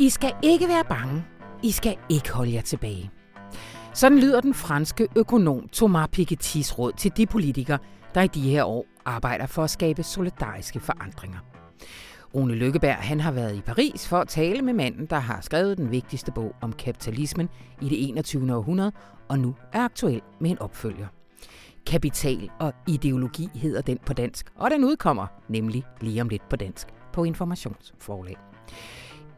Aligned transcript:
I 0.00 0.08
skal 0.08 0.32
ikke 0.42 0.68
være 0.68 0.84
bange. 0.84 1.24
I 1.62 1.70
skal 1.70 1.96
ikke 2.08 2.32
holde 2.32 2.54
jer 2.54 2.60
tilbage. 2.60 3.10
Sådan 3.94 4.18
lyder 4.18 4.40
den 4.40 4.54
franske 4.54 5.08
økonom 5.16 5.68
Thomas 5.72 6.08
Piketty's 6.16 6.78
råd 6.78 6.92
til 6.92 7.12
de 7.16 7.26
politikere, 7.26 7.78
der 8.14 8.22
i 8.22 8.26
de 8.26 8.50
her 8.50 8.64
år 8.64 8.86
arbejder 9.04 9.46
for 9.46 9.64
at 9.64 9.70
skabe 9.70 10.02
solidariske 10.02 10.80
forandringer. 10.80 11.38
Rune 12.34 12.54
Lykkeberg 12.54 12.96
han 12.96 13.20
har 13.20 13.32
været 13.32 13.56
i 13.56 13.60
Paris 13.60 14.08
for 14.08 14.18
at 14.18 14.28
tale 14.28 14.62
med 14.62 14.72
manden, 14.72 15.06
der 15.06 15.18
har 15.18 15.40
skrevet 15.40 15.78
den 15.78 15.90
vigtigste 15.90 16.32
bog 16.32 16.54
om 16.60 16.72
kapitalismen 16.72 17.48
i 17.80 17.88
det 17.88 18.08
21. 18.08 18.56
århundrede, 18.56 18.92
og 19.28 19.38
nu 19.38 19.54
er 19.72 19.80
aktuel 19.80 20.22
med 20.40 20.50
en 20.50 20.58
opfølger. 20.58 21.06
Kapital 21.86 22.50
og 22.60 22.74
ideologi 22.88 23.48
hedder 23.54 23.82
den 23.82 23.98
på 24.06 24.12
dansk, 24.12 24.46
og 24.56 24.70
den 24.70 24.84
udkommer 24.84 25.26
nemlig 25.48 25.84
lige 26.00 26.20
om 26.20 26.28
lidt 26.28 26.48
på 26.48 26.56
dansk 26.56 26.86
på 27.12 27.24
Informationsforlag. 27.24 28.36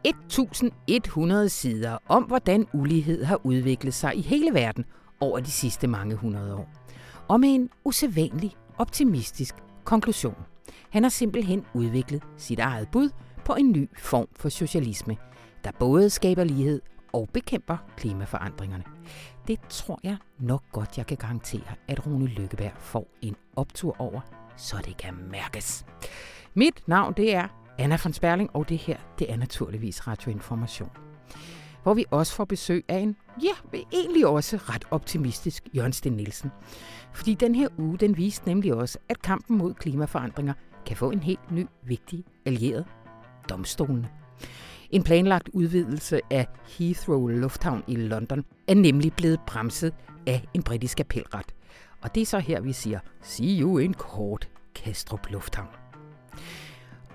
1100 0.05 1.49
sider 1.49 1.99
om, 2.09 2.23
hvordan 2.23 2.67
ulighed 2.73 3.25
har 3.25 3.41
udviklet 3.47 3.95
sig 3.95 4.17
i 4.17 4.21
hele 4.21 4.55
verden 4.55 4.85
over 5.21 5.41
de 5.41 5.51
sidste 5.51 5.87
mange 5.87 6.17
hundrede 6.17 6.55
år. 6.55 6.69
Og 7.29 7.41
med 7.41 7.49
en 7.49 7.71
usædvanlig 7.85 8.57
optimistisk 8.79 9.55
konklusion. 9.85 10.37
Han 10.91 11.03
har 11.03 11.11
simpelthen 11.11 11.65
udviklet 11.75 12.23
sit 12.37 12.59
eget 12.59 12.89
bud 12.93 13.11
på 13.45 13.55
en 13.55 13.73
ny 13.73 13.89
form 13.99 14.29
for 14.37 14.49
socialisme, 14.49 15.17
der 15.65 15.71
både 15.79 16.11
skaber 16.11 16.45
lighed 16.45 16.81
og 17.13 17.29
bekæmper 17.33 17.77
klimaforandringerne. 17.97 18.85
Det 19.49 19.61
tror 19.69 20.01
jeg 20.03 20.17
nok 20.39 20.63
godt, 20.73 20.99
jeg 20.99 21.07
kan 21.07 21.17
garantere, 21.17 21.75
at 21.89 22.07
Rune 22.07 22.27
Lykkeberg 22.27 22.73
får 22.79 23.09
en 23.23 23.37
optur 23.57 23.97
over, 23.99 24.21
så 24.57 24.77
det 24.85 24.97
kan 24.97 25.15
mærkes. 25.31 25.85
Mit 26.55 26.89
navn 26.89 27.15
det 27.17 27.35
er 27.35 27.49
Anna 27.81 27.99
von 28.05 28.13
Sperling, 28.13 28.51
og 28.57 28.69
det 28.69 28.79
her 28.79 28.97
det 29.19 29.33
er 29.33 29.37
naturligvis 29.37 30.07
Radioinformation. 30.07 30.91
Hvor 31.83 31.95
vi 31.95 32.05
også 32.11 32.35
får 32.35 32.45
besøg 32.45 32.85
af 32.89 32.99
en, 32.99 33.17
ja, 33.43 33.79
egentlig 33.93 34.27
også 34.27 34.57
ret 34.57 34.85
optimistisk 34.91 35.69
Jørgen 35.77 35.93
Sten 35.93 36.13
Nielsen. 36.13 36.51
Fordi 37.13 37.35
den 37.35 37.55
her 37.55 37.69
uge, 37.79 37.99
den 37.99 38.17
viste 38.17 38.47
nemlig 38.47 38.75
også, 38.75 38.99
at 39.09 39.23
kampen 39.23 39.59
mod 39.59 39.75
klimaforandringer 39.75 40.53
kan 40.87 40.97
få 40.97 41.11
en 41.11 41.23
helt 41.23 41.51
ny, 41.51 41.67
vigtig 41.83 42.25
allieret, 42.47 42.85
domstolene. 43.49 44.09
En 44.91 45.03
planlagt 45.03 45.49
udvidelse 45.53 46.21
af 46.31 46.47
Heathrow 46.79 47.27
Lufthavn 47.27 47.85
i 47.87 47.97
London 47.97 48.45
er 48.69 48.75
nemlig 48.75 49.13
blevet 49.13 49.41
bremset 49.47 49.95
af 50.27 50.45
en 50.55 50.63
britisk 50.63 51.01
appelret. 51.01 51.55
Og 52.03 52.15
det 52.15 52.21
er 52.21 52.27
så 52.27 52.39
her, 52.39 52.61
vi 52.61 52.73
siger, 52.73 53.01
see 53.23 53.61
you 53.61 53.79
in 53.79 53.95
kort, 53.95 54.49
Kastrup 54.75 55.31
Lufthavn. 55.31 55.69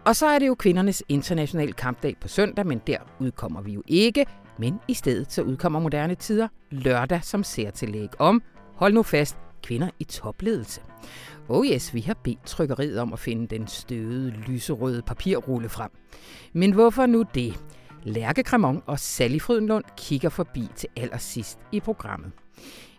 Og 0.06 0.16
så 0.16 0.26
er 0.26 0.40
det 0.40 0.48
jo 0.48 0.56
kvindernes 0.56 1.04
internationale 1.10 1.74
kampdag 1.74 2.16
på 2.22 2.28
søndag, 2.28 2.68
men 2.68 2.82
der 2.88 2.98
udkommer 3.20 3.62
vi 3.62 3.74
jo 3.74 3.84
ikke. 3.88 4.26
Men 4.60 4.80
i 4.88 4.94
stedet 4.94 5.32
så 5.32 5.42
udkommer 5.42 5.80
Moderne 5.80 6.16
Tider 6.16 6.48
lørdag 6.72 7.24
som 7.24 7.44
særtillæg 7.44 8.10
om, 8.20 8.42
hold 8.76 8.94
nu 8.94 9.04
fast, 9.04 9.38
kvinder 9.64 9.90
i 10.00 10.04
topledelse. 10.04 10.82
Oh 11.50 11.68
yes, 11.68 11.94
vi 11.94 12.02
har 12.02 12.14
bedt 12.24 12.46
trykkeriet 12.46 13.00
om 13.00 13.14
at 13.14 13.20
finde 13.20 13.48
den 13.48 13.68
støde, 13.68 14.30
lyserøde 14.30 15.02
papirrulle 15.02 15.70
frem. 15.70 15.92
Men 16.54 16.72
hvorfor 16.72 17.06
nu 17.06 17.26
det? 17.34 17.64
Lærke 18.04 18.44
Cremon 18.44 18.84
og 18.86 19.00
Sally 19.00 19.40
Frydenlund 19.40 19.84
kigger 19.98 20.30
forbi 20.30 20.68
til 20.76 20.90
allersidst 20.96 21.60
i 21.72 21.80
programmet. 21.80 22.32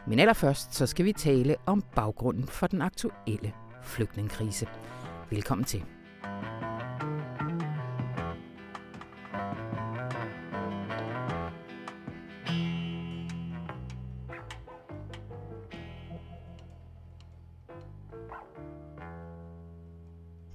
Men 0.07 0.19
allerførst 0.19 0.75
så 0.75 0.87
skal 0.87 1.05
vi 1.05 1.13
tale 1.13 1.57
om 1.67 1.83
baggrunden 1.95 2.47
for 2.47 2.67
den 2.67 2.83
aktuelle 2.83 3.53
flygtningekrise. 3.83 4.67
Velkommen 5.31 5.65
til. 5.65 5.96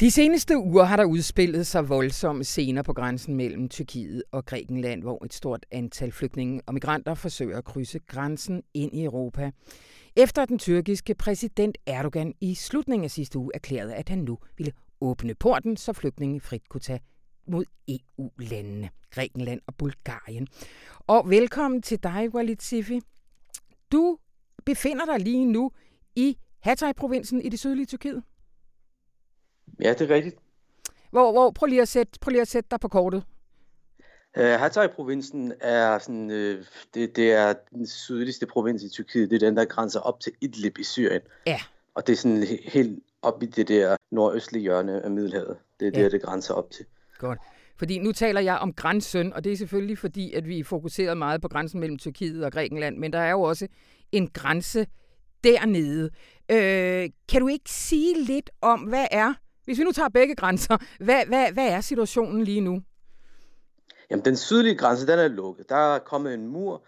De 0.02 0.12
seneste 0.12 0.58
uger 0.58 0.84
har 0.84 0.98
der 0.98 1.06
udspillet 1.06 1.68
sig 1.68 1.90
voldsomme 1.90 2.44
scener 2.44 2.82
på 2.82 2.94
grænsen 2.94 3.36
mellem 3.36 3.70
Tyrkiet 3.70 4.24
og 4.32 4.46
Grækenland, 4.46 5.02
hvor 5.02 5.26
et 5.26 5.34
stort 5.34 5.66
antal 5.72 6.12
flygtninge 6.12 6.62
og 6.66 6.74
migranter 6.74 7.14
forsøger 7.14 7.58
at 7.58 7.66
krydse 7.66 8.00
grænsen 8.00 8.64
ind 8.74 8.94
i 8.94 9.04
Europa. 9.04 9.52
Efter 10.16 10.46
den 10.46 10.60
tyrkiske 10.60 11.16
præsident 11.16 11.78
Erdogan 11.86 12.34
i 12.42 12.56
slutningen 12.56 13.04
af 13.04 13.12
sidste 13.12 13.40
uge 13.40 13.52
erklærede, 13.54 13.96
at 13.96 14.10
han 14.10 14.18
nu 14.18 14.38
ville 14.58 14.74
åbne 15.02 15.36
porten, 15.36 15.78
så 15.78 15.94
flygtninge 15.94 16.42
frit 16.42 16.70
kunne 16.70 16.82
tage 16.82 17.00
mod 17.48 17.66
EU-landene, 17.88 18.90
Grækenland 19.12 19.62
og 19.68 19.76
Bulgarien. 19.76 20.48
Og 21.08 21.30
velkommen 21.30 21.82
til 21.82 22.04
dig, 22.04 22.36
Walid 22.36 22.58
Sifi. 22.60 23.02
Du 23.92 24.18
befinder 24.66 25.06
dig 25.06 25.20
lige 25.20 25.46
nu 25.46 25.72
i 26.16 26.38
Hatay-provinsen 26.60 27.42
i 27.42 27.50
det 27.50 27.60
sydlige 27.60 27.86
Tyrkiet. 27.86 28.24
Ja, 29.82 29.94
det 29.94 30.12
er 30.12 30.16
rigtigt. 30.16 30.36
Hvor, 31.12 31.32
hvor, 31.32 31.52
prøv, 31.52 31.68
lige 31.68 31.82
at 31.82 31.88
sætte, 31.88 32.20
prøv 32.22 32.32
lige 32.32 32.42
at 32.42 32.48
sætte 32.48 32.68
dig 32.72 32.80
på 32.80 32.88
kortet. 32.88 33.24
Uh, 34.38 34.44
Hatay-provinsen 34.44 35.54
er, 35.62 36.00
sådan, 36.00 36.30
uh, 36.30 36.66
det, 36.94 37.16
det 37.16 37.32
er 37.32 37.54
den 37.72 37.88
sydligste 37.88 38.46
provins 38.46 38.84
i 38.84 38.90
Tyrkiet. 38.90 39.30
Det 39.30 39.44
er 39.44 39.48
den, 39.48 39.58
der 39.58 39.66
grænser 39.66 40.00
op 40.00 40.20
til 40.20 40.32
Idlib 40.42 40.78
i 40.78 40.84
Syrien. 40.84 41.22
Ja. 41.46 41.60
Og 41.96 42.08
det 42.08 42.14
er 42.14 42.18
sådan 42.18 42.44
helt 42.64 43.00
op 43.22 43.44
i 43.44 43.46
det 43.46 43.68
der 43.68 43.98
nordøstlige 44.12 44.62
hjørne 44.62 45.02
af 45.02 45.12
Middelhavet. 45.12 45.58
Det 45.80 45.88
er 45.88 46.00
ja. 46.00 46.04
der, 46.04 46.10
det 46.10 46.22
grænser 46.22 46.54
op 46.54 46.72
til. 46.72 46.86
Godt. 47.18 47.40
Fordi 47.78 48.00
nu 48.00 48.12
taler 48.12 48.42
jeg 48.42 48.58
om 48.58 48.74
grænsen, 48.74 49.34
og 49.34 49.44
det 49.44 49.52
er 49.52 49.58
selvfølgelig 49.58 49.98
fordi, 49.98 50.34
at 50.34 50.48
vi 50.48 50.64
fokuserer 50.64 51.14
meget 51.14 51.42
på 51.42 51.48
grænsen 51.48 51.80
mellem 51.80 51.98
Tyrkiet 51.98 52.46
og 52.46 52.52
Grækenland, 52.52 52.98
men 52.98 53.14
der 53.14 53.20
er 53.20 53.32
jo 53.32 53.42
også 53.42 53.68
en 54.12 54.28
grænse 54.28 54.88
dernede. 55.44 56.10
Øh, 56.52 57.10
kan 57.30 57.42
du 57.42 57.48
ikke 57.48 57.72
sige 57.72 58.24
lidt 58.24 58.50
om, 58.62 58.80
hvad 58.80 59.06
er 59.12 59.34
hvis 59.66 59.80
vi 59.80 59.84
nu 59.84 59.92
tager 59.92 60.10
begge 60.10 60.36
grænser, 60.36 60.78
hvad, 61.00 61.26
hvad, 61.26 61.52
hvad 61.52 61.68
er 61.68 61.82
situationen 61.82 62.44
lige 62.44 62.62
nu? 62.62 62.82
Jamen, 64.10 64.26
den 64.26 64.38
sydlige 64.38 64.76
grænse, 64.76 65.08
den 65.08 65.20
er 65.20 65.28
lukket. 65.28 65.70
Der 65.70 65.96
er 65.96 66.00
kommet 66.00 66.34
en 66.34 66.48
mur, 66.48 66.84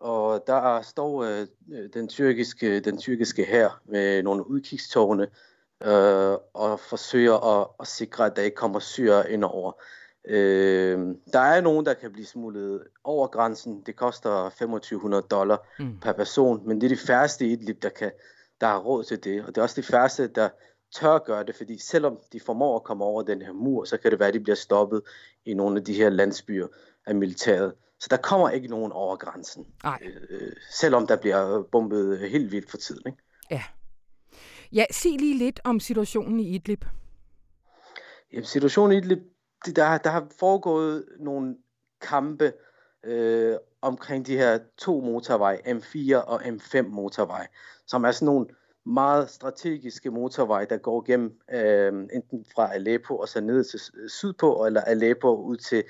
og 0.00 0.44
der 0.46 0.82
står 0.82 1.24
øh, 1.24 1.46
den 1.94 2.08
tyrkiske, 2.08 2.80
den 2.80 2.98
tyrkiske 2.98 3.44
her 3.44 3.80
med 3.84 4.22
nogle 4.22 4.50
udkigstårne 4.50 5.26
øh, 5.82 6.36
og 6.54 6.80
forsøger 6.80 7.60
at, 7.60 7.68
at 7.80 7.86
sikre, 7.86 8.26
at 8.26 8.36
der 8.36 8.42
ikke 8.42 8.54
kommer 8.54 8.78
syre 8.78 9.30
ind 9.30 9.44
over. 9.44 9.72
Øh, 10.28 10.98
der 11.32 11.40
er 11.40 11.60
nogen, 11.60 11.86
der 11.86 11.94
kan 11.94 12.12
blive 12.12 12.26
smuglet 12.26 12.82
over 13.04 13.26
grænsen. 13.26 13.82
Det 13.86 13.96
koster 13.96 14.48
2500 14.48 15.22
dollar 15.30 15.68
mm. 15.78 15.98
per 16.00 16.12
person, 16.12 16.68
men 16.68 16.80
det 16.80 16.92
er 16.92 16.96
de 16.96 17.06
færreste 17.06 17.46
i 17.46 17.52
et 17.52 17.62
liv, 17.62 17.74
der, 17.74 17.88
kan, 17.88 18.10
der 18.60 18.66
har 18.66 18.78
råd 18.78 19.04
til 19.04 19.24
det. 19.24 19.40
Og 19.40 19.48
det 19.48 19.58
er 19.58 19.62
også 19.62 19.80
de 19.80 19.86
færreste, 19.86 20.26
der 20.26 20.48
tør 21.00 21.18
gøre 21.18 21.44
det, 21.44 21.54
fordi 21.54 21.78
selvom 21.78 22.18
de 22.32 22.40
formår 22.40 22.76
at 22.76 22.84
komme 22.84 23.04
over 23.04 23.22
den 23.22 23.42
her 23.42 23.52
mur, 23.52 23.84
så 23.84 23.96
kan 23.96 24.10
det 24.10 24.18
være, 24.18 24.28
at 24.28 24.34
de 24.34 24.40
bliver 24.40 24.56
stoppet 24.56 25.02
i 25.44 25.54
nogle 25.54 25.78
af 25.78 25.84
de 25.84 25.94
her 25.94 26.10
landsbyer 26.10 26.66
af 27.06 27.14
militæret. 27.14 27.74
Så 28.00 28.06
der 28.10 28.16
kommer 28.16 28.50
ikke 28.50 28.68
nogen 28.68 28.92
over 28.92 29.16
grænsen, 29.16 29.66
Ej. 29.84 29.98
Øh, 30.30 30.52
selvom 30.70 31.06
der 31.06 31.16
bliver 31.16 31.62
bombet 31.62 32.18
helt 32.18 32.52
vildt 32.52 32.70
for 32.70 32.76
tiden. 32.76 33.02
Ikke? 33.06 33.18
Ja. 33.50 33.62
Ja, 34.72 34.84
sig 34.90 35.18
lige 35.18 35.38
lidt 35.38 35.60
om 35.64 35.80
situationen 35.80 36.40
i 36.40 36.54
Idlib. 36.54 36.84
Jamen, 38.32 38.44
situationen 38.44 38.92
i 38.92 38.96
Idlib, 38.96 39.18
der, 39.76 39.98
der 39.98 40.10
har 40.10 40.26
foregået 40.38 41.04
nogle 41.18 41.56
kampe 42.00 42.52
øh, 43.04 43.56
omkring 43.82 44.26
de 44.26 44.36
her 44.36 44.58
to 44.78 45.00
motorveje, 45.00 45.56
M4 45.56 46.16
og 46.16 46.42
M5 46.42 46.82
motorvej, 46.82 47.46
som 47.86 48.04
er 48.04 48.10
sådan 48.10 48.26
nogle 48.26 48.46
meget 48.86 49.30
strategiske 49.30 50.10
motorvej, 50.10 50.64
der 50.64 50.76
går 50.76 51.04
gennem 51.06 51.38
øh, 51.52 51.92
enten 52.12 52.46
fra 52.54 52.74
Aleppo 52.74 53.16
og 53.16 53.28
så 53.28 53.40
ned 53.40 53.64
til 53.64 53.80
sydpå, 54.08 54.66
eller 54.66 54.80
Aleppo 54.80 55.36
ud 55.36 55.56
til 55.56 55.84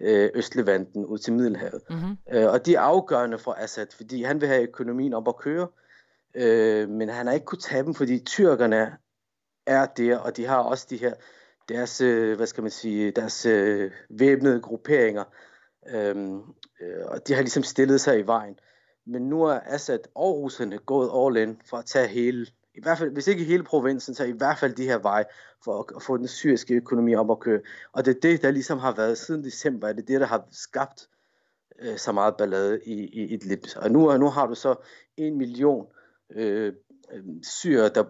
øh, 0.00 0.30
Østlevanten, 0.34 1.06
ud 1.06 1.18
til 1.18 1.32
Middelhavet. 1.32 1.82
Mm-hmm. 1.90 2.16
Øh, 2.32 2.52
og 2.52 2.66
de 2.66 2.74
er 2.74 2.80
afgørende 2.80 3.38
for 3.38 3.52
Assad, 3.52 3.86
fordi 3.96 4.22
han 4.22 4.40
vil 4.40 4.48
have 4.48 4.62
økonomien 4.62 5.14
op 5.14 5.28
at 5.28 5.36
køre, 5.36 5.68
øh, 6.34 6.88
men 6.88 7.08
han 7.08 7.26
har 7.26 7.34
ikke 7.34 7.46
kunnet 7.46 7.62
tage 7.62 7.82
dem, 7.82 7.94
fordi 7.94 8.18
tyrkerne 8.18 8.96
er 9.66 9.86
der, 9.86 10.18
og 10.18 10.36
de 10.36 10.46
har 10.46 10.58
også 10.58 10.86
de 10.90 10.96
her 10.96 11.14
deres, 11.68 12.00
øh, 12.00 12.36
hvad 12.36 12.46
skal 12.46 12.62
man 12.62 12.70
sige, 12.70 13.10
deres 13.10 13.46
øh, 13.46 13.90
væbnede 14.10 14.60
grupperinger, 14.60 15.24
øh, 15.94 16.16
øh, 16.80 17.04
og 17.06 17.28
de 17.28 17.34
har 17.34 17.40
ligesom 17.42 17.62
stillet 17.62 18.00
sig 18.00 18.18
i 18.18 18.26
vejen. 18.26 18.58
Men 19.06 19.22
nu 19.22 19.42
er 19.42 19.60
Assad 19.66 19.98
og 20.14 20.36
russerne 20.36 20.78
gået 20.78 21.10
all 21.14 21.48
in 21.48 21.60
for 21.70 21.76
at 21.76 21.86
tage 21.86 22.08
hele, 22.08 22.46
i 22.74 22.82
hvert 22.82 22.98
fald, 22.98 23.10
hvis 23.10 23.26
ikke 23.26 23.44
hele 23.44 23.62
provinsen, 23.62 24.14
så 24.14 24.24
i 24.24 24.32
hvert 24.32 24.58
fald 24.58 24.74
de 24.74 24.84
her 24.84 24.98
veje 24.98 25.24
for 25.64 25.96
at 25.96 26.02
få 26.02 26.16
den 26.16 26.28
syriske 26.28 26.74
økonomi 26.74 27.14
op 27.14 27.30
at 27.30 27.40
køre. 27.40 27.60
Og 27.92 28.04
det 28.04 28.16
er 28.16 28.20
det, 28.20 28.42
der 28.42 28.50
ligesom 28.50 28.78
har 28.78 28.92
været 28.92 29.18
siden 29.18 29.44
december, 29.44 29.92
det 29.92 30.02
er 30.02 30.06
det, 30.06 30.20
der 30.20 30.26
har 30.26 30.48
skabt 30.50 31.08
øh, 31.80 31.96
så 31.96 32.12
meget 32.12 32.36
ballade 32.36 32.80
i, 32.84 32.92
i 32.92 33.34
Idlib. 33.34 33.64
Og 33.76 33.90
nu, 33.90 34.16
nu 34.16 34.26
har 34.26 34.46
du 34.46 34.54
så 34.54 34.74
en 35.16 35.38
million 35.38 35.86
øh, 36.30 36.72
øh, 37.12 37.24
syre, 37.42 37.88
der 37.88 38.04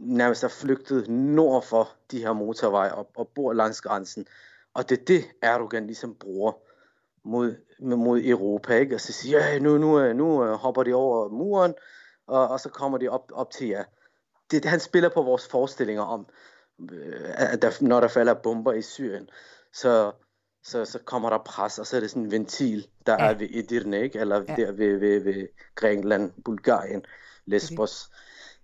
nærmest 0.00 0.44
er 0.44 0.48
flygtet 0.48 1.08
nord 1.08 1.64
for 1.64 1.88
de 2.10 2.18
her 2.18 2.32
motorveje 2.32 2.92
og, 2.94 3.10
og 3.16 3.28
bor 3.34 3.52
langs 3.52 3.80
grænsen. 3.80 4.26
Og 4.74 4.88
det 4.88 5.00
er 5.00 5.04
det, 5.04 5.24
Erdogan 5.42 5.86
ligesom 5.86 6.14
bruger 6.14 6.52
mod, 7.24 7.56
mod 7.80 8.20
Europa, 8.24 8.74
ikke? 8.78 8.94
Og 8.94 9.00
så 9.00 9.12
siger 9.12 9.46
jeg, 9.46 9.60
nu, 9.60 9.78
nu, 9.78 10.12
nu 10.12 10.44
hopper 10.44 10.82
de 10.82 10.94
over 10.94 11.28
muren, 11.28 11.74
og, 12.26 12.48
og 12.48 12.60
så 12.60 12.68
kommer 12.68 12.98
de 12.98 13.08
op, 13.08 13.32
op 13.32 13.50
til 13.50 13.68
jer. 13.68 13.84
Det, 14.50 14.64
han 14.64 14.80
spiller 14.80 15.08
på 15.08 15.22
vores 15.22 15.48
forestillinger 15.48 16.02
om, 16.02 16.26
at 17.34 17.62
der, 17.62 17.84
når 17.84 18.00
der 18.00 18.08
falder 18.08 18.34
bomber 18.34 18.72
i 18.72 18.82
Syrien, 18.82 19.28
så, 19.72 20.12
så, 20.64 20.84
så 20.84 20.98
kommer 20.98 21.30
der 21.30 21.38
pres, 21.38 21.78
og 21.78 21.86
så 21.86 21.96
er 21.96 22.00
det 22.00 22.10
sådan 22.10 22.22
en 22.22 22.30
ventil, 22.30 22.86
der 23.06 23.12
ja. 23.12 23.30
er 23.30 23.34
ved 23.34 23.48
Edirne, 23.50 24.00
ikke? 24.00 24.18
eller 24.18 24.44
ja. 24.48 24.54
der 24.56 24.72
ved, 24.72 24.98
ved, 24.98 25.20
ved 25.20 25.48
Grækenland, 25.74 26.32
Bulgarien, 26.44 27.04
Lesbos. 27.46 28.06
Okay. 28.06 28.16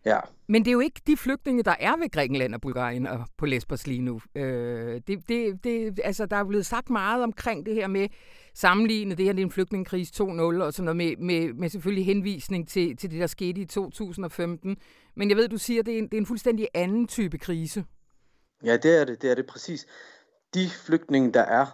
Ja. 0.07 0.21
Men 0.49 0.65
det 0.65 0.69
er 0.69 0.73
jo 0.73 0.81
ikke 0.81 1.01
de 1.07 1.17
flygtninge, 1.17 1.63
der 1.63 1.75
er 1.81 1.97
ved 1.97 2.11
Grækenland 2.11 2.55
og 2.55 2.61
Bulgarien 2.61 3.07
og 3.07 3.27
på 3.39 3.47
Lesbos 3.47 3.87
lige 3.87 4.03
nu. 4.03 4.21
Øh, 4.35 5.01
det, 5.07 5.29
det, 5.29 5.65
det, 5.65 6.01
altså, 6.05 6.27
der 6.27 6.37
er 6.37 6.45
blevet 6.45 6.67
sagt 6.67 6.91
meget 6.91 7.23
omkring 7.23 7.67
det 7.67 7.75
her 7.75 7.87
med 7.87 8.09
sammenligne 8.55 9.15
det 9.15 9.25
her, 9.25 9.33
det 9.33 9.41
er 9.41 9.47
en 9.47 9.53
flygtningekrise 9.53 10.13
2.0 10.23 10.23
og 10.23 10.73
sådan 10.73 10.85
noget 10.85 10.97
med, 10.97 11.17
med, 11.17 11.53
med 11.53 11.69
selvfølgelig 11.69 12.07
henvisning 12.07 12.69
til, 12.69 12.97
til 12.97 13.11
det, 13.11 13.21
der 13.21 13.27
skete 13.27 13.61
i 13.61 13.65
2015. 13.65 14.77
Men 15.17 15.29
jeg 15.29 15.37
ved, 15.37 15.49
du 15.49 15.59
siger, 15.59 15.81
at 15.81 15.87
det 15.87 15.95
er 15.95 15.99
en, 15.99 16.05
det 16.05 16.15
er 16.15 16.21
en 16.21 16.27
fuldstændig 16.27 16.69
anden 16.75 17.07
type 17.07 17.39
krise. 17.39 17.85
Ja, 18.65 18.77
det 18.77 19.01
er 19.01 19.05
det, 19.05 19.23
det 19.23 19.31
er 19.31 19.35
det 19.35 19.47
præcis. 19.47 19.87
De 20.55 20.69
flygtninge, 20.87 21.33
der 21.33 21.43
er, 21.43 21.67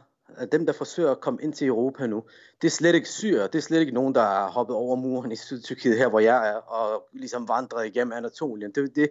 dem, 0.52 0.66
der 0.66 0.72
forsøger 0.72 1.10
at 1.10 1.20
komme 1.20 1.42
ind 1.42 1.52
til 1.52 1.66
Europa 1.66 2.06
nu, 2.06 2.24
det 2.62 2.68
er 2.68 2.70
slet 2.70 2.94
ikke 2.94 3.08
syre. 3.08 3.42
Det 3.42 3.54
er 3.54 3.62
slet 3.62 3.80
ikke 3.80 3.92
nogen, 3.92 4.14
der 4.14 4.20
har 4.20 4.50
hoppet 4.50 4.76
over 4.76 4.96
muren 4.96 5.32
i 5.32 5.36
Sydtyrkiet, 5.36 5.98
her 5.98 6.08
hvor 6.08 6.20
jeg 6.20 6.48
er, 6.50 6.54
og 6.56 7.08
ligesom 7.12 7.48
vandret 7.48 7.86
igennem 7.86 8.12
Anatolien. 8.12 8.72
Det 8.72 8.84
er 8.84 8.88
det, 8.88 9.10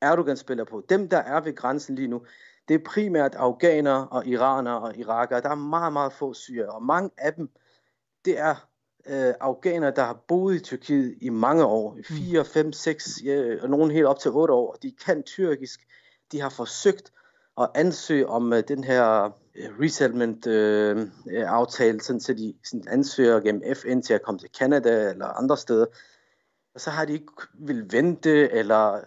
Erdogan 0.00 0.36
spiller 0.36 0.64
på. 0.64 0.82
Dem, 0.88 1.08
der 1.08 1.18
er 1.18 1.40
ved 1.40 1.56
grænsen 1.56 1.94
lige 1.94 2.08
nu, 2.08 2.22
det 2.68 2.74
er 2.74 2.84
primært 2.84 3.34
afghanere 3.34 4.08
og 4.08 4.26
iranere 4.26 4.80
og 4.80 4.96
irakere. 4.96 5.40
Der 5.40 5.48
er 5.48 5.54
meget, 5.54 5.92
meget 5.92 6.12
få 6.12 6.34
syre, 6.34 6.66
og 6.66 6.82
mange 6.82 7.10
af 7.18 7.34
dem, 7.34 7.50
det 8.24 8.38
er 8.38 8.54
øh, 9.06 9.34
afghanere, 9.40 9.92
der 9.96 10.02
har 10.02 10.24
boet 10.28 10.54
i 10.54 10.60
Tyrkiet 10.60 11.18
i 11.20 11.28
mange 11.28 11.64
år, 11.64 11.98
4, 12.04 12.44
5, 12.44 12.72
6, 12.72 13.20
ja, 13.24 13.62
og 13.62 13.70
nogen 13.70 13.90
helt 13.90 14.06
op 14.06 14.18
til 14.18 14.30
8 14.30 14.54
år. 14.54 14.76
De 14.82 14.92
kan 15.06 15.22
tyrkisk, 15.22 15.80
de 16.32 16.40
har 16.40 16.48
forsøgt 16.48 17.12
at 17.60 17.70
ansøge 17.74 18.26
om 18.26 18.52
uh, 18.52 18.58
den 18.68 18.84
her 18.84 19.30
resettlement-aftale, 19.56 21.96
uh, 21.96 22.00
sådan, 22.00 22.20
så 22.20 22.34
de 22.34 22.54
sådan, 22.64 22.88
ansøger 22.88 23.40
gennem 23.40 23.74
FN 23.74 24.00
til 24.00 24.14
at 24.14 24.22
komme 24.22 24.38
til 24.38 24.50
Canada 24.58 25.10
eller 25.10 25.26
andre 25.26 25.56
steder. 25.56 25.86
Og 26.74 26.80
så 26.80 26.90
har 26.90 27.04
de 27.04 27.12
ikke 27.12 27.32
vil 27.54 27.92
vente, 27.92 28.50
eller 28.50 28.92
uh, 28.92 28.98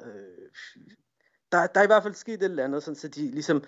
der, 1.51 1.67
der 1.67 1.79
er 1.79 1.83
i 1.83 1.87
hvert 1.87 2.03
fald 2.03 2.13
sket 2.13 2.33
et 2.33 2.43
eller 2.43 2.63
andet, 2.63 2.83
sådan, 2.83 2.95
så 2.95 3.07
de 3.07 3.31
ligesom 3.31 3.63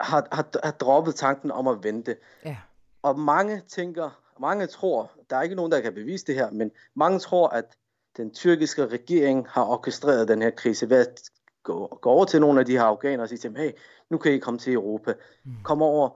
har, 0.00 0.28
har, 0.32 0.48
har 0.64 0.72
droppet 0.72 1.14
tanken 1.14 1.50
om 1.50 1.68
at 1.68 1.84
vente. 1.84 2.16
Ja. 2.44 2.56
Og 3.02 3.18
mange 3.18 3.62
tænker, 3.68 4.22
mange 4.40 4.66
tror, 4.66 5.12
der 5.30 5.36
er 5.36 5.42
ikke 5.42 5.54
nogen, 5.54 5.72
der 5.72 5.80
kan 5.80 5.94
bevise 5.94 6.26
det 6.26 6.34
her, 6.34 6.50
men 6.50 6.70
mange 6.94 7.18
tror, 7.18 7.48
at 7.48 7.76
den 8.16 8.34
tyrkiske 8.34 8.86
regering 8.86 9.46
har 9.48 9.64
orkestreret 9.64 10.28
den 10.28 10.42
her 10.42 10.50
krise 10.50 10.90
ved 10.90 11.06
at 11.06 11.30
gå, 11.66 11.98
gå 12.02 12.10
over 12.10 12.24
til 12.24 12.40
nogle 12.40 12.60
af 12.60 12.66
de 12.66 12.72
her 12.72 12.82
afghanere 12.82 13.22
og 13.24 13.28
sige 13.28 13.38
til 13.38 13.50
dem, 13.50 13.56
hey, 13.56 13.70
nu 14.10 14.18
kan 14.18 14.32
I 14.32 14.38
komme 14.38 14.58
til 14.58 14.72
Europa. 14.72 15.14
Mm. 15.44 15.52
Kom 15.64 15.82
over, 15.82 16.10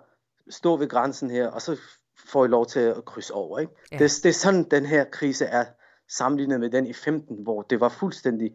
stå 0.50 0.76
ved 0.76 0.88
grænsen 0.88 1.30
her, 1.30 1.48
og 1.48 1.62
så 1.62 1.76
får 2.28 2.44
I 2.44 2.48
lov 2.48 2.66
til 2.66 2.80
at 2.80 3.04
krydse 3.04 3.34
over. 3.34 3.58
Ikke? 3.58 3.72
Ja. 3.92 3.98
Det, 3.98 4.10
det 4.22 4.28
er 4.28 4.32
sådan, 4.32 4.62
den 4.62 4.86
her 4.86 5.04
krise 5.04 5.44
er 5.44 5.64
sammenlignet 6.08 6.60
med 6.60 6.70
den 6.70 6.86
i 6.86 6.92
15, 6.92 7.42
hvor 7.42 7.62
det 7.62 7.80
var 7.80 7.88
fuldstændig 7.88 8.52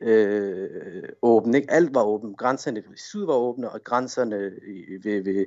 øh, 0.00 1.08
åben. 1.22 1.54
Ikke? 1.54 1.70
Alt 1.70 1.94
var 1.94 2.02
åben. 2.02 2.34
Grænserne 2.34 2.80
i 2.80 2.96
syd 2.96 3.24
var 3.24 3.34
åbne, 3.34 3.70
og 3.70 3.84
grænserne 3.84 4.36
ved, 5.04 5.22
ved, 5.22 5.46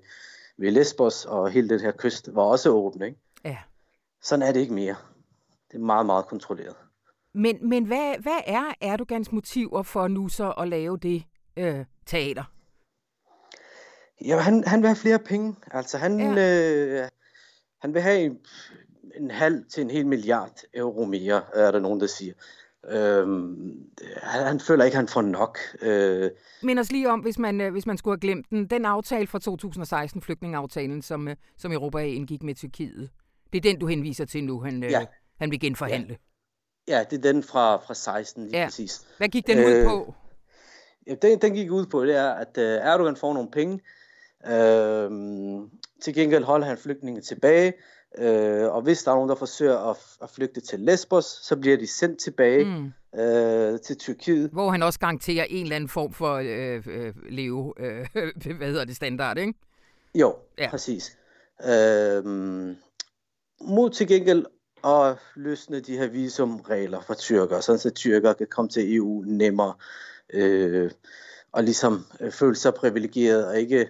ved 0.58 0.72
Lesbos 0.72 1.26
og 1.26 1.50
hele 1.50 1.70
den 1.70 1.80
her 1.80 1.92
kyst 1.92 2.36
var 2.36 2.44
også 2.44 2.70
åbne. 2.70 3.06
Ikke? 3.06 3.20
Ja. 3.46 3.58
Sådan 4.22 4.48
er 4.48 4.52
det 4.52 4.60
ikke 4.60 4.74
mere. 4.74 4.96
Det 5.72 5.78
er 5.78 5.82
meget, 5.82 6.06
meget 6.06 6.26
kontrolleret. 6.26 6.76
Men, 7.38 7.70
men 7.70 7.86
hvad, 7.86 8.22
hvad 8.22 8.40
er 8.46 8.74
Erdogans 8.82 9.32
motiver 9.32 9.84
for 9.84 10.08
nu 10.08 10.28
så 10.28 10.52
at 10.52 10.68
lave 10.68 10.98
det 10.98 11.24
øh, 11.58 11.86
teater? 12.06 12.44
Ja, 14.26 14.38
han, 14.38 14.64
han 14.68 14.82
vil 14.82 14.88
have 14.88 14.96
flere 14.96 15.20
penge. 15.20 15.56
Altså 15.72 15.98
han, 15.98 16.20
ja. 16.20 17.02
øh, 17.02 17.08
han 17.82 17.94
vil 17.94 18.02
have 18.02 18.20
en, 18.20 18.38
en 19.20 19.32
halv 19.32 19.66
til 19.70 19.84
en 19.84 19.90
hel 19.90 20.08
milliard 20.08 20.60
euro 20.74 21.06
mere, 21.06 21.42
er 21.54 21.72
der 21.72 21.80
nogen, 21.80 22.00
der 22.00 22.08
siger. 22.08 22.34
Øhm, 22.90 23.74
han, 24.24 24.44
han 24.44 24.60
føler 24.60 24.86
ikke, 24.86 24.98
han 24.98 25.08
får 25.08 25.22
nok. 25.22 25.58
Øh. 25.82 26.32
Men 26.64 26.78
os 26.78 26.92
lige 26.92 27.10
om, 27.10 27.20
hvis 27.20 27.40
man, 27.40 27.62
øh, 27.62 27.72
hvis 27.72 27.86
man 27.86 27.98
skulle 27.98 28.14
have 28.14 28.20
glemt 28.20 28.50
den. 28.50 28.68
Den 28.68 28.86
aftale 28.86 29.28
fra 29.28 29.40
2016, 29.40 30.22
flygtningeaftalen, 30.22 31.02
som, 31.02 31.28
øh, 31.28 31.36
som 31.58 31.72
Europa 31.72 31.98
indgik 31.98 32.44
med 32.44 32.56
Tyrkiet. 32.56 33.10
Det 33.54 33.66
er 33.66 33.72
den, 33.72 33.80
du 33.80 33.88
henviser 33.88 34.26
til 34.26 34.44
nu, 34.44 34.60
han, 34.60 34.84
øh, 34.84 34.92
ja. 34.92 35.06
han 35.40 35.52
vil 35.52 35.60
genforhandle. 35.60 36.14
Ja. 36.14 36.27
Ja, 36.88 37.04
det 37.10 37.18
er 37.26 37.34
den 37.34 37.44
fra, 37.44 37.76
fra 37.76 37.94
16 37.94 38.44
lige 38.44 38.60
ja. 38.60 38.66
præcis. 38.66 39.02
Hvad 39.18 39.30
gik 39.30 39.48
den 39.48 39.58
ud 39.60 39.86
på? 39.86 40.14
Ja, 41.08 41.16
den, 41.16 41.42
den 41.42 41.54
gik 41.54 41.72
ud 41.72 41.86
på, 41.86 42.06
det 42.06 42.16
er, 42.16 42.32
at 42.32 42.58
uh, 42.58 42.64
Erdogan 42.64 43.16
får 43.16 43.34
nogle 43.34 43.52
penge. 43.52 43.80
Uh, 44.44 45.70
til 46.02 46.14
gengæld 46.14 46.44
holder 46.44 46.68
han 46.68 46.78
flygtninge 46.78 47.22
tilbage. 47.22 47.74
Øh, 48.18 48.74
og 48.74 48.82
hvis 48.82 49.04
der 49.04 49.12
er 49.12 49.16
nogen, 49.16 49.30
der 49.30 49.36
forsøger 49.36 49.90
at, 49.90 49.98
at 50.24 50.30
flygte 50.30 50.62
til 50.62 50.80
Lesbos, 50.80 51.26
så 51.26 51.56
bliver 51.56 51.78
de 51.78 51.88
sendt 51.88 52.20
tilbage 52.20 52.66
mm. 52.66 53.20
øh, 53.20 53.80
til 53.80 53.98
Tyrkiet. 53.98 54.50
Hvor 54.50 54.72
han 54.72 54.84
også 54.84 55.00
garanterer 55.00 55.46
en 55.50 55.64
eller 55.64 55.76
anden 55.76 55.90
form 55.90 56.14
for 56.14 56.34
øh, 56.34 56.84
øh, 56.88 57.14
leve, 57.30 57.74
øh, 57.80 58.08
hvad 58.58 58.68
hedder 58.68 58.86
det, 58.86 58.96
standard, 58.96 59.38
ikke? 59.38 59.54
Jo, 60.16 60.36
ja. 60.58 60.70
præcis. 60.70 61.18
Øh, 61.66 62.26
mod 63.62 63.90
til 63.90 64.08
gengæld 64.08 64.46
at 64.86 65.18
løsne 65.36 65.80
de 65.80 65.98
her 65.98 66.08
visumregler 66.08 67.02
for 67.02 67.14
tyrker, 67.14 67.60
sådan 67.60 67.80
så 67.80 67.90
tyrker 67.90 68.34
kan 68.34 68.48
komme 68.48 68.70
til 68.70 68.96
EU 68.96 69.24
nemmere 69.28 69.74
øh, 70.34 70.92
og 71.52 71.64
ligesom 71.64 72.06
øh, 72.20 72.32
føle 72.32 72.56
sig 72.56 72.74
privilegeret 72.74 73.48
og 73.48 73.60
ikke 73.60 73.90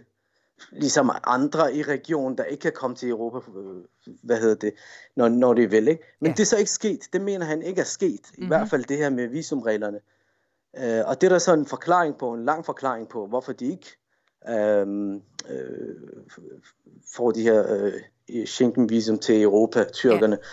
ligesom 0.71 1.11
andre 1.23 1.75
i 1.75 1.83
regionen, 1.83 2.37
der 2.37 2.43
ikke 2.43 2.61
kan 2.61 2.71
komme 2.71 2.95
til 2.95 3.09
Europa, 3.09 3.59
øh, 3.59 3.83
hvad 4.23 4.37
hedder 4.37 4.55
det, 4.55 4.73
når, 5.15 5.29
når 5.29 5.53
det 5.53 5.71
vil. 5.71 5.87
Ikke? 5.87 6.03
Men 6.19 6.31
ja. 6.31 6.33
det 6.33 6.39
er 6.39 6.45
så 6.45 6.57
ikke 6.57 6.71
sket. 6.71 7.07
Det 7.13 7.21
mener 7.21 7.45
han 7.45 7.61
ikke 7.61 7.81
er 7.81 7.85
sket. 7.85 8.21
Mm-hmm. 8.23 8.43
I 8.43 8.45
mhm. 8.45 8.47
hvert 8.47 8.69
fald 8.69 8.83
det 8.83 8.97
her 8.97 9.09
med 9.09 9.27
visumreglerne. 9.27 9.99
Uh, 10.73 11.09
og 11.09 11.21
det 11.21 11.27
er 11.27 11.29
der 11.29 11.39
så 11.39 11.53
en 11.53 11.65
forklaring 11.65 12.17
på, 12.17 12.33
en 12.33 12.45
lang 12.45 12.65
forklaring 12.65 13.09
på, 13.09 13.27
hvorfor 13.27 13.51
de 13.51 13.65
ikke 13.65 13.97
uh, 14.49 14.87
uh, 14.87 15.95
får 17.15 17.31
de 17.31 17.41
her 17.41 17.85
uh, 17.85 18.45
Schengen-visum 18.45 19.19
til 19.19 19.41
Europa, 19.41 19.83
tyrkerne. 19.83 20.35
Ja. 20.35 20.47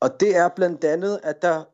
Og 0.00 0.20
det 0.20 0.36
er 0.36 0.48
blandt 0.48 0.84
andet, 0.84 1.20
at 1.22 1.42
der 1.42 1.64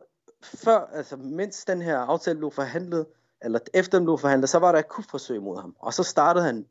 før, 0.45 0.90
altså 0.93 1.16
mens 1.16 1.64
den 1.64 1.83
her 1.83 1.99
aftale 1.99 2.38
blev 2.38 2.50
forhandlet, 2.50 3.07
eller 3.43 3.59
efter 3.75 3.99
den 3.99 4.04
blev 4.07 4.19
forhandlet, 4.19 4.50
så 4.50 4.59
var 4.59 4.73
der 4.73 4.78
et 4.78 4.88
kupforsøg 4.88 5.43
mod 5.43 5.61
ham. 5.61 5.76
Og 5.78 5.95
så 5.95 6.02
startede 6.02 6.45
han 6.45 6.66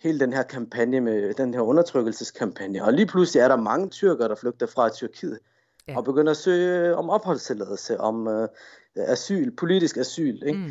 hele 0.00 0.20
den 0.20 0.32
her 0.32 0.42
kampagne 0.42 1.00
med 1.00 1.34
den 1.34 1.54
her 1.54 1.60
undertrykkelseskampagne. 1.60 2.84
Og 2.84 2.92
lige 2.92 3.06
pludselig 3.06 3.40
er 3.40 3.48
der 3.48 3.56
mange 3.56 3.88
tyrker, 3.88 4.28
der 4.28 4.34
flygter 4.34 4.66
fra 4.66 4.88
Tyrkiet 4.88 5.38
ja. 5.88 5.96
og 5.96 6.04
begynder 6.04 6.30
at 6.30 6.36
søge 6.36 6.96
om 6.96 7.10
opholdstilladelse, 7.10 8.00
om 8.00 8.28
øh, 8.28 8.48
asyl, 8.96 9.56
politisk 9.56 9.96
asyl. 9.96 10.42
Ikke? 10.46 10.58
Mm. 10.58 10.70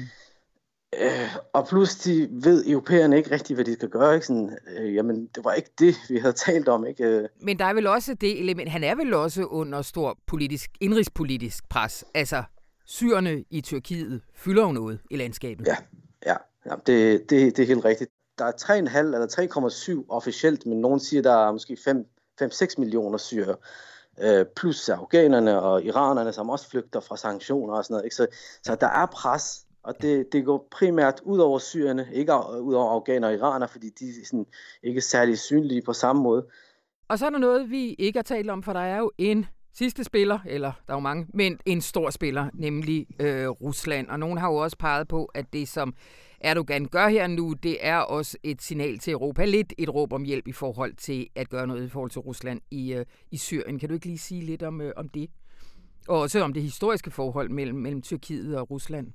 Øh, 0.99 1.35
og 1.53 1.67
pludselig 1.67 2.29
ved 2.31 2.67
europæerne 2.67 3.17
ikke 3.17 3.31
rigtigt, 3.31 3.57
hvad 3.57 3.65
de 3.65 3.73
skal 3.73 3.89
gøre. 3.89 4.13
Ikke? 4.13 4.25
Sådan, 4.25 4.57
øh, 4.77 4.95
jamen, 4.95 5.29
det 5.35 5.43
var 5.43 5.53
ikke 5.53 5.69
det, 5.79 5.95
vi 6.09 6.17
havde 6.17 6.33
talt 6.33 6.67
om. 6.67 6.85
Ikke? 6.85 7.03
Øh. 7.03 7.29
Men 7.41 7.59
der 7.59 7.65
er 7.65 7.73
vel 7.73 7.87
også 7.87 8.13
det 8.13 8.39
element, 8.39 8.69
han 8.69 8.83
er 8.83 8.95
vel 8.95 9.13
også 9.13 9.45
under 9.45 9.81
stor 9.81 10.17
politisk, 10.27 10.71
indrigspolitisk 10.79 11.69
pres. 11.69 12.05
Altså, 12.13 12.43
syrerne 12.85 13.43
i 13.49 13.61
Tyrkiet 13.61 14.21
fylder 14.35 14.63
jo 14.63 14.71
noget 14.71 14.99
i 15.11 15.15
landskabet. 15.15 15.67
Ja, 15.67 15.75
ja, 16.25 16.35
ja 16.65 16.75
det, 16.87 17.29
det, 17.29 17.57
det 17.57 17.63
er 17.63 17.67
helt 17.67 17.85
rigtigt 17.85 18.11
der 18.41 18.47
er 18.47 18.51
3,5 18.51 18.97
eller 18.97 19.99
3,7 19.99 20.05
officielt, 20.09 20.65
men 20.65 20.81
nogen 20.81 20.99
siger, 20.99 21.21
der 21.21 21.47
er 21.47 21.51
måske 21.51 21.77
5-6 22.41 22.75
millioner 22.77 23.17
syre. 23.17 23.55
Øh, 24.19 24.45
plus 24.55 24.89
afghanerne 24.89 25.61
og 25.61 25.83
iranerne, 25.83 26.33
som 26.33 26.49
også 26.49 26.69
flygter 26.69 26.99
fra 26.99 27.17
sanktioner 27.17 27.73
og 27.73 27.83
sådan 27.83 27.93
noget. 27.93 28.05
Ikke? 28.05 28.15
Så, 28.15 28.27
så 28.63 28.75
der 28.75 28.87
er 28.87 29.05
pres, 29.05 29.65
og 29.83 30.01
det, 30.01 30.27
det 30.31 30.45
går 30.45 30.67
primært 30.71 31.21
ud 31.23 31.39
over 31.39 31.59
syrerne, 31.59 32.07
ikke 32.13 32.33
ud 32.61 32.73
over 32.73 32.91
afghaner 32.91 33.27
og 33.27 33.33
iraner, 33.33 33.67
fordi 33.67 33.89
de 33.89 34.09
er 34.09 34.25
sådan, 34.25 34.45
ikke 34.83 34.97
er 34.97 35.01
særlig 35.01 35.39
synlige 35.39 35.81
på 35.81 35.93
samme 35.93 36.21
måde. 36.21 36.47
Og 37.07 37.19
så 37.19 37.25
er 37.25 37.29
der 37.29 37.37
noget, 37.37 37.69
vi 37.69 37.93
ikke 37.93 38.17
har 38.17 38.23
talt 38.23 38.49
om, 38.49 38.63
for 38.63 38.73
der 38.73 38.79
er 38.79 38.97
jo 38.97 39.11
en 39.17 39.45
sidste 39.73 40.03
spiller, 40.03 40.39
eller 40.45 40.71
der 40.87 40.93
er 40.93 40.97
jo 40.97 40.99
mange, 40.99 41.27
men 41.33 41.59
en 41.65 41.81
stor 41.81 42.09
spiller, 42.09 42.49
nemlig 42.53 43.07
øh, 43.19 43.47
Rusland. 43.47 44.07
Og 44.07 44.19
nogen 44.19 44.37
har 44.37 44.51
jo 44.51 44.55
også 44.55 44.77
peget 44.77 45.07
på, 45.07 45.25
at 45.25 45.53
det 45.53 45.67
som 45.67 45.95
Erdogan 46.41 46.85
gør 46.85 47.07
her 47.07 47.27
nu, 47.27 47.53
det 47.53 47.77
er 47.81 47.97
også 47.97 48.37
et 48.43 48.61
signal 48.61 48.99
til 48.99 49.13
Europa, 49.13 49.45
lidt 49.45 49.73
et 49.77 49.93
råb 49.93 50.13
om 50.13 50.23
hjælp 50.23 50.47
i 50.47 50.51
forhold 50.51 50.93
til 50.95 51.27
at 51.35 51.49
gøre 51.49 51.67
noget 51.67 51.85
i 51.85 51.89
forhold 51.89 52.11
til 52.11 52.21
Rusland 52.21 52.61
i, 52.71 52.93
øh, 52.93 53.05
i 53.31 53.37
Syrien. 53.37 53.79
Kan 53.79 53.89
du 53.89 53.95
ikke 53.95 54.05
lige 54.05 54.17
sige 54.17 54.41
lidt 54.41 54.63
om, 54.63 54.81
øh, 54.81 54.93
om 54.95 55.09
det? 55.09 55.29
Og 56.07 56.19
også 56.19 56.41
om 56.41 56.53
det 56.53 56.63
historiske 56.63 57.11
forhold 57.11 57.49
mellem, 57.49 57.77
mellem 57.77 58.01
Tyrkiet 58.01 58.57
og 58.57 58.71
Rusland. 58.71 59.07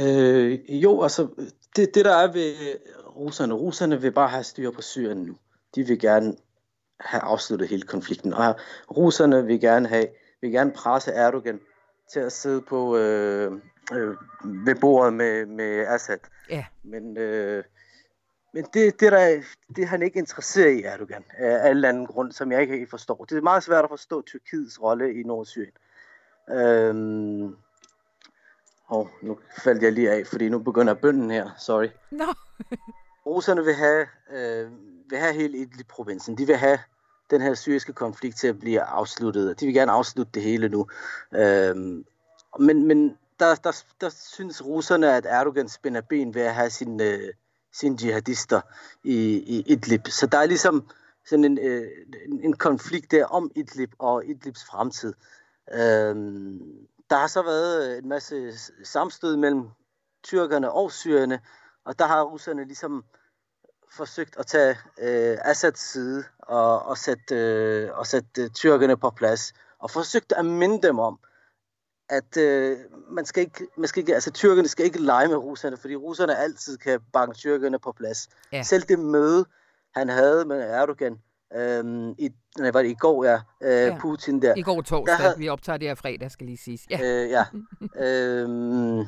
Øh, 0.00 0.82
jo, 0.82 1.02
altså 1.02 1.28
det, 1.76 1.94
det 1.94 2.04
der 2.04 2.16
er 2.16 2.32
ved 2.32 2.54
russerne, 3.16 3.54
russerne 3.54 4.00
vil 4.00 4.12
bare 4.12 4.28
have 4.28 4.44
styr 4.44 4.70
på 4.70 4.82
Syrien 4.82 5.18
nu. 5.18 5.36
De 5.74 5.86
vil 5.86 5.98
gerne 5.98 6.36
have 7.00 7.22
afsluttet 7.22 7.68
hele 7.68 7.82
konflikten. 7.82 8.34
Og 8.34 8.56
russerne 8.96 9.46
vil 9.46 9.60
gerne 9.60 9.88
have, 9.88 10.06
vil 10.40 10.52
gerne 10.52 10.72
presse 10.72 11.10
Erdogan 11.12 11.60
til 12.12 12.20
at 12.20 12.32
sidde 12.32 12.62
på 12.62 12.96
øh, 12.96 13.52
øh, 13.92 14.16
ved 14.44 14.74
bordet 14.74 15.12
med, 15.12 15.46
med 15.46 15.86
Assad. 15.86 16.18
Ja. 16.50 16.64
Men, 16.82 17.16
øh, 17.16 17.64
men 18.54 18.64
det, 18.64 19.00
det, 19.00 19.12
der, 19.12 19.42
det 19.76 19.82
er 19.82 19.86
han 19.86 20.02
ikke 20.02 20.18
interesseret 20.18 20.72
i, 20.72 20.82
Erdogan, 20.82 21.24
af 21.38 21.68
alle 21.68 21.88
anden 21.88 22.06
grund, 22.06 22.32
som 22.32 22.52
jeg 22.52 22.60
ikke 22.60 22.76
helt 22.76 22.90
forstår. 22.90 23.24
Det 23.24 23.38
er 23.38 23.42
meget 23.42 23.62
svært 23.62 23.84
at 23.84 23.90
forstå 23.90 24.22
Tyrkiets 24.22 24.82
rolle 24.82 25.14
i 25.14 25.22
Nordsyrien. 25.22 25.72
Oh, 28.94 29.06
nu 29.22 29.38
faldt 29.64 29.82
jeg 29.82 29.92
lige 29.92 30.10
af, 30.10 30.26
fordi 30.26 30.48
nu 30.48 30.58
begynder 30.58 30.94
bønden 30.94 31.30
her. 31.30 31.50
Sorry. 31.58 31.88
Nå. 32.10 32.24
Russerne 33.26 33.64
vil 33.64 33.74
have, 33.74 34.06
øh, 34.32 34.70
vil 35.10 35.18
have 35.18 35.34
hele 35.34 35.58
Idlib-provinsen. 35.58 36.38
De 36.38 36.46
vil 36.46 36.56
have 36.56 36.78
den 37.30 37.40
her 37.40 37.54
syriske 37.54 37.92
konflikt 37.92 38.36
til 38.36 38.48
at 38.48 38.58
blive 38.58 38.80
afsluttet. 38.80 39.60
De 39.60 39.66
vil 39.66 39.74
gerne 39.74 39.92
afslutte 39.92 40.32
det 40.34 40.42
hele 40.42 40.68
nu. 40.68 40.86
Øhm, 41.32 42.04
men 42.58 42.86
men 42.86 43.18
der, 43.40 43.54
der, 43.54 43.84
der 44.00 44.08
synes 44.08 44.64
russerne, 44.64 45.12
at 45.16 45.26
Erdogan 45.26 45.68
spænder 45.68 46.00
ben 46.00 46.34
ved 46.34 46.42
at 46.42 46.54
have 46.54 46.70
sine, 46.70 47.04
øh, 47.04 47.32
sine 47.72 47.96
jihadister 48.02 48.60
i, 49.04 49.16
i 49.36 49.64
Idlib. 49.66 50.08
Så 50.08 50.26
der 50.26 50.38
er 50.38 50.46
ligesom 50.46 50.88
sådan 51.26 51.44
en, 51.44 51.58
øh, 51.58 51.88
en 52.42 52.52
konflikt 52.52 53.10
der 53.10 53.26
om 53.26 53.50
Idlib 53.54 53.90
og 53.98 54.26
Idlibs 54.26 54.64
fremtid. 54.64 55.14
Øhm, 55.74 56.86
der 57.10 57.16
har 57.16 57.26
så 57.26 57.42
været 57.42 57.98
en 57.98 58.08
masse 58.08 58.52
samstød 58.84 59.36
mellem 59.36 59.68
tyrkerne 60.24 60.72
og 60.72 60.92
syrerne, 60.92 61.40
og 61.84 61.98
der 61.98 62.06
har 62.06 62.22
russerne 62.22 62.64
ligesom 62.64 63.04
forsøgt 63.96 64.36
at 64.38 64.46
tage 64.46 64.78
øh, 64.98 65.38
Assads 65.40 65.78
side 65.78 66.24
og, 66.38 66.82
og 66.82 66.98
sætte, 66.98 67.34
øh, 67.34 67.98
og 67.98 68.06
sætte 68.06 68.42
øh, 68.42 68.50
tyrkerne 68.50 68.96
på 68.96 69.10
plads, 69.10 69.52
og 69.78 69.90
forsøgt 69.90 70.32
at 70.32 70.46
minde 70.46 70.82
dem 70.82 70.98
om, 70.98 71.18
at 72.08 72.36
øh, 72.36 72.78
man 73.08 73.24
skal 73.24 73.40
ikke, 73.40 73.66
man 73.76 73.88
skal 73.88 74.00
ikke, 74.00 74.14
altså 74.14 74.30
tyrkerne 74.30 74.68
skal 74.68 74.84
ikke 74.84 75.02
lege 75.02 75.28
med 75.28 75.36
russerne, 75.36 75.76
fordi 75.76 75.96
russerne 75.96 76.36
altid 76.36 76.78
kan 76.78 77.00
banke 77.12 77.34
tyrkerne 77.34 77.78
på 77.78 77.92
plads. 77.92 78.28
Ja. 78.52 78.62
Selv 78.62 78.82
det 78.82 78.98
møde, 78.98 79.44
han 79.94 80.08
havde 80.08 80.44
med 80.44 80.60
Erdogan, 80.60 81.22
øh, 81.54 82.14
i, 82.18 82.30
nej, 82.58 82.70
var 82.70 82.82
det 82.82 82.88
i 82.88 82.94
går, 82.94 83.24
ja, 83.24 83.40
øh, 83.62 83.70
ja. 83.70 83.98
Putin 84.00 84.42
der. 84.42 84.54
I 84.56 84.62
går 84.62 84.82
torsdag, 84.82 85.16
havde, 85.16 85.38
vi 85.38 85.48
optager 85.48 85.76
det 85.76 85.88
her 85.88 85.94
fredag, 85.94 86.30
skal 86.30 86.46
lige 86.46 86.58
siges. 86.58 86.80
Ja, 86.90 86.98
øh, 87.02 87.30
ja. 87.30 87.44
øh, 88.04 89.06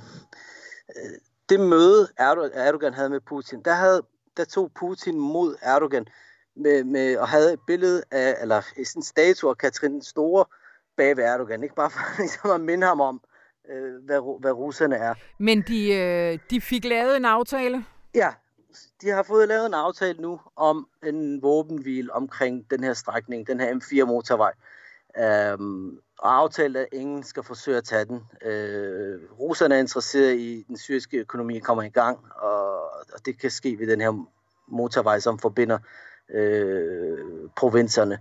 det 1.48 1.60
møde 1.60 2.08
Erdogan 2.54 2.94
havde 2.94 3.10
med 3.10 3.20
Putin, 3.20 3.62
der, 3.64 3.74
havde, 3.74 4.02
der 4.36 4.44
tog 4.44 4.70
Putin 4.80 5.18
mod 5.18 5.56
Erdogan 5.62 6.06
med, 6.56 6.84
med, 6.84 7.16
og 7.16 7.28
havde 7.28 7.52
et 7.52 7.60
billede 7.66 8.02
af, 8.10 8.36
eller 8.40 8.60
sådan 8.60 8.84
en 8.96 9.02
statue 9.02 9.50
af 9.50 9.58
Katrin 9.58 9.92
den 9.92 10.02
Store 10.02 10.44
bag 10.96 11.16
ved 11.16 11.24
Erdogan. 11.24 11.62
Ikke 11.62 11.74
bare 11.74 11.90
for 11.90 12.00
ligesom 12.22 12.50
at 12.50 12.60
minde 12.60 12.86
ham 12.86 13.00
om, 13.00 13.20
øh, 13.70 14.04
hvad, 14.04 14.40
hvad 14.40 14.52
russerne 14.52 14.96
er. 14.96 15.14
Men 15.38 15.62
de, 15.62 15.94
øh, 15.94 16.38
de 16.50 16.60
fik 16.60 16.84
lavet 16.84 17.16
en 17.16 17.24
aftale? 17.24 17.84
Ja, 18.14 18.28
de 19.02 19.08
har 19.08 19.22
fået 19.22 19.48
lavet 19.48 19.66
en 19.66 19.74
aftale 19.74 20.22
nu 20.22 20.40
om 20.56 20.88
en 21.02 21.42
våbenhvil 21.42 22.12
omkring 22.12 22.70
den 22.70 22.84
her 22.84 22.94
strækning, 22.94 23.46
den 23.46 23.60
her 23.60 23.74
M4-motorvej. 23.74 24.52
Øhm, 25.18 26.00
og 26.18 26.36
aftalt, 26.36 26.76
at 26.76 26.88
ingen 26.92 27.22
skal 27.22 27.42
forsøge 27.42 27.76
at 27.76 27.84
tage 27.84 28.04
den. 28.04 28.22
Øh, 28.42 29.20
russerne 29.38 29.74
er 29.74 29.78
interesseret 29.78 30.34
i, 30.34 30.60
at 30.60 30.68
den 30.68 30.76
syriske 30.76 31.16
økonomi 31.16 31.58
kommer 31.58 31.82
i 31.82 31.88
gang, 31.88 32.18
og, 32.36 32.80
og 32.90 33.26
det 33.26 33.40
kan 33.40 33.50
ske 33.50 33.78
ved 33.78 33.86
den 33.86 34.00
her 34.00 34.26
motorvej, 34.68 35.20
som 35.20 35.38
forbinder 35.38 35.78
øh, 36.30 37.18
provinserne. 37.56 38.18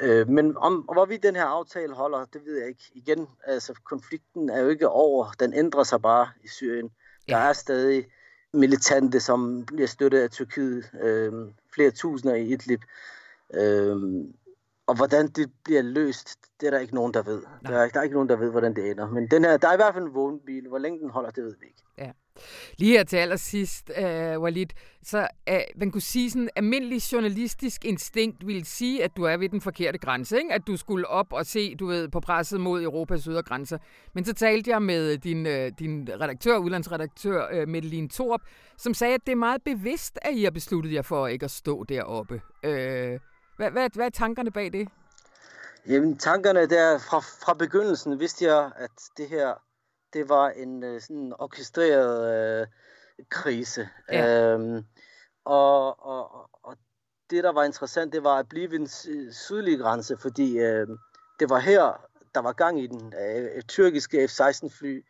Øh, 0.00 0.28
men 0.28 0.56
om 0.56 0.88
hvorvidt 0.92 1.22
den 1.22 1.36
her 1.36 1.44
aftale 1.44 1.94
holder, 1.94 2.24
det 2.24 2.46
ved 2.46 2.58
jeg 2.58 2.68
ikke. 2.68 2.90
Igen, 2.94 3.28
altså 3.44 3.74
konflikten 3.84 4.50
er 4.50 4.60
jo 4.60 4.68
ikke 4.68 4.88
over. 4.88 5.32
Den 5.40 5.54
ændrer 5.54 5.84
sig 5.84 6.02
bare 6.02 6.28
i 6.44 6.48
Syrien. 6.48 6.90
Der 7.28 7.36
er 7.36 7.52
stadig 7.52 8.06
militante, 8.54 9.20
som 9.20 9.64
bliver 9.66 9.86
støttet 9.86 10.20
af 10.20 10.30
Tyrkiet. 10.30 10.90
Øh, 11.02 11.32
flere 11.74 11.90
tusinder 11.90 12.34
i 12.34 12.52
Idlib. 12.52 12.82
Øh, 13.54 13.96
og 14.86 14.96
hvordan 14.96 15.28
det 15.28 15.50
bliver 15.64 15.82
løst, 15.82 16.38
det 16.60 16.66
er 16.66 16.70
der 16.70 16.78
ikke 16.78 16.94
nogen, 16.94 17.14
der 17.14 17.22
ved. 17.22 17.42
Der 17.66 17.78
er, 17.78 17.88
der 17.88 17.98
er 17.98 18.02
ikke 18.02 18.14
nogen, 18.14 18.28
der 18.28 18.36
ved, 18.36 18.50
hvordan 18.50 18.76
det 18.76 18.90
ender. 18.90 19.10
Men 19.10 19.26
den 19.26 19.44
her, 19.44 19.56
der 19.56 19.68
er 19.68 19.72
i 19.72 19.76
hvert 19.76 19.94
fald 19.94 20.04
en 20.04 20.14
vågenbil. 20.14 20.68
Hvor 20.68 20.78
længe 20.78 21.00
den 21.00 21.10
holder, 21.10 21.30
det 21.30 21.44
ved 21.44 21.54
vi 21.60 21.66
ikke. 21.66 21.82
Ja. 21.98 22.12
Lige 22.78 22.96
her 22.96 23.04
til 23.04 23.16
allersidst, 23.16 23.90
uh, 23.98 24.42
Walid, 24.42 24.66
så 25.02 25.28
uh, 25.50 25.56
man 25.76 25.90
kunne 25.90 26.00
sige 26.00 26.30
sådan, 26.30 26.50
almindelig 26.56 27.12
journalistisk 27.12 27.84
instinkt 27.84 28.46
ville 28.46 28.64
sige, 28.64 29.04
at 29.04 29.16
du 29.16 29.24
er 29.24 29.36
ved 29.36 29.48
den 29.48 29.60
forkerte 29.60 29.98
grænse, 29.98 30.38
ikke? 30.38 30.52
at 30.52 30.66
du 30.66 30.76
skulle 30.76 31.08
op 31.08 31.32
og 31.32 31.46
se, 31.46 31.74
du 31.74 31.86
ved, 31.86 32.08
på 32.08 32.20
presset 32.20 32.60
mod 32.60 32.82
Europas 32.82 33.24
ydre 33.24 33.42
grænser. 33.42 33.78
Men 34.14 34.24
så 34.24 34.32
talte 34.32 34.70
jeg 34.70 34.82
med 34.82 35.18
din, 35.18 35.46
uh, 35.46 35.78
din 35.78 36.08
redaktør, 36.20 36.56
udlandsredaktør, 36.56 37.62
uh, 37.62 37.68
Medeline 37.68 38.08
Torp, 38.08 38.40
som 38.78 38.94
sagde, 38.94 39.14
at 39.14 39.20
det 39.26 39.32
er 39.32 39.36
meget 39.36 39.62
bevidst, 39.64 40.18
at 40.22 40.34
I 40.34 40.44
har 40.44 40.50
besluttet 40.50 40.92
jer 40.92 41.02
for 41.02 41.26
ikke 41.26 41.44
at 41.44 41.50
stå 41.50 41.84
deroppe. 41.84 42.34
Uh, 42.64 42.70
hvad, 43.56 43.70
hvad, 43.70 43.88
hvad 43.94 44.06
er 44.06 44.10
tankerne 44.10 44.50
bag 44.50 44.72
det? 44.72 44.88
Jamen, 45.88 46.18
tankerne 46.18 46.66
der 46.68 46.98
fra, 46.98 47.18
fra 47.18 47.54
begyndelsen 47.54 48.20
vidste 48.20 48.44
jeg, 48.44 48.70
at 48.76 48.90
det 49.16 49.28
her, 49.28 49.54
det 50.12 50.28
var 50.28 50.50
en 50.50 50.84
uh, 50.84 51.00
sådan 51.00 51.32
orkestreret 51.38 52.62
uh, 52.62 52.68
krise. 53.28 53.88
Ja. 54.12 54.54
Um, 54.54 54.84
og, 55.44 56.06
og, 56.06 56.50
og 56.62 56.76
det, 57.30 57.44
der 57.44 57.52
var 57.52 57.64
interessant, 57.64 58.12
det 58.12 58.24
var 58.24 58.38
at 58.38 58.48
blive 58.48 58.70
ved 58.70 58.78
den 58.78 59.32
sydlige 59.32 59.78
grænse, 59.78 60.16
fordi 60.16 60.58
uh, 60.58 60.98
det 61.40 61.50
var 61.50 61.58
her, 61.58 62.06
der 62.34 62.40
var 62.40 62.52
gang 62.52 62.80
i 62.80 62.86
den. 62.86 63.02
Uh, 63.06 63.62
tyrkiske 63.68 64.28
F-16-fly 64.28 65.04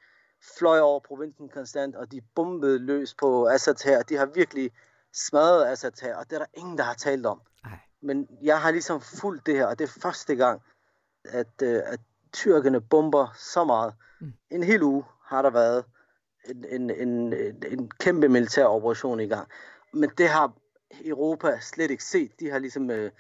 fløj 0.59 0.81
over 0.81 1.01
provinsen 1.01 1.49
konstant, 1.49 1.97
og 1.97 2.13
de 2.13 2.21
bombede 2.35 2.79
løs 2.79 3.15
på 3.15 3.47
Assad 3.47 3.85
her. 3.85 4.03
De 4.03 4.17
har 4.17 4.27
virkelig 4.27 4.71
smadret 5.13 5.67
Assad 5.67 6.03
her, 6.03 6.17
og 6.17 6.31
det 6.31 6.37
er 6.37 6.39
der 6.39 6.47
ingen, 6.55 6.79
der 6.79 6.85
har 6.85 6.95
talt 6.95 7.27
om. 7.27 7.41
Ej. 7.65 7.79
Men 8.01 8.29
jeg 8.43 8.61
har 8.61 8.71
ligesom 8.71 9.01
fulgt 9.01 9.47
det 9.47 9.55
her, 9.55 9.67
og 9.67 9.79
det 9.79 9.85
er 9.85 10.01
første 10.01 10.35
gang, 10.35 10.63
at, 11.25 11.63
øh, 11.63 11.81
at 11.85 12.01
tyrkerne 12.33 12.81
bomber 12.81 13.27
så 13.37 13.65
meget. 13.65 13.95
Mm. 14.23 14.33
En 14.51 14.63
hel 14.63 14.83
uge 14.83 15.05
har 15.27 15.43
der 15.43 15.51
været 15.51 15.85
en, 16.51 16.65
en, 16.81 17.09
en, 17.09 17.35
en 17.73 17.91
kæmpe 18.01 18.29
militær 18.29 18.65
operation 18.65 19.21
i 19.21 19.27
gang. 19.27 19.49
Men 19.93 20.11
det 20.19 20.29
har 20.29 20.53
Europa 21.05 21.59
slet 21.61 21.91
ikke 21.91 22.05
set. 22.05 22.31
De 22.41 22.51
har 22.51 22.59
ligesom 22.59 22.91
øh, 22.91 23.11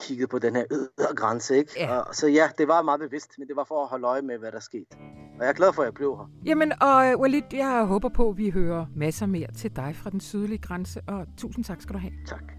kigget 0.00 0.28
på 0.30 0.38
den 0.38 0.56
her 0.56 0.64
ydre 0.70 1.14
grænse, 1.16 1.56
ikke? 1.56 1.72
Ja. 1.76 1.98
Og, 1.98 2.14
så 2.14 2.28
ja, 2.28 2.48
det 2.58 2.68
var 2.68 2.82
meget 2.82 3.00
bevidst, 3.00 3.38
men 3.38 3.48
det 3.48 3.56
var 3.56 3.64
for 3.64 3.82
at 3.82 3.88
holde 3.88 4.06
øje 4.06 4.22
med, 4.22 4.38
hvad 4.38 4.52
der 4.52 4.60
skete. 4.60 4.96
Og 5.38 5.40
jeg 5.40 5.48
er 5.48 5.52
glad 5.52 5.72
for, 5.72 5.82
at 5.82 5.86
jeg 5.86 5.94
blev 5.94 6.16
her. 6.16 6.30
Jamen, 6.46 6.72
og 6.82 7.14
uh, 7.14 7.20
Walid, 7.20 7.42
jeg 7.52 7.84
håber 7.84 8.08
på, 8.08 8.28
at 8.28 8.36
vi 8.36 8.50
hører 8.50 8.86
masser 8.96 9.26
mere 9.26 9.52
til 9.52 9.76
dig 9.76 9.96
fra 9.96 10.10
den 10.10 10.20
sydlige 10.20 10.58
grænse, 10.58 11.00
og 11.08 11.26
tusind 11.38 11.64
tak 11.64 11.80
skal 11.80 11.94
du 11.94 11.98
have. 11.98 12.12
Tak. 12.26 12.52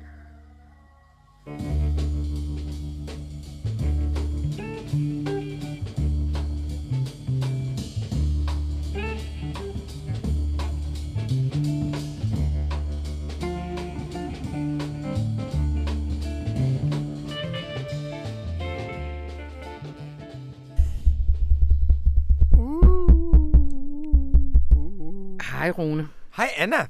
Hej 25.68 25.72
Rune. 25.72 26.10
Hej 26.38 26.50
Anna. 26.58 26.88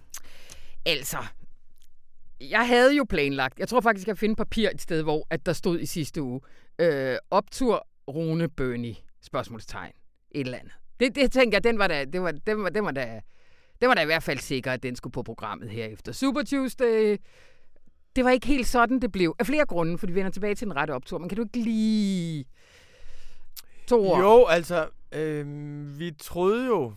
Altså, 0.86 1.17
jeg 2.41 2.67
havde 2.67 2.96
jo 2.96 3.05
planlagt, 3.10 3.60
jeg 3.60 3.67
tror 3.67 3.81
faktisk, 3.81 4.07
jeg 4.07 4.17
finder 4.17 4.36
papir 4.36 4.69
et 4.69 4.81
sted, 4.81 5.03
hvor 5.03 5.27
at 5.29 5.46
der 5.46 5.53
stod 5.53 5.79
i 5.79 5.86
sidste 5.86 6.22
uge, 6.22 6.41
øh, 6.79 7.17
optur 7.31 7.88
Rune 8.07 8.50
Bøni, 8.50 9.03
spørgsmålstegn, 9.22 9.91
et 10.31 10.46
eller 10.46 10.57
andet. 10.57 10.74
Det, 11.00 11.15
det 11.15 11.31
tænker 11.31 11.55
jeg, 11.55 11.63
den 11.63 11.79
var 11.79 11.88
da, 11.88 12.05
det 12.05 12.22
var, 12.22 12.31
den 12.31 12.63
var, 12.63 12.69
den 12.69 12.86
var 12.86 12.91
da, 12.91 13.22
det 13.81 13.88
var 13.88 13.93
da 13.93 14.01
i 14.01 14.05
hvert 14.05 14.24
fald 14.24 14.39
sikker, 14.39 14.72
at 14.72 14.84
den 14.84 14.96
skulle 14.96 15.13
på 15.13 15.24
programmet 15.24 15.69
her 15.69 15.86
efter 15.86 16.12
Super 16.12 16.43
Tuesday. 16.43 17.17
Det 18.15 18.25
var 18.25 18.31
ikke 18.31 18.48
helt 18.48 18.67
sådan, 18.67 19.00
det 19.00 19.12
blev. 19.12 19.36
Af 19.39 19.46
flere 19.46 19.65
grunde, 19.65 19.98
for 19.98 20.07
vi 20.07 20.15
vender 20.15 20.31
tilbage 20.31 20.55
til 20.55 20.67
den 20.67 20.75
rette 20.75 20.91
optur. 20.91 21.17
Men 21.17 21.29
kan 21.29 21.36
du 21.36 21.43
ikke 21.43 21.60
lige... 21.60 22.46
To 23.88 24.07
år? 24.07 24.19
Jo, 24.19 24.46
altså, 24.46 24.89
øh, 25.12 25.46
vi 26.00 26.12
troede 26.12 26.65
jo... 26.65 26.93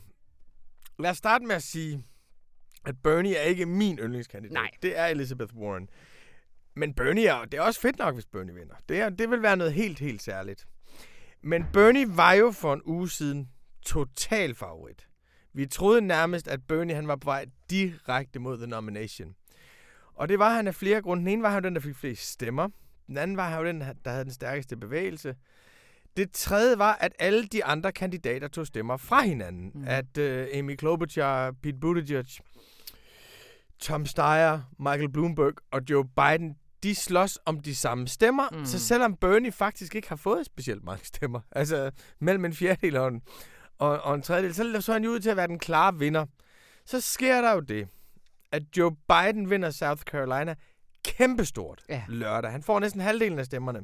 Lad 1.00 1.10
os 1.10 1.16
starte 1.16 1.44
med 1.44 1.56
at 1.56 1.62
sige, 1.62 2.04
at 2.86 3.02
Bernie 3.02 3.36
er 3.36 3.42
ikke 3.42 3.66
min 3.66 3.98
yndlingskandidat. 3.98 4.52
Nej. 4.52 4.70
Det 4.82 4.98
er 4.98 5.06
Elizabeth 5.06 5.56
Warren. 5.56 5.88
Men 6.74 6.94
Bernie 6.94 7.26
er, 7.26 7.44
det 7.44 7.58
er 7.58 7.62
også 7.62 7.80
fedt 7.80 7.98
nok, 7.98 8.14
hvis 8.14 8.26
Bernie 8.26 8.54
vinder. 8.54 8.74
Det, 8.88 9.00
er, 9.00 9.08
det 9.08 9.30
vil 9.30 9.42
være 9.42 9.56
noget 9.56 9.72
helt, 9.72 9.98
helt 9.98 10.22
særligt. 10.22 10.66
Men 11.42 11.66
Bernie 11.72 12.16
var 12.16 12.32
jo 12.32 12.50
for 12.50 12.74
en 12.74 12.82
uge 12.84 13.10
siden 13.10 13.48
total 13.82 14.54
favorit. 14.54 15.08
Vi 15.52 15.66
troede 15.66 16.00
nærmest, 16.00 16.48
at 16.48 16.66
Bernie 16.66 16.94
han 16.94 17.08
var 17.08 17.16
på 17.16 17.24
vej 17.24 17.46
direkte 17.70 18.38
mod 18.38 18.58
the 18.58 18.66
nomination. 18.66 19.34
Og 20.14 20.28
det 20.28 20.38
var 20.38 20.54
han 20.54 20.66
af 20.68 20.74
flere 20.74 21.02
grunde. 21.02 21.20
Den 21.20 21.28
ene 21.28 21.42
var 21.42 21.50
han 21.50 21.64
den, 21.64 21.74
der 21.74 21.80
fik 21.80 21.96
flest 21.96 22.32
stemmer. 22.32 22.68
Den 23.06 23.18
anden 23.18 23.36
var 23.36 23.58
jo 23.58 23.64
den, 23.64 23.80
der 23.80 24.10
havde 24.10 24.24
den 24.24 24.32
stærkeste 24.32 24.76
bevægelse. 24.76 25.36
Det 26.16 26.32
tredje 26.32 26.78
var, 26.78 26.94
at 27.00 27.12
alle 27.18 27.44
de 27.44 27.64
andre 27.64 27.92
kandidater 27.92 28.48
tog 28.48 28.66
stemmer 28.66 28.96
fra 28.96 29.22
hinanden. 29.22 29.70
Mm. 29.74 29.84
At 29.86 30.18
uh, 30.18 30.58
Amy 30.58 30.76
Klobuchar, 30.76 31.52
Pete 31.62 31.78
Buttigieg, 31.80 32.26
Tom 33.80 34.06
Steyer, 34.06 34.60
Michael 34.78 35.12
Bloomberg 35.12 35.54
og 35.70 35.80
Joe 35.90 36.04
Biden, 36.04 36.56
de 36.82 36.94
slås 36.94 37.38
om 37.44 37.60
de 37.60 37.74
samme 37.76 38.08
stemmer. 38.08 38.48
Mm. 38.52 38.64
Så 38.64 38.78
selvom 38.78 39.16
Bernie 39.16 39.52
faktisk 39.52 39.94
ikke 39.94 40.08
har 40.08 40.16
fået 40.16 40.46
specielt 40.46 40.84
mange 40.84 41.06
stemmer, 41.06 41.40
altså 41.52 41.90
mellem 42.18 42.44
en 42.44 42.52
fjerdedel 42.52 42.96
og 42.96 43.08
en, 43.08 43.22
og, 43.78 44.00
og 44.00 44.14
en 44.14 44.22
tredjedel, 44.22 44.54
så 44.54 44.80
så 44.80 44.92
han 44.92 45.04
jo 45.04 45.10
ud 45.10 45.20
til 45.20 45.30
at 45.30 45.36
være 45.36 45.46
den 45.46 45.58
klare 45.58 45.98
vinder. 45.98 46.26
Så 46.84 47.00
sker 47.00 47.40
der 47.40 47.52
jo 47.52 47.60
det, 47.60 47.88
at 48.52 48.62
Joe 48.76 48.96
Biden 49.08 49.50
vinder 49.50 49.70
South 49.70 50.02
Carolina 50.02 50.54
kæmpestort 51.04 51.82
ja. 51.88 52.02
lørdag. 52.08 52.50
Han 52.50 52.62
får 52.62 52.80
næsten 52.80 53.00
halvdelen 53.00 53.38
af 53.38 53.46
stemmerne. 53.46 53.80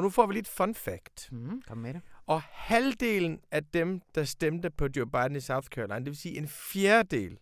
Og 0.00 0.04
nu 0.04 0.10
får 0.10 0.26
vi 0.26 0.34
lidt 0.34 0.48
fun 0.48 0.74
fact. 0.74 1.28
Mm, 1.32 1.62
kom 1.62 1.78
med 1.78 1.94
det. 1.94 2.02
Og 2.26 2.42
halvdelen 2.42 3.40
af 3.50 3.64
dem, 3.64 4.00
der 4.14 4.24
stemte 4.24 4.70
på 4.70 4.88
Joe 4.96 5.06
Biden 5.06 5.36
i 5.36 5.40
South 5.40 5.68
Carolina, 5.68 5.98
det 5.98 6.06
vil 6.06 6.16
sige 6.16 6.38
en 6.38 6.48
fjerdedel 6.48 7.38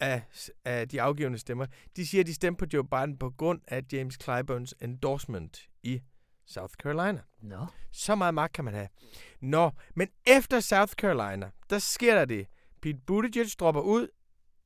af, 0.00 0.22
af 0.64 0.88
de 0.88 1.02
afgivende 1.02 1.38
stemmer, 1.38 1.66
de 1.96 2.06
siger, 2.06 2.22
at 2.22 2.26
de 2.26 2.34
stemte 2.34 2.58
på 2.58 2.66
Joe 2.72 2.84
Biden 2.84 3.18
på 3.18 3.30
grund 3.30 3.60
af 3.68 3.82
James 3.92 4.18
Clyburns 4.22 4.74
endorsement 4.80 5.68
i 5.82 6.00
South 6.46 6.72
Carolina. 6.74 7.20
Nå. 7.42 7.66
Så 7.92 8.14
meget 8.14 8.34
magt 8.34 8.52
kan 8.52 8.64
man 8.64 8.74
have. 8.74 8.88
Nå, 9.40 9.70
men 9.94 10.08
efter 10.26 10.60
South 10.60 10.92
Carolina, 10.92 11.50
der 11.70 11.78
sker 11.78 12.14
der 12.14 12.24
det. 12.24 12.46
Pete 12.82 12.98
Buttigieg 13.06 13.46
dropper 13.60 13.80
ud, 13.80 14.08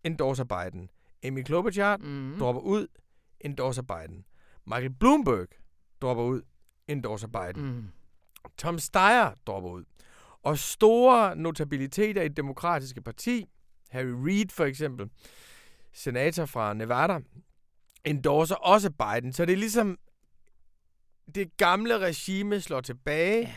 endorser 0.05 0.45
Biden. 0.45 0.91
Amy 1.25 1.43
Klobuchar 1.43 1.97
mm. 1.97 2.37
dropper 2.39 2.63
ud, 2.63 2.87
endorser 3.41 3.83
Biden. 3.83 4.25
Michael 4.67 4.95
Bloomberg 4.95 5.49
dropper 6.03 6.25
ud, 6.25 6.43
endorser 6.89 7.29
Biden. 7.29 7.63
Mm. 7.63 7.85
Tom 8.59 8.79
Steyer 8.79 9.31
dropper 9.47 9.71
ud. 9.71 9.85
Og 10.43 10.59
store 10.59 11.37
notabiliteter 11.37 12.23
i 12.23 12.29
det 12.29 12.37
demokratiske 12.37 13.03
parti, 13.03 13.49
Harry 13.91 14.15
Reid 14.27 14.49
for 14.51 14.65
eksempel, 14.65 15.11
senator 15.93 16.47
fra 16.47 16.75
Nevada, 16.75 17.19
endorser 18.05 18.55
også 18.55 18.91
Biden. 18.91 19.33
Så 19.33 19.45
det 19.45 19.53
er 19.53 19.57
ligesom, 19.57 19.99
det 21.35 21.57
gamle 21.57 21.99
regime 21.99 22.61
slår 22.61 22.81
tilbage. 22.81 23.41
Ja. 23.41 23.55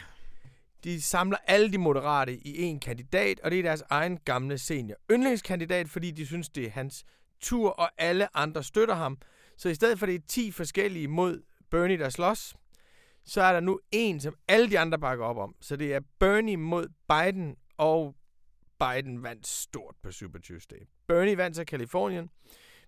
De 0.84 1.02
samler 1.02 1.38
alle 1.48 1.72
de 1.72 1.78
moderate 1.78 2.48
i 2.48 2.62
en 2.62 2.80
kandidat, 2.80 3.40
og 3.40 3.52
det 3.52 3.60
er 3.60 3.64
deres 3.64 3.84
egen 3.90 4.18
gamle 4.18 4.58
senior 4.58 4.98
yndlingskandidat, 5.12 5.90
fordi 5.90 6.12
de 6.12 6.26
synes, 6.26 6.50
det 6.50 6.66
er 6.66 6.70
hans 6.70 7.06
tur, 7.42 7.70
og 7.70 7.90
alle 7.98 8.38
andre 8.38 8.64
støtter 8.64 8.96
ham. 8.96 9.18
Så 9.58 9.70
i 9.70 9.76
stedet 9.76 10.00
for 10.00 10.06
det 10.06 10.16
er 10.16 10.20
10 10.28 10.52
forskellige 10.52 11.08
mod 11.08 11.44
Bernie, 11.72 11.98
der 11.98 12.10
slås, 12.10 12.56
så 13.26 13.42
er 13.42 13.54
der 13.54 13.60
nu 13.60 13.80
en, 13.92 14.20
som 14.20 14.36
alle 14.48 14.70
de 14.70 14.80
andre 14.80 15.00
bakker 15.00 15.26
op 15.26 15.38
om. 15.38 15.56
Så 15.62 15.76
det 15.76 15.94
er 15.94 16.00
Bernie 16.20 16.58
mod 16.58 16.88
Biden, 17.08 17.56
og 17.78 18.16
Biden 18.80 19.24
vandt 19.24 19.48
stort 19.48 19.96
på 20.04 20.12
Super 20.12 20.40
Tuesday. 20.40 20.78
Bernie 21.08 21.38
vandt 21.38 21.56
så 21.56 21.66
Kalifornien, 21.66 22.30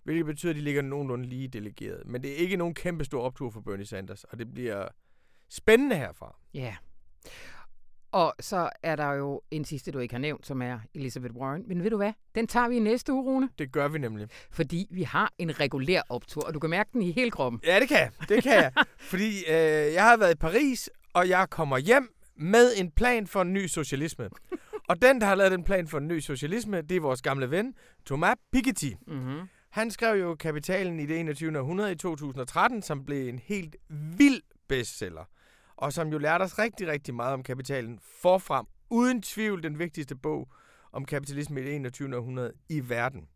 hvilket 0.04 0.26
betyder, 0.26 0.50
at 0.50 0.56
de 0.56 0.60
ligger 0.60 0.82
nogenlunde 0.82 1.26
lige 1.26 1.48
delegeret. 1.48 2.06
Men 2.06 2.22
det 2.22 2.32
er 2.32 2.36
ikke 2.36 2.56
nogen 2.56 2.74
kæmpe 2.74 3.04
stor 3.04 3.22
optur 3.22 3.50
for 3.50 3.60
Bernie 3.60 3.86
Sanders, 3.86 4.24
og 4.24 4.38
det 4.38 4.54
bliver 4.54 4.88
spændende 5.48 5.96
herfra. 5.96 6.36
Ja. 6.54 6.60
Yeah. 6.60 6.74
Og 8.12 8.34
så 8.40 8.70
er 8.82 8.96
der 8.96 9.12
jo 9.12 9.42
en 9.50 9.64
sidste, 9.64 9.90
du 9.90 9.98
ikke 9.98 10.14
har 10.14 10.18
nævnt, 10.18 10.46
som 10.46 10.62
er 10.62 10.78
Elizabeth 10.94 11.34
Warren. 11.34 11.64
Men 11.66 11.82
ved 11.82 11.90
du 11.90 11.96
hvad? 11.96 12.12
Den 12.34 12.46
tager 12.46 12.68
vi 12.68 12.76
i 12.76 12.78
næste 12.78 13.12
uge, 13.12 13.22
Rune. 13.24 13.48
Det 13.58 13.72
gør 13.72 13.88
vi 13.88 13.98
nemlig. 13.98 14.28
Fordi 14.50 14.86
vi 14.90 15.02
har 15.02 15.32
en 15.38 15.60
regulær 15.60 16.02
optur, 16.08 16.42
og 16.46 16.54
du 16.54 16.58
kan 16.58 16.70
mærke 16.70 16.90
den 16.92 17.02
i 17.02 17.12
hele 17.12 17.30
kroppen. 17.30 17.60
Ja, 17.64 17.80
det 17.80 17.88
kan 17.88 17.98
jeg. 17.98 18.10
Det 18.28 18.42
kan 18.42 18.52
jeg. 18.52 18.72
Fordi 19.10 19.38
øh, 19.38 19.92
jeg 19.94 20.04
har 20.04 20.16
været 20.16 20.34
i 20.34 20.36
Paris, 20.36 20.90
og 21.12 21.28
jeg 21.28 21.50
kommer 21.50 21.78
hjem 21.78 22.14
med 22.36 22.72
en 22.76 22.90
plan 22.90 23.26
for 23.26 23.42
en 23.42 23.52
ny 23.52 23.66
socialisme. 23.66 24.28
og 24.88 25.02
den, 25.02 25.20
der 25.20 25.26
har 25.26 25.34
lavet 25.34 25.52
den 25.52 25.64
plan 25.64 25.88
for 25.88 25.98
en 25.98 26.08
ny 26.08 26.18
socialisme, 26.20 26.82
det 26.82 26.96
er 26.96 27.00
vores 27.00 27.22
gamle 27.22 27.50
ven, 27.50 27.74
Thomas 28.06 28.36
Piketty. 28.52 28.90
Mm-hmm. 29.06 29.40
Han 29.70 29.90
skrev 29.90 30.20
jo 30.20 30.34
Kapitalen 30.34 31.00
i 31.00 31.06
det 31.06 31.20
21. 31.20 31.58
århundrede 31.58 31.92
i 31.92 31.96
2013, 31.96 32.82
som 32.82 33.04
blev 33.04 33.28
en 33.28 33.38
helt 33.38 33.76
vild 33.88 34.42
bestseller 34.68 35.24
og 35.78 35.92
som 35.92 36.08
jo 36.08 36.18
lærte 36.18 36.42
os 36.42 36.58
rigtig, 36.58 36.88
rigtig 36.88 37.14
meget 37.14 37.34
om 37.34 37.42
kapitalen 37.42 37.98
forfrem. 38.22 38.66
Uden 38.90 39.22
tvivl 39.22 39.62
den 39.62 39.78
vigtigste 39.78 40.16
bog 40.16 40.48
om 40.92 41.04
kapitalisme 41.04 41.60
i 41.60 41.64
det 41.64 41.74
21. 41.74 42.16
århundrede 42.16 42.52
i 42.68 42.88
verden. 42.88 43.28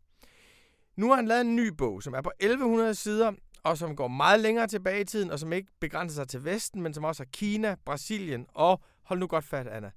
Nu 0.95 1.09
har 1.09 1.15
han 1.15 1.25
lavet 1.25 1.41
en 1.41 1.55
ny 1.55 1.67
bog, 1.67 2.03
som 2.03 2.13
er 2.13 2.21
på 2.21 2.31
1100 2.39 2.95
sider, 2.95 3.31
og 3.63 3.77
som 3.77 3.95
går 3.95 4.07
meget 4.07 4.39
længere 4.39 4.67
tilbage 4.67 5.01
i 5.01 5.05
tiden, 5.05 5.31
og 5.31 5.39
som 5.39 5.53
ikke 5.53 5.71
begrænser 5.79 6.15
sig 6.15 6.27
til 6.27 6.45
Vesten, 6.45 6.81
men 6.81 6.93
som 6.93 7.03
også 7.03 7.23
har 7.23 7.29
Kina, 7.31 7.75
Brasilien 7.85 8.45
og, 8.53 8.81
hold 9.03 9.19
nu 9.19 9.27
godt 9.27 9.45
fat, 9.45 9.67
Anna, 9.67 9.91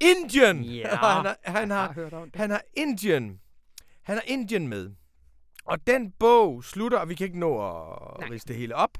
Indien! 0.00 0.64
Ja, 0.64 0.88
han, 0.88 0.98
har, 0.98 1.36
han, 1.44 1.70
har, 1.70 2.28
han 2.34 2.50
har 2.50 2.62
Indien. 2.76 3.40
Han 4.02 4.16
har 4.16 4.22
Indien 4.26 4.68
med. 4.68 4.90
Og 5.64 5.86
den 5.86 6.12
bog 6.12 6.64
slutter, 6.64 6.98
og 6.98 7.08
vi 7.08 7.14
kan 7.14 7.24
ikke 7.24 7.38
nå 7.38 7.68
at 8.20 8.30
riste 8.30 8.48
det 8.48 8.56
hele 8.56 8.76
op, 8.76 8.98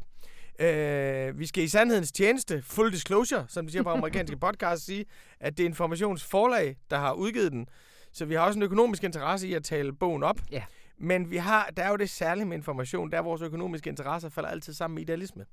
Øh, 0.60 1.38
vi 1.38 1.46
skal 1.46 1.64
i 1.64 1.68
sandhedens 1.68 2.12
tjeneste, 2.12 2.62
full 2.62 2.92
disclosure, 2.92 3.44
som 3.48 3.66
de 3.66 3.72
siger 3.72 3.82
på 3.82 3.90
amerikanske 3.90 4.36
podcast, 4.46 4.84
sige, 4.84 5.04
at 5.40 5.56
det 5.58 5.64
er 5.64 5.68
informationsforlag, 5.68 6.76
der 6.90 6.98
har 6.98 7.12
udgivet 7.12 7.52
den. 7.52 7.68
Så 8.12 8.24
vi 8.24 8.34
har 8.34 8.40
også 8.40 8.58
en 8.58 8.62
økonomisk 8.62 9.04
interesse 9.04 9.48
i 9.48 9.54
at 9.54 9.64
tale 9.64 9.92
bogen 9.92 10.22
op. 10.22 10.40
Ja. 10.50 10.64
Men 10.98 11.30
vi 11.30 11.36
har, 11.36 11.70
der 11.76 11.82
er 11.82 11.90
jo 11.90 11.96
det 11.96 12.10
særlige 12.10 12.44
med 12.44 12.56
information, 12.56 13.12
der 13.12 13.20
vores 13.20 13.42
økonomiske 13.42 13.90
interesser 13.90 14.28
falder 14.28 14.50
altid 14.50 14.72
sammen 14.72 14.94
med 14.94 15.02
idealisme. 15.02 15.44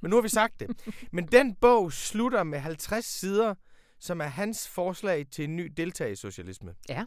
Men 0.00 0.10
nu 0.10 0.16
har 0.16 0.22
vi 0.22 0.28
sagt 0.28 0.60
det. 0.60 0.94
Men 1.12 1.26
den 1.26 1.54
bog 1.54 1.92
slutter 1.92 2.42
med 2.42 2.58
50 2.58 3.04
sider, 3.04 3.54
som 4.00 4.20
er 4.20 4.24
hans 4.24 4.68
forslag 4.68 5.26
til 5.30 5.44
en 5.44 5.56
ny 5.56 5.72
deltagersocialisme. 5.76 6.74
Ja. 6.88 7.04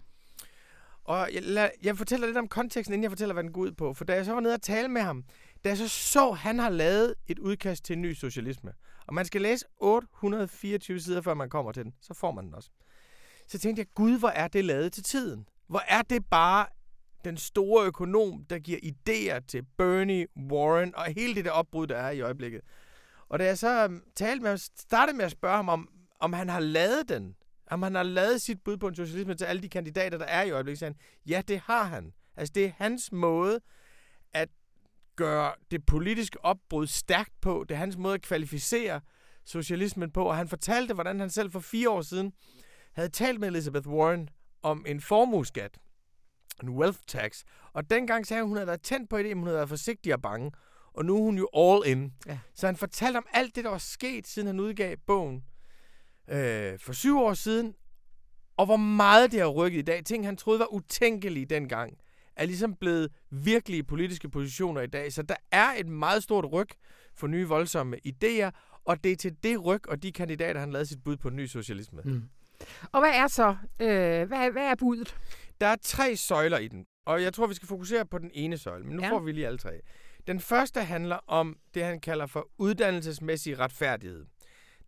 Og 1.04 1.30
jeg, 1.34 1.72
jeg 1.84 1.98
fortæller 1.98 2.28
lidt 2.28 2.38
om 2.38 2.48
konteksten, 2.48 2.94
inden 2.94 3.04
jeg 3.04 3.12
fortæller, 3.12 3.34
hvad 3.34 3.44
den 3.44 3.52
går 3.54 3.62
ud 3.62 3.72
på. 3.72 3.94
For 3.94 4.06
da 4.06 4.16
jeg 4.16 4.26
så 4.26 4.34
var 4.34 4.40
nede 4.40 4.54
og 4.54 4.62
tale 4.62 4.88
med 4.88 5.02
ham, 5.02 5.24
da 5.64 5.70
jeg 5.70 5.78
så 5.78 5.88
så, 5.88 6.32
han 6.32 6.60
har 6.60 6.70
lavet 6.70 7.16
et 7.28 7.40
udkast 7.40 7.86
til 7.86 7.94
en 7.94 8.02
ny 8.02 8.14
socialisme, 8.14 8.74
og 9.08 9.14
man 9.14 9.26
skal 9.26 9.42
læse 9.42 9.66
824 9.80 11.00
sider, 11.00 11.22
før 11.22 11.34
man 11.34 11.50
kommer 11.50 11.72
til 11.72 11.84
den, 11.84 11.94
så 12.02 12.14
får 12.14 12.32
man 12.32 12.46
den 12.46 12.54
også. 12.54 12.70
Så 13.48 13.60
tænkte 13.60 13.80
jeg, 13.80 13.88
gud, 13.96 14.20
hvor 14.20 14.30
er 14.30 14.48
det 14.48 14.66
lavet 14.66 14.94
til 14.94 15.04
tiden? 15.04 15.48
Hvor 15.68 15.84
er 15.88 16.02
det 16.02 16.26
bare 16.26 16.66
den 17.24 17.38
store 17.38 17.86
økonom, 17.86 18.46
der 18.50 18.60
giver 18.60 18.80
idéer 18.84 19.46
til 19.48 19.66
Bernie, 19.78 20.28
Warren 20.52 20.96
og 20.96 21.06
hele 21.06 21.36
det 21.36 21.46
der 21.46 21.52
opbrud, 21.52 21.88
der 21.88 21.98
er 21.98 22.12
i 22.12 22.22
øjeblikket. 22.22 22.62
Og 23.30 23.40
da 23.40 23.46
jeg 23.46 23.58
så 23.58 23.86
um, 23.86 24.04
talte 24.16 24.42
med 24.42 24.50
ham, 24.50 24.58
startede 24.58 25.18
med 25.18 25.26
at 25.26 25.32
spørge 25.32 25.56
ham, 25.56 25.70
om, 25.70 25.90
om 26.20 26.34
han 26.34 26.50
har 26.50 26.60
lavet 26.60 27.10
den. 27.10 27.36
Om 27.72 27.82
han 27.82 27.96
har 27.96 28.04
lavet 28.04 28.42
sit 28.42 28.64
bud 28.64 28.78
på 28.78 28.88
en 28.88 28.96
socialisme 28.96 29.36
til 29.36 29.46
alle 29.46 29.62
de 29.62 29.70
kandidater, 29.70 30.18
der 30.18 30.26
er 30.26 30.44
i 30.44 30.52
øjeblikket. 30.52 30.80
Så 30.80 30.86
han, 30.86 30.96
ja, 31.26 31.42
det 31.48 31.60
har 31.60 31.84
han. 31.84 32.14
Altså, 32.36 32.52
det 32.56 32.66
er 32.66 32.72
hans 32.78 33.12
måde 33.12 33.60
at 34.34 34.50
gøre 35.16 35.54
det 35.72 35.86
politiske 35.86 36.46
opbrud 36.46 36.88
stærkt 36.88 37.42
på. 37.42 37.66
Det 37.70 37.76
er 37.76 37.80
hans 37.80 37.98
måde 37.98 38.14
at 38.14 38.22
kvalificere 38.22 39.02
socialismen 39.46 40.12
på. 40.12 40.24
Og 40.24 40.38
han 40.38 40.48
fortalte, 40.48 40.94
hvordan 40.94 41.20
han 41.20 41.30
selv 41.30 41.52
for 41.52 41.60
fire 41.60 41.90
år 41.90 42.02
siden 42.02 42.34
havde 42.94 43.10
talt 43.10 43.40
med 43.40 43.48
Elizabeth 43.48 43.88
Warren 43.88 44.30
om 44.62 44.86
en 44.88 45.02
formueskat. 45.02 45.78
En 46.64 46.70
wealth 46.70 47.00
tax. 47.08 47.44
Og 47.74 47.90
dengang 47.90 48.28
sagde 48.28 48.44
hun, 48.44 48.48
at 48.48 48.50
hun 48.50 48.58
havde 48.58 48.68
været 48.68 48.82
tændt 48.82 49.10
på 49.10 49.18
det, 49.18 49.26
men 49.26 49.38
hun 49.38 49.48
havde 49.48 49.58
været 49.58 49.70
forsigtig 49.70 50.14
og 50.14 50.22
bange. 50.22 50.52
Og 50.94 51.06
nu 51.06 51.18
er 51.18 51.22
hun 51.22 51.38
jo 51.38 51.50
all 51.54 51.92
in. 51.92 52.14
Ja. 52.26 52.40
Så 52.56 52.66
han 52.66 52.76
fortalte 52.76 53.18
om 53.18 53.26
alt 53.34 53.56
det, 53.56 53.64
der 53.64 53.70
var 53.70 53.78
sket, 53.78 54.28
siden 54.28 54.48
han 54.48 54.60
udgav 54.60 54.98
bogen 55.08 55.44
øh, 56.28 56.80
for 56.80 56.94
syv 56.94 57.20
år 57.20 57.34
siden. 57.34 57.74
Og 58.58 58.66
hvor 58.66 58.78
meget 58.78 59.32
det 59.32 59.40
har 59.40 59.48
rykket 59.48 59.80
i 59.80 59.82
dag. 59.82 60.06
Ting, 60.06 60.26
han 60.26 60.38
troede 60.38 60.60
var 60.60 60.74
utænkelige 60.74 61.46
dengang 61.46 61.98
er 62.36 62.46
ligesom 62.46 62.76
blevet 62.76 63.12
virkelige 63.30 63.84
politiske 63.84 64.30
positioner 64.30 64.82
i 64.82 64.88
dag. 64.88 65.14
Så 65.14 65.22
der 65.22 65.36
er 65.52 65.68
et 65.78 65.88
meget 65.88 66.24
stort 66.24 66.52
ryg 66.52 66.68
for 67.16 67.28
nye 67.28 67.48
voldsomme 67.48 67.98
idéer, 68.08 68.80
og 68.86 69.04
det 69.04 69.12
er 69.12 69.16
til 69.16 69.36
det 69.44 69.66
ryg 69.66 69.90
og 69.90 70.04
de 70.04 70.12
kandidater, 70.12 70.60
han 70.60 70.72
lavede 70.72 70.86
sit 70.86 71.04
bud 71.04 71.18
på 71.18 71.28
en 71.28 71.36
ny 71.36 71.46
socialisme. 71.46 72.02
Mm. 72.06 72.24
Og 72.92 73.02
hvad 73.02 73.12
er 73.14 73.28
så? 73.28 73.56
Øh, 73.80 74.28
hvad, 74.28 74.52
hvad 74.52 74.64
er 74.64 74.76
budet? 74.76 75.16
Der 75.62 75.68
er 75.68 75.76
tre 75.82 76.16
søjler 76.16 76.58
i 76.58 76.68
den, 76.68 76.86
og 77.06 77.24
jeg 77.24 77.34
tror, 77.34 77.48
vi 77.48 77.54
skal 77.54 77.68
fokusere 77.68 78.06
på 78.06 78.18
den 78.18 78.32
ene 78.34 78.58
søjle, 78.58 78.86
men 78.86 78.96
nu 78.96 79.04
ja. 79.04 79.12
får 79.12 79.20
vi 79.20 79.32
lige 79.32 79.48
alle 79.48 79.60
tre. 79.60 79.80
Den 80.28 80.40
første 80.40 80.84
handler 80.84 81.20
om 81.28 81.58
det, 81.74 81.84
han 81.84 82.00
kalder 82.00 82.26
for 82.26 82.50
uddannelsesmæssig 82.58 83.60
retfærdighed. 83.60 84.26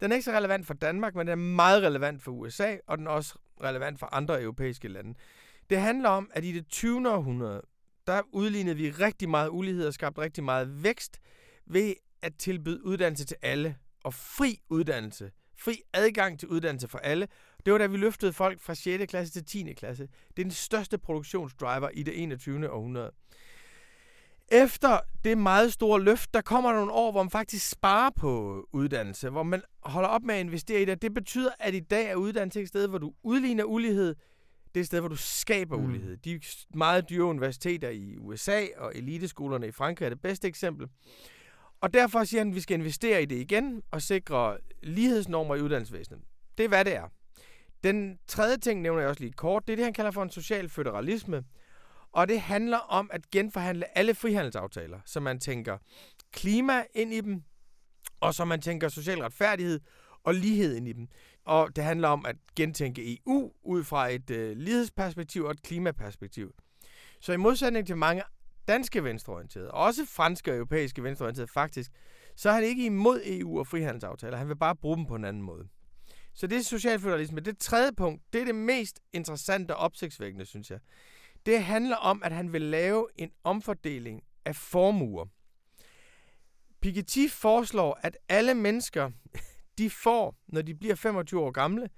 Den 0.04 0.12
er 0.12 0.16
ikke 0.16 0.26
så 0.26 0.32
relevant 0.32 0.68
for 0.68 0.74
Danmark, 0.74 1.16
men 1.16 1.28
den 1.28 1.32
er 1.32 1.44
meget 1.44 1.84
relevant 1.84 2.24
for 2.24 2.32
USA, 2.32 2.76
og 2.88 2.98
den 2.98 3.08
er 3.08 3.12
også 3.12 3.36
relevant 3.64 4.00
for 4.00 4.16
andre 4.16 4.42
europæiske 4.42 4.88
lande. 4.88 5.14
Det 5.70 5.80
handler 5.80 6.10
om, 6.10 6.32
at 6.34 6.44
i 6.44 6.52
det 6.52 6.68
20. 6.68 7.10
århundrede, 7.10 7.62
der 8.08 8.22
udlignede 8.32 8.76
vi 8.76 8.90
rigtig 8.90 9.30
meget 9.30 9.50
ulighed 9.50 9.88
og 9.88 9.94
skabte 9.94 10.22
rigtig 10.22 10.44
meget 10.44 10.84
vækst 10.84 11.20
ved 11.66 11.94
at 12.22 12.36
tilbyde 12.36 12.86
uddannelse 12.86 13.26
til 13.26 13.38
alle. 13.42 13.78
Og 14.04 14.14
fri 14.14 14.60
uddannelse. 14.70 15.32
Fri 15.58 15.82
adgang 15.94 16.40
til 16.40 16.48
uddannelse 16.48 16.88
for 16.88 16.98
alle. 16.98 17.28
Det 17.66 17.74
var 17.74 17.80
da 17.80 17.86
vi 17.86 17.98
løftede 17.98 18.34
folk 18.34 18.62
fra 18.62 18.76
6. 18.76 19.06
klasse 19.10 19.34
til 19.34 19.46
10. 19.46 19.74
klasse. 19.74 20.04
Det 20.04 20.40
er 20.40 20.46
den 20.46 20.52
største 20.52 20.98
produktionsdriver 20.98 21.90
i 21.90 22.04
det 22.04 22.24
21. 22.24 22.72
århundrede 22.72 23.12
efter 24.54 25.00
det 25.24 25.38
meget 25.38 25.74
store 25.74 26.02
løft, 26.02 26.34
der 26.34 26.42
kommer 26.42 26.72
der 26.72 26.78
nogle 26.80 26.92
år, 26.92 27.12
hvor 27.12 27.24
man 27.24 27.30
faktisk 27.30 27.70
sparer 27.70 28.10
på 28.10 28.64
uddannelse, 28.74 29.30
hvor 29.30 29.44
man 29.44 29.62
holder 29.84 30.10
op 30.10 30.24
med 30.24 30.36
at 30.36 30.42
investere 30.42 30.82
i 30.82 30.86
det. 30.86 31.02
Det 31.02 31.14
betyder, 31.14 31.50
at 31.60 31.74
i 31.74 31.80
dag 31.80 32.06
er 32.06 32.16
uddannelse 32.16 32.62
et 32.62 32.68
sted, 32.68 32.88
hvor 32.88 32.98
du 32.98 33.14
udligner 33.24 33.64
ulighed. 33.64 34.16
Det 34.66 34.80
er 34.80 34.80
et 34.80 34.86
sted, 34.86 35.00
hvor 35.00 35.10
du 35.10 35.16
skaber 35.16 35.78
mm. 35.78 35.84
ulighed. 35.84 36.18
De 36.18 36.40
meget 36.74 37.10
dyre 37.10 37.24
universiteter 37.24 37.90
i 37.90 38.18
USA 38.18 38.66
og 38.78 38.92
eliteskolerne 38.96 39.68
i 39.68 39.72
Frankrig 39.72 40.06
er 40.06 40.10
det 40.10 40.22
bedste 40.22 40.48
eksempel. 40.48 40.88
Og 41.82 41.94
derfor 41.94 42.24
siger 42.24 42.42
han, 42.42 42.50
at 42.50 42.56
vi 42.56 42.62
skal 42.62 42.80
investere 42.80 43.22
i 43.22 43.26
det 43.26 43.36
igen 43.36 43.82
og 43.92 44.02
sikre 44.02 44.58
lighedsnormer 44.84 45.56
i 45.56 45.62
uddannelsesvæsenet. 45.62 46.22
Det 46.58 46.64
er, 46.64 46.68
hvad 46.68 46.86
det 46.86 46.96
er. 46.96 47.10
Den 47.84 48.20
tredje 48.28 48.58
ting 48.58 48.82
nævner 48.82 49.00
jeg 49.00 49.10
også 49.10 49.22
lige 49.22 49.34
kort. 49.34 49.68
Det 49.68 49.74
er 49.74 49.78
det, 49.78 49.86
han 49.86 49.94
kalder 49.94 50.12
for 50.12 50.24
en 50.24 50.30
social 50.30 50.70
føderalisme. 50.70 51.44
Og 52.14 52.28
det 52.28 52.42
handler 52.42 52.78
om 52.78 53.10
at 53.14 53.32
genforhandle 53.32 53.98
alle 53.98 54.16
frihandelsaftaler, 54.16 55.00
så 55.06 55.20
man 55.20 55.40
tænker 55.40 55.78
klima 56.32 56.84
ind 56.94 57.14
i 57.14 57.22
dem, 57.22 57.44
og 58.20 58.34
så 58.34 58.46
man 58.46 58.62
tænker 58.62 58.90
social 58.90 59.20
retfærdighed 59.20 59.80
og 60.24 60.36
lighed 60.36 60.76
ind 60.76 60.88
i 60.88 60.94
dem. 60.94 61.08
Og 61.46 61.76
det 61.76 61.84
handler 61.84 62.08
om 62.08 62.26
at 62.26 62.36
gentænke 62.56 63.20
EU 63.26 63.52
ud 63.64 63.84
fra 63.84 64.10
et 64.10 64.30
øh, 64.30 64.58
lighedsperspektiv 64.58 65.44
og 65.44 65.52
et 65.52 65.64
klimaperspektiv. 65.64 66.54
Så 67.20 67.34
i 67.34 67.38
modsætning 67.38 67.88
til 67.88 67.98
mange 67.98 68.24
danske 68.68 69.04
venstreorienterede, 69.04 69.72
og 69.72 69.84
også 69.84 70.06
franske 70.06 70.52
og 70.52 70.58
europæiske 70.58 71.04
venstreorienterede 71.04 71.52
faktisk, 71.52 71.92
så 72.36 72.50
er 72.50 72.54
han 72.54 72.64
ikke 72.64 72.86
imod 72.86 73.22
EU 73.26 73.60
og 73.60 73.68
frihandelsaftaler. 73.68 74.38
Han 74.38 74.48
vil 74.48 74.56
bare 74.56 74.76
bruge 74.76 74.98
dem 74.98 75.06
på 75.06 75.16
en 75.16 75.26
anden 75.26 75.44
måde. 75.44 75.68
Så 76.34 76.48
det 76.48 76.58
er 76.58 76.62
socialfederalisme. 76.62 77.40
Det 77.40 77.58
tredje 77.58 77.92
punkt, 77.98 78.22
det 78.34 78.42
er 78.42 78.46
det 78.46 78.56
mest 78.56 79.00
interessante 79.14 79.76
og 79.76 79.78
opsigtsvækkende, 79.78 80.46
synes 80.46 80.72
jeg. 80.72 80.80
Det 81.46 81.64
handler 81.64 81.96
om, 81.96 82.24
at 82.24 82.32
han 82.32 82.54
vil 82.54 82.62
lave 82.62 83.08
en 83.16 83.32
omfordeling 83.44 84.24
af 84.46 84.56
formuer. 84.56 85.26
Piketty 86.82 87.28
foreslår, 87.30 88.00
at 88.02 88.18
alle 88.30 88.54
mennesker, 88.54 89.12
de 89.78 89.90
får, 89.90 90.36
når 90.48 90.62
de 90.62 90.76
bliver 90.76 90.96
25 90.96 91.42
år 91.42 91.52
gamle, 91.52 91.90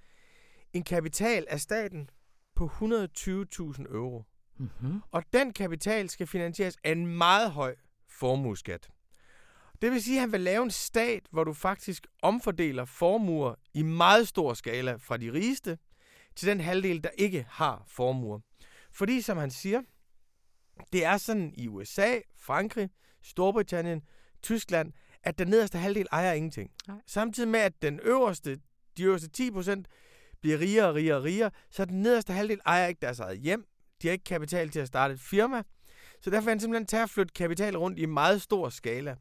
en 0.74 0.84
kapital 0.84 1.46
af 1.50 1.60
staten 1.60 2.10
på 2.56 2.66
120.000 2.66 3.94
euro. 3.94 4.24
Mm-hmm. 4.58 5.02
Og 5.12 5.24
den 5.34 5.54
kapital 5.54 6.10
skal 6.10 6.28
finansieres 6.28 6.78
af 6.84 6.92
en 6.92 7.08
meget 7.08 7.52
høj 7.52 7.76
formueskat. 8.08 8.90
Det 9.82 9.92
vil 9.92 10.04
sige, 10.04 10.18
at 10.18 10.22
han 10.22 10.32
vil 10.32 10.42
lave 10.42 10.64
en 10.64 10.72
stat, 10.72 11.24
hvor 11.32 11.44
du 11.44 11.54
faktisk 11.54 12.08
omfordeler 12.22 12.86
formuer 12.86 13.56
i 13.74 13.82
meget 13.82 14.28
stor 14.28 14.54
skala 14.54 14.96
fra 14.96 15.18
de 15.18 15.34
rigeste 15.34 15.78
til 16.36 16.48
den 16.48 16.60
halvdel, 16.60 17.04
der 17.04 17.10
ikke 17.18 17.46
har 17.50 17.84
formuer. 17.88 18.40
Fordi, 18.96 19.22
som 19.22 19.38
han 19.38 19.52
siger, 19.52 19.82
det 20.94 21.06
er 21.06 21.18
sådan 21.18 21.54
i 21.58 21.68
USA, 21.68 22.20
Frankrig, 22.40 22.90
Storbritannien, 23.24 24.02
Tyskland, 24.44 24.94
at 25.24 25.40
den 25.40 25.48
nederste 25.48 25.78
halvdel 25.78 26.08
ejer 26.12 26.34
ingenting. 26.34 26.72
Nej. 26.88 26.98
Samtidig 27.08 27.50
med, 27.50 27.60
at 27.60 27.82
den 27.82 28.00
øverste, 28.04 28.60
de 28.98 29.04
øverste 29.04 29.30
10 29.30 29.52
procent 29.52 29.88
bliver 30.42 30.60
rigere 30.60 30.88
og 30.88 30.96
rigere 30.96 31.18
og 31.18 31.24
rigere, 31.24 31.52
så 31.70 31.86
den 31.86 32.02
nederste 32.02 32.34
halvdel 32.34 32.60
ejer 32.66 32.88
ikke 32.88 33.02
deres 33.02 33.20
eget 33.20 33.40
hjem. 33.40 33.66
De 34.02 34.08
har 34.08 34.12
ikke 34.12 34.24
kapital 34.24 34.70
til 34.70 34.80
at 34.80 34.88
starte 34.88 35.14
et 35.14 35.20
firma. 35.20 35.64
Så 36.22 36.30
derfor 36.30 36.44
vil 36.44 36.52
han 36.52 36.60
simpelthen 36.60 36.86
tage 36.86 37.04
at 37.04 37.10
flytte 37.10 37.34
kapital 37.34 37.78
rundt 37.78 38.00
i 38.00 38.06
meget 38.06 38.42
stor 38.42 38.70
skala. 38.70 39.16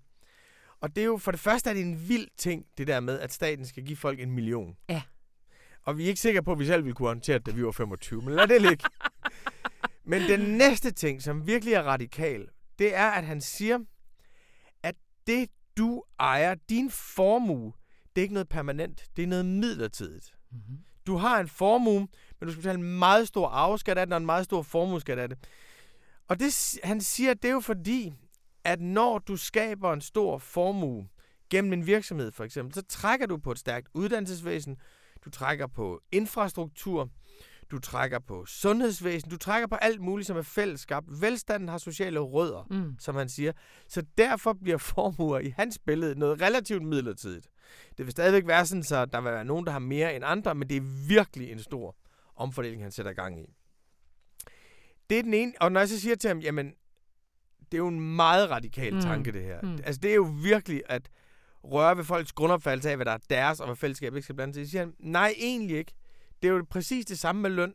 Og 0.80 0.96
det 0.96 1.00
er 1.00 1.06
jo, 1.06 1.16
for 1.16 1.30
det 1.30 1.40
første 1.40 1.70
er 1.70 1.74
det 1.74 1.82
en 1.82 2.08
vild 2.08 2.28
ting, 2.36 2.66
det 2.78 2.86
der 2.86 3.00
med, 3.00 3.20
at 3.20 3.32
staten 3.32 3.66
skal 3.66 3.84
give 3.84 3.96
folk 3.96 4.20
en 4.20 4.30
million. 4.30 4.76
Ja. 4.88 5.02
Og 5.84 5.98
vi 5.98 6.04
er 6.04 6.08
ikke 6.08 6.20
sikre 6.20 6.42
på, 6.42 6.52
at 6.52 6.58
vi 6.58 6.66
selv 6.66 6.84
ville 6.84 6.94
kunne 6.94 7.08
håndtere 7.08 7.38
det, 7.38 7.46
da 7.46 7.50
vi 7.50 7.64
var 7.64 7.72
25. 7.72 8.22
Men 8.22 8.34
lad 8.34 8.48
det 8.48 8.62
ligge. 8.62 8.84
men 10.10 10.22
den 10.22 10.40
næste 10.40 10.90
ting, 10.90 11.22
som 11.22 11.46
virkelig 11.46 11.74
er 11.74 11.82
radikal, 11.82 12.48
det 12.78 12.96
er, 12.96 13.10
at 13.10 13.24
han 13.24 13.40
siger, 13.40 13.78
at 14.82 14.94
det, 15.26 15.48
du 15.76 16.02
ejer, 16.20 16.54
din 16.68 16.90
formue, 16.90 17.72
det 18.16 18.20
er 18.20 18.22
ikke 18.22 18.34
noget 18.34 18.48
permanent. 18.48 19.04
Det 19.16 19.22
er 19.22 19.26
noget 19.26 19.46
midlertidigt. 19.46 20.34
Mm-hmm. 20.50 20.78
Du 21.06 21.16
har 21.16 21.40
en 21.40 21.48
formue, 21.48 22.08
men 22.40 22.46
du 22.46 22.50
skal 22.50 22.62
betale 22.62 22.78
en 22.78 22.98
meget 22.98 23.28
stor 23.28 23.48
arveskat 23.48 23.98
af 23.98 24.06
den, 24.06 24.12
og 24.12 24.18
en 24.18 24.26
meget 24.26 24.44
stor 24.44 24.62
formueskat 24.62 25.18
af 25.18 25.28
det. 25.28 25.38
Og 26.28 26.40
det, 26.40 26.78
han 26.84 27.00
siger, 27.00 27.34
det 27.34 27.48
er 27.48 27.52
jo 27.52 27.60
fordi, 27.60 28.14
at 28.64 28.80
når 28.80 29.18
du 29.18 29.36
skaber 29.36 29.92
en 29.92 30.00
stor 30.00 30.38
formue 30.38 31.08
gennem 31.50 31.72
en 31.72 31.86
virksomhed 31.86 32.32
for 32.32 32.44
eksempel, 32.44 32.74
så 32.74 32.82
trækker 32.88 33.26
du 33.26 33.36
på 33.36 33.52
et 33.52 33.58
stærkt 33.58 33.88
uddannelsesvæsen, 33.94 34.76
du 35.24 35.30
trækker 35.30 35.66
på 35.66 36.00
infrastruktur, 36.12 37.10
du 37.70 37.78
trækker 37.78 38.18
på 38.18 38.46
sundhedsvæsen, 38.46 39.30
du 39.30 39.36
trækker 39.36 39.66
på 39.66 39.74
alt 39.74 40.00
muligt, 40.00 40.26
som 40.26 40.36
er 40.36 40.42
fællesskab. 40.42 41.02
Velstanden 41.20 41.68
har 41.68 41.78
sociale 41.78 42.20
rødder, 42.20 42.66
mm. 42.70 42.96
som 42.98 43.14
han 43.14 43.28
siger. 43.28 43.52
Så 43.88 44.02
derfor 44.18 44.52
bliver 44.52 44.78
formuer 44.78 45.38
i 45.38 45.48
hans 45.48 45.78
billede 45.78 46.18
noget 46.18 46.40
relativt 46.40 46.82
midlertidigt. 46.82 47.48
Det 47.98 48.06
vil 48.06 48.10
stadigvæk 48.10 48.46
være 48.46 48.66
sådan, 48.66 48.82
så 48.82 49.04
der 49.04 49.20
vil 49.20 49.32
være 49.32 49.44
nogen, 49.44 49.66
der 49.66 49.72
har 49.72 49.78
mere 49.78 50.16
end 50.16 50.24
andre, 50.26 50.54
men 50.54 50.68
det 50.68 50.76
er 50.76 51.08
virkelig 51.08 51.52
en 51.52 51.58
stor 51.58 51.96
omfordeling, 52.36 52.82
han 52.82 52.92
sætter 52.92 53.12
gang 53.12 53.40
i. 53.40 53.46
Det 55.10 55.18
er 55.18 55.22
den 55.22 55.34
ene. 55.34 55.52
Og 55.60 55.72
når 55.72 55.80
jeg 55.80 55.88
så 55.88 56.00
siger 56.00 56.16
til 56.16 56.28
ham, 56.28 56.38
jamen, 56.38 56.74
det 57.58 57.74
er 57.74 57.78
jo 57.78 57.88
en 57.88 58.16
meget 58.16 58.50
radikal 58.50 58.94
mm. 58.94 59.00
tanke, 59.00 59.32
det 59.32 59.42
her. 59.42 59.60
Mm. 59.62 59.78
Altså, 59.84 60.00
det 60.00 60.10
er 60.10 60.14
jo 60.14 60.34
virkelig 60.42 60.82
at 60.86 61.10
røre 61.64 61.96
ved 61.96 62.04
folks 62.04 62.32
grundopfattelse 62.32 62.90
af, 62.90 62.96
hvad 62.96 63.06
der 63.06 63.12
er 63.12 63.18
deres, 63.30 63.60
og 63.60 63.66
hvad 63.66 63.76
fællesskabet 63.76 64.16
ikke 64.16 64.24
skal 64.24 64.34
blande 64.34 64.54
sig 64.54 64.62
i. 64.62 64.64
Så 64.64 64.70
siger 64.70 64.82
han, 64.82 64.94
nej, 64.98 65.34
egentlig 65.38 65.76
ikke. 65.76 65.92
Det 66.42 66.48
er 66.48 66.52
jo 66.52 66.66
præcis 66.70 67.06
det 67.06 67.18
samme 67.18 67.42
med 67.42 67.50
løn. 67.50 67.74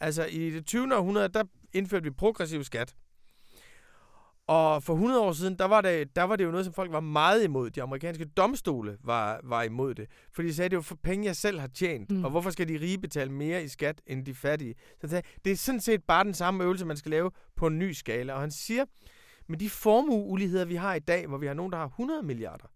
Altså, 0.00 0.24
i 0.24 0.50
det 0.50 0.66
20. 0.66 0.96
århundrede, 0.96 1.28
der 1.28 1.44
indførte 1.72 2.04
vi 2.04 2.10
progressiv 2.10 2.64
skat. 2.64 2.94
Og 4.46 4.82
for 4.82 4.92
100 4.92 5.22
år 5.22 5.32
siden, 5.32 5.58
der 5.58 5.64
var, 5.64 5.80
det, 5.80 6.16
der 6.16 6.22
var 6.22 6.36
det 6.36 6.44
jo 6.44 6.50
noget, 6.50 6.64
som 6.66 6.74
folk 6.74 6.92
var 6.92 7.00
meget 7.00 7.44
imod. 7.44 7.70
De 7.70 7.82
amerikanske 7.82 8.24
domstole 8.24 8.98
var, 9.04 9.40
var 9.44 9.62
imod 9.62 9.94
det. 9.94 10.06
Fordi 10.32 10.48
de 10.48 10.54
sagde, 10.54 10.68
det 10.68 10.76
jo 10.76 10.82
for 10.82 10.98
penge, 11.02 11.26
jeg 11.26 11.36
selv 11.36 11.60
har 11.60 11.66
tjent. 11.66 12.10
Mm. 12.10 12.24
Og 12.24 12.30
hvorfor 12.30 12.50
skal 12.50 12.68
de 12.68 12.80
rige 12.80 12.98
betale 12.98 13.32
mere 13.32 13.64
i 13.64 13.68
skat 13.68 14.00
end 14.06 14.26
de 14.26 14.34
fattige? 14.34 14.74
Så 15.00 15.08
sagde, 15.08 15.28
det 15.44 15.52
er 15.52 15.56
sådan 15.56 15.80
set 15.80 16.04
bare 16.04 16.24
den 16.24 16.34
samme 16.34 16.64
øvelse, 16.64 16.86
man 16.86 16.96
skal 16.96 17.10
lave 17.10 17.30
på 17.56 17.66
en 17.66 17.78
ny 17.78 17.92
skala. 17.92 18.32
Og 18.32 18.40
han 18.40 18.50
siger, 18.50 18.84
med 19.46 19.58
de 19.58 19.70
formueuligheder, 19.70 20.64
vi 20.64 20.74
har 20.74 20.94
i 20.94 20.98
dag, 20.98 21.26
hvor 21.26 21.38
vi 21.38 21.46
har 21.46 21.54
nogen, 21.54 21.72
der 21.72 21.78
har 21.78 21.86
100 21.86 22.22
milliarder, 22.22 22.66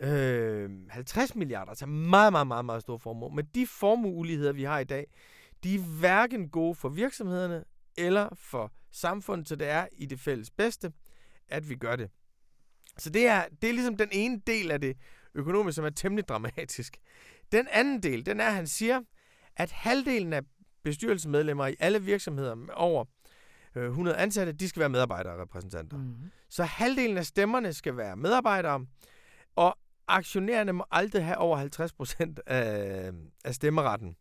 øh, 0.00 0.70
50 0.90 1.34
milliarder, 1.34 1.70
altså 1.70 1.86
meget, 1.86 2.32
meget, 2.32 2.46
meget, 2.46 2.64
meget 2.64 2.82
store 2.82 2.98
formue. 2.98 3.34
Men 3.34 3.46
de 3.54 3.66
formueuligheder, 3.66 4.52
vi 4.52 4.64
har 4.64 4.78
i 4.78 4.84
dag, 4.84 5.06
de 5.64 5.74
er 5.74 5.78
hverken 5.78 6.48
gode 6.48 6.74
for 6.74 6.88
virksomhederne 6.88 7.64
eller 7.96 8.28
for 8.34 8.72
samfundet, 8.90 9.48
så 9.48 9.56
det 9.56 9.68
er 9.68 9.86
i 9.92 10.06
det 10.06 10.20
fælles 10.20 10.50
bedste, 10.50 10.92
at 11.48 11.68
vi 11.68 11.74
gør 11.74 11.96
det. 11.96 12.10
Så 12.98 13.10
det 13.10 13.26
er, 13.26 13.44
det 13.62 13.70
er 13.70 13.74
ligesom 13.74 13.96
den 13.96 14.08
ene 14.12 14.40
del 14.46 14.70
af 14.70 14.80
det 14.80 14.96
økonomiske, 15.34 15.76
som 15.76 15.84
er 15.84 15.90
temmelig 15.90 16.28
dramatisk. 16.28 16.96
Den 17.52 17.68
anden 17.72 18.02
del, 18.02 18.26
den 18.26 18.40
er, 18.40 18.46
at 18.46 18.54
han 18.54 18.66
siger, 18.66 19.00
at 19.56 19.70
halvdelen 19.70 20.32
af 20.32 20.42
bestyrelsesmedlemmer 20.82 21.66
i 21.66 21.76
alle 21.78 22.02
virksomheder 22.02 22.54
med 22.54 22.74
over 22.74 23.04
100 23.76 24.16
øh, 24.16 24.22
ansatte, 24.22 24.52
de 24.52 24.68
skal 24.68 24.80
være 24.80 24.88
medarbejderrepræsentanter. 24.88 25.96
Mm-hmm. 25.96 26.30
Så 26.48 26.64
halvdelen 26.64 27.16
af 27.16 27.26
stemmerne 27.26 27.72
skal 27.72 27.96
være 27.96 28.16
medarbejdere, 28.16 28.86
og 29.56 29.78
aktionærerne 30.08 30.72
må 30.72 30.84
aldrig 30.90 31.24
have 31.24 31.38
over 31.38 31.56
50 31.56 31.92
procent 31.92 32.40
af, 32.46 33.10
af 33.44 33.54
stemmeretten. 33.54 34.16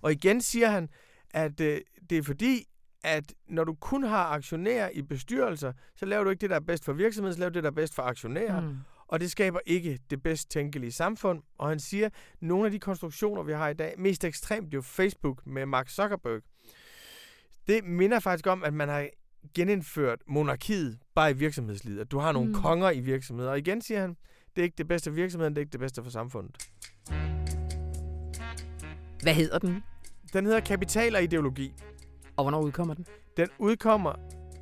Og 0.00 0.12
igen 0.12 0.40
siger 0.40 0.68
han, 0.68 0.88
at 1.30 1.60
øh, 1.60 1.80
det 2.10 2.18
er 2.18 2.22
fordi, 2.22 2.64
at 3.04 3.34
når 3.48 3.64
du 3.64 3.74
kun 3.74 4.02
har 4.02 4.24
aktionærer 4.24 4.90
i 4.90 5.02
bestyrelser, 5.02 5.72
så 5.94 6.06
laver 6.06 6.24
du 6.24 6.30
ikke 6.30 6.40
det, 6.40 6.50
der 6.50 6.56
er 6.56 6.60
bedst 6.60 6.84
for 6.84 6.92
virksomheden, 6.92 7.34
så 7.34 7.40
laver 7.40 7.50
du 7.50 7.54
det, 7.54 7.62
der 7.62 7.70
er 7.70 7.74
bedst 7.74 7.94
for 7.94 8.02
aktionærer. 8.02 8.60
Mm. 8.60 8.76
Og 9.08 9.20
det 9.20 9.30
skaber 9.30 9.60
ikke 9.66 9.98
det 10.10 10.22
bedst 10.22 10.50
tænkelige 10.50 10.92
samfund. 10.92 11.42
Og 11.58 11.68
han 11.68 11.80
siger, 11.80 12.06
at 12.06 12.12
nogle 12.40 12.64
af 12.64 12.70
de 12.70 12.78
konstruktioner, 12.78 13.42
vi 13.42 13.52
har 13.52 13.68
i 13.68 13.74
dag, 13.74 13.94
mest 13.98 14.24
ekstremt 14.24 14.74
jo 14.74 14.82
Facebook 14.82 15.46
med 15.46 15.66
Mark 15.66 15.88
Zuckerberg, 15.88 16.42
det 17.66 17.84
minder 17.84 18.20
faktisk 18.20 18.46
om, 18.46 18.64
at 18.64 18.74
man 18.74 18.88
har 18.88 19.08
genindført 19.54 20.22
monarkiet 20.26 20.98
bare 21.14 21.30
i 21.30 21.34
virksomhedslivet. 21.34 22.00
At 22.00 22.10
du 22.10 22.18
har 22.18 22.32
nogle 22.32 22.48
mm. 22.48 22.54
konger 22.54 22.90
i 22.90 23.00
virksomheder. 23.00 23.50
Og 23.50 23.58
igen 23.58 23.82
siger 23.82 24.00
han, 24.00 24.16
det 24.58 24.62
er 24.62 24.64
ikke 24.64 24.78
det 24.78 24.88
bedste 24.88 25.10
for 25.10 25.14
virksomheden, 25.14 25.54
det 25.54 25.58
er 25.58 25.62
ikke 25.62 25.72
det 25.72 25.80
bedste 25.80 26.02
for 26.02 26.10
samfundet. 26.10 26.70
Hvad 29.22 29.34
hedder 29.34 29.58
den? 29.58 29.82
Den 30.32 30.46
hedder 30.46 30.60
Kapital 30.60 31.16
og 31.16 31.22
Ideologi. 31.22 31.74
Og 32.36 32.44
hvornår 32.44 32.60
udkommer 32.60 32.94
den? 32.94 33.06
Den 33.36 33.48
udkommer 33.58 34.12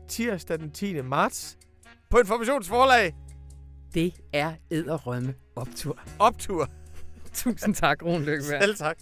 tirsdag 0.08 0.58
den 0.58 0.70
10. 0.70 1.02
marts 1.02 1.58
på 2.10 2.18
Informationsforlag. 2.18 3.14
Det 3.94 4.14
er 4.32 4.54
edderrømme 4.70 5.34
optur. 5.56 5.98
Optur. 6.18 6.68
Tusind 7.32 7.74
tak, 7.74 8.02
Rune 8.02 8.24
Lykkeberg. 8.24 8.62
Selv 8.62 8.76
tak. 8.76 8.98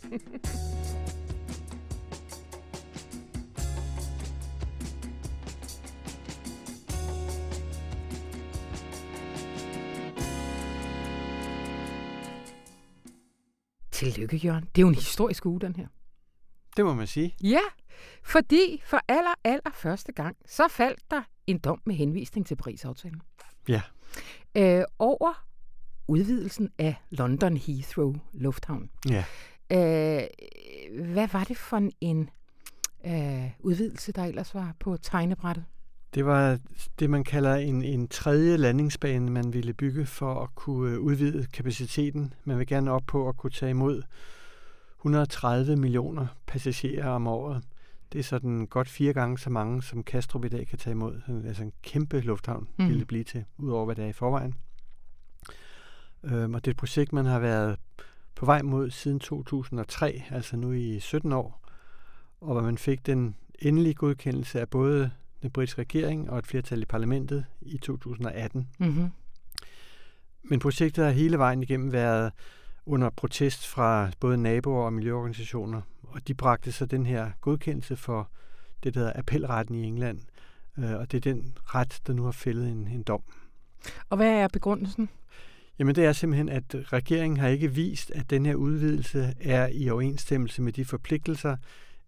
Tillykke, 14.05 14.37
Jørgen. 14.37 14.65
Det 14.75 14.79
er 14.79 14.83
jo 14.83 14.89
en 14.89 14.95
historisk 14.95 15.47
uge, 15.47 15.61
den 15.61 15.77
her. 15.77 15.87
Det 16.77 16.85
må 16.85 16.95
man 16.95 17.07
sige. 17.07 17.35
Ja, 17.43 17.61
fordi 18.23 18.83
for 18.85 19.01
aller, 19.09 19.35
aller 19.45 19.71
første 19.75 20.13
gang, 20.13 20.37
så 20.47 20.69
faldt 20.71 21.11
der 21.11 21.23
en 21.47 21.59
dom 21.59 21.81
med 21.85 21.95
henvisning 21.95 22.47
til 22.47 22.57
Paris-aftalen. 22.57 23.21
Ja. 23.69 23.83
Øh, 24.55 24.85
over 24.99 25.47
udvidelsen 26.09 26.71
af 26.79 26.95
London 27.11 27.57
Heathrow 27.57 28.15
Lufthavn. 28.33 28.91
Ja. 29.09 29.25
Øh, 29.71 30.27
hvad 31.13 31.29
var 31.29 31.45
det 31.45 31.57
for 31.57 31.89
en 32.01 32.31
øh, 33.07 33.51
udvidelse, 33.59 34.13
der 34.13 34.25
ellers 34.25 34.55
var 34.55 34.75
på 34.81 34.97
tegnebrættet? 34.97 35.65
Det 36.15 36.27
var 36.27 36.59
det, 36.99 37.11
man 37.11 37.25
kalder 37.25 37.55
en, 37.55 37.83
en 37.83 38.09
tredje 38.09 38.57
landingsbane, 38.57 39.31
man 39.31 39.53
ville 39.53 39.73
bygge 39.73 40.07
for 40.07 40.43
at 40.43 40.55
kunne 40.55 40.93
øh, 40.93 41.01
udvide 41.01 41.47
kapaciteten. 41.53 42.35
Man 42.45 42.59
vil 42.59 42.67
gerne 42.67 42.91
op 42.91 43.03
på 43.07 43.29
at 43.29 43.37
kunne 43.37 43.51
tage 43.51 43.71
imod 43.71 44.03
130 44.99 45.77
millioner 45.77 46.27
passagerer 46.47 47.09
om 47.09 47.27
året. 47.27 47.63
Det 48.13 48.19
er 48.19 48.23
sådan 48.23 48.67
godt 48.67 48.89
fire 48.89 49.13
gange 49.13 49.39
så 49.39 49.51
mange, 49.51 49.83
som 49.83 50.03
Kastrup 50.03 50.45
i 50.45 50.49
dag 50.49 50.67
kan 50.67 50.79
tage 50.79 50.93
imod. 50.93 51.43
Altså 51.47 51.63
en 51.63 51.73
kæmpe 51.83 52.21
lufthavn 52.21 52.69
mm. 52.77 52.85
ville 52.85 52.99
det 52.99 53.09
blive 53.09 53.25
til, 53.25 53.45
udover 53.59 53.85
hvad 53.85 53.97
det 53.97 54.05
er 54.05 54.09
i 54.09 54.13
forvejen. 54.13 54.55
Øhm, 56.25 56.55
og 56.55 56.65
det 56.65 56.71
er 56.71 56.73
et 56.73 56.77
projekt, 56.77 57.13
man 57.13 57.27
har 57.27 57.39
været 57.39 57.79
på 58.35 58.47
vej 58.47 58.63
mod 58.63 58.91
siden 58.91 59.21
2003, 59.21 60.23
altså 60.31 60.57
nu 60.57 60.73
i 60.73 61.01
17 61.01 61.33
år, 61.33 61.69
og 62.41 62.53
hvor 62.53 62.63
man 62.63 62.79
fik 62.79 63.07
den 63.07 63.37
endelige 63.59 63.95
godkendelse 63.95 64.61
af 64.61 64.69
både 64.69 65.11
den 65.45 65.51
britiske 65.51 65.81
regering 65.81 66.31
og 66.31 66.39
et 66.39 66.47
flertal 66.47 66.83
i 66.83 66.85
parlamentet 66.85 67.45
i 67.61 67.79
2018. 67.79 68.69
Mm-hmm. 68.79 69.11
Men 70.43 70.59
projektet 70.59 71.05
har 71.05 71.13
hele 71.13 71.39
vejen 71.39 71.63
igennem 71.63 71.93
været 71.93 72.33
under 72.87 73.11
protest 73.11 73.67
fra 73.67 74.11
både 74.21 74.39
naboer 74.39 74.85
og 74.85 74.93
miljøorganisationer, 74.93 75.81
og 76.03 76.29
de 76.29 76.35
bragte 76.35 76.73
så 76.73 76.87
den 76.87 77.07
her 77.07 77.31
godkendelse 77.41 77.97
for 77.97 78.31
det, 78.83 78.95
der 78.95 79.01
hedder 79.01 79.13
appelretten 79.17 79.75
i 79.75 79.83
England, 79.83 80.21
øh, 80.79 80.93
og 80.93 81.13
det 81.13 81.27
er 81.27 81.33
den 81.33 81.57
ret, 81.65 82.01
der 82.07 82.13
nu 82.13 82.25
har 82.25 82.33
fældet 82.33 82.69
en, 82.69 82.89
en 82.89 83.03
dom. 83.03 83.23
Og 84.11 84.17
hvad 84.17 84.31
er 84.31 84.49
begrundelsen? 84.49 85.09
Jamen 85.79 85.95
det 85.95 86.05
er 86.05 86.13
simpelthen, 86.13 86.49
at 86.49 86.65
regeringen 86.93 87.37
har 87.41 87.49
ikke 87.49 87.73
vist, 87.73 88.11
at 88.11 88.31
den 88.31 88.47
her 88.47 88.55
udvidelse 88.55 89.35
er 89.41 89.69
i 89.73 89.91
overensstemmelse 89.91 90.63
med 90.63 90.73
de 90.73 90.85
forpligtelser, 90.85 91.57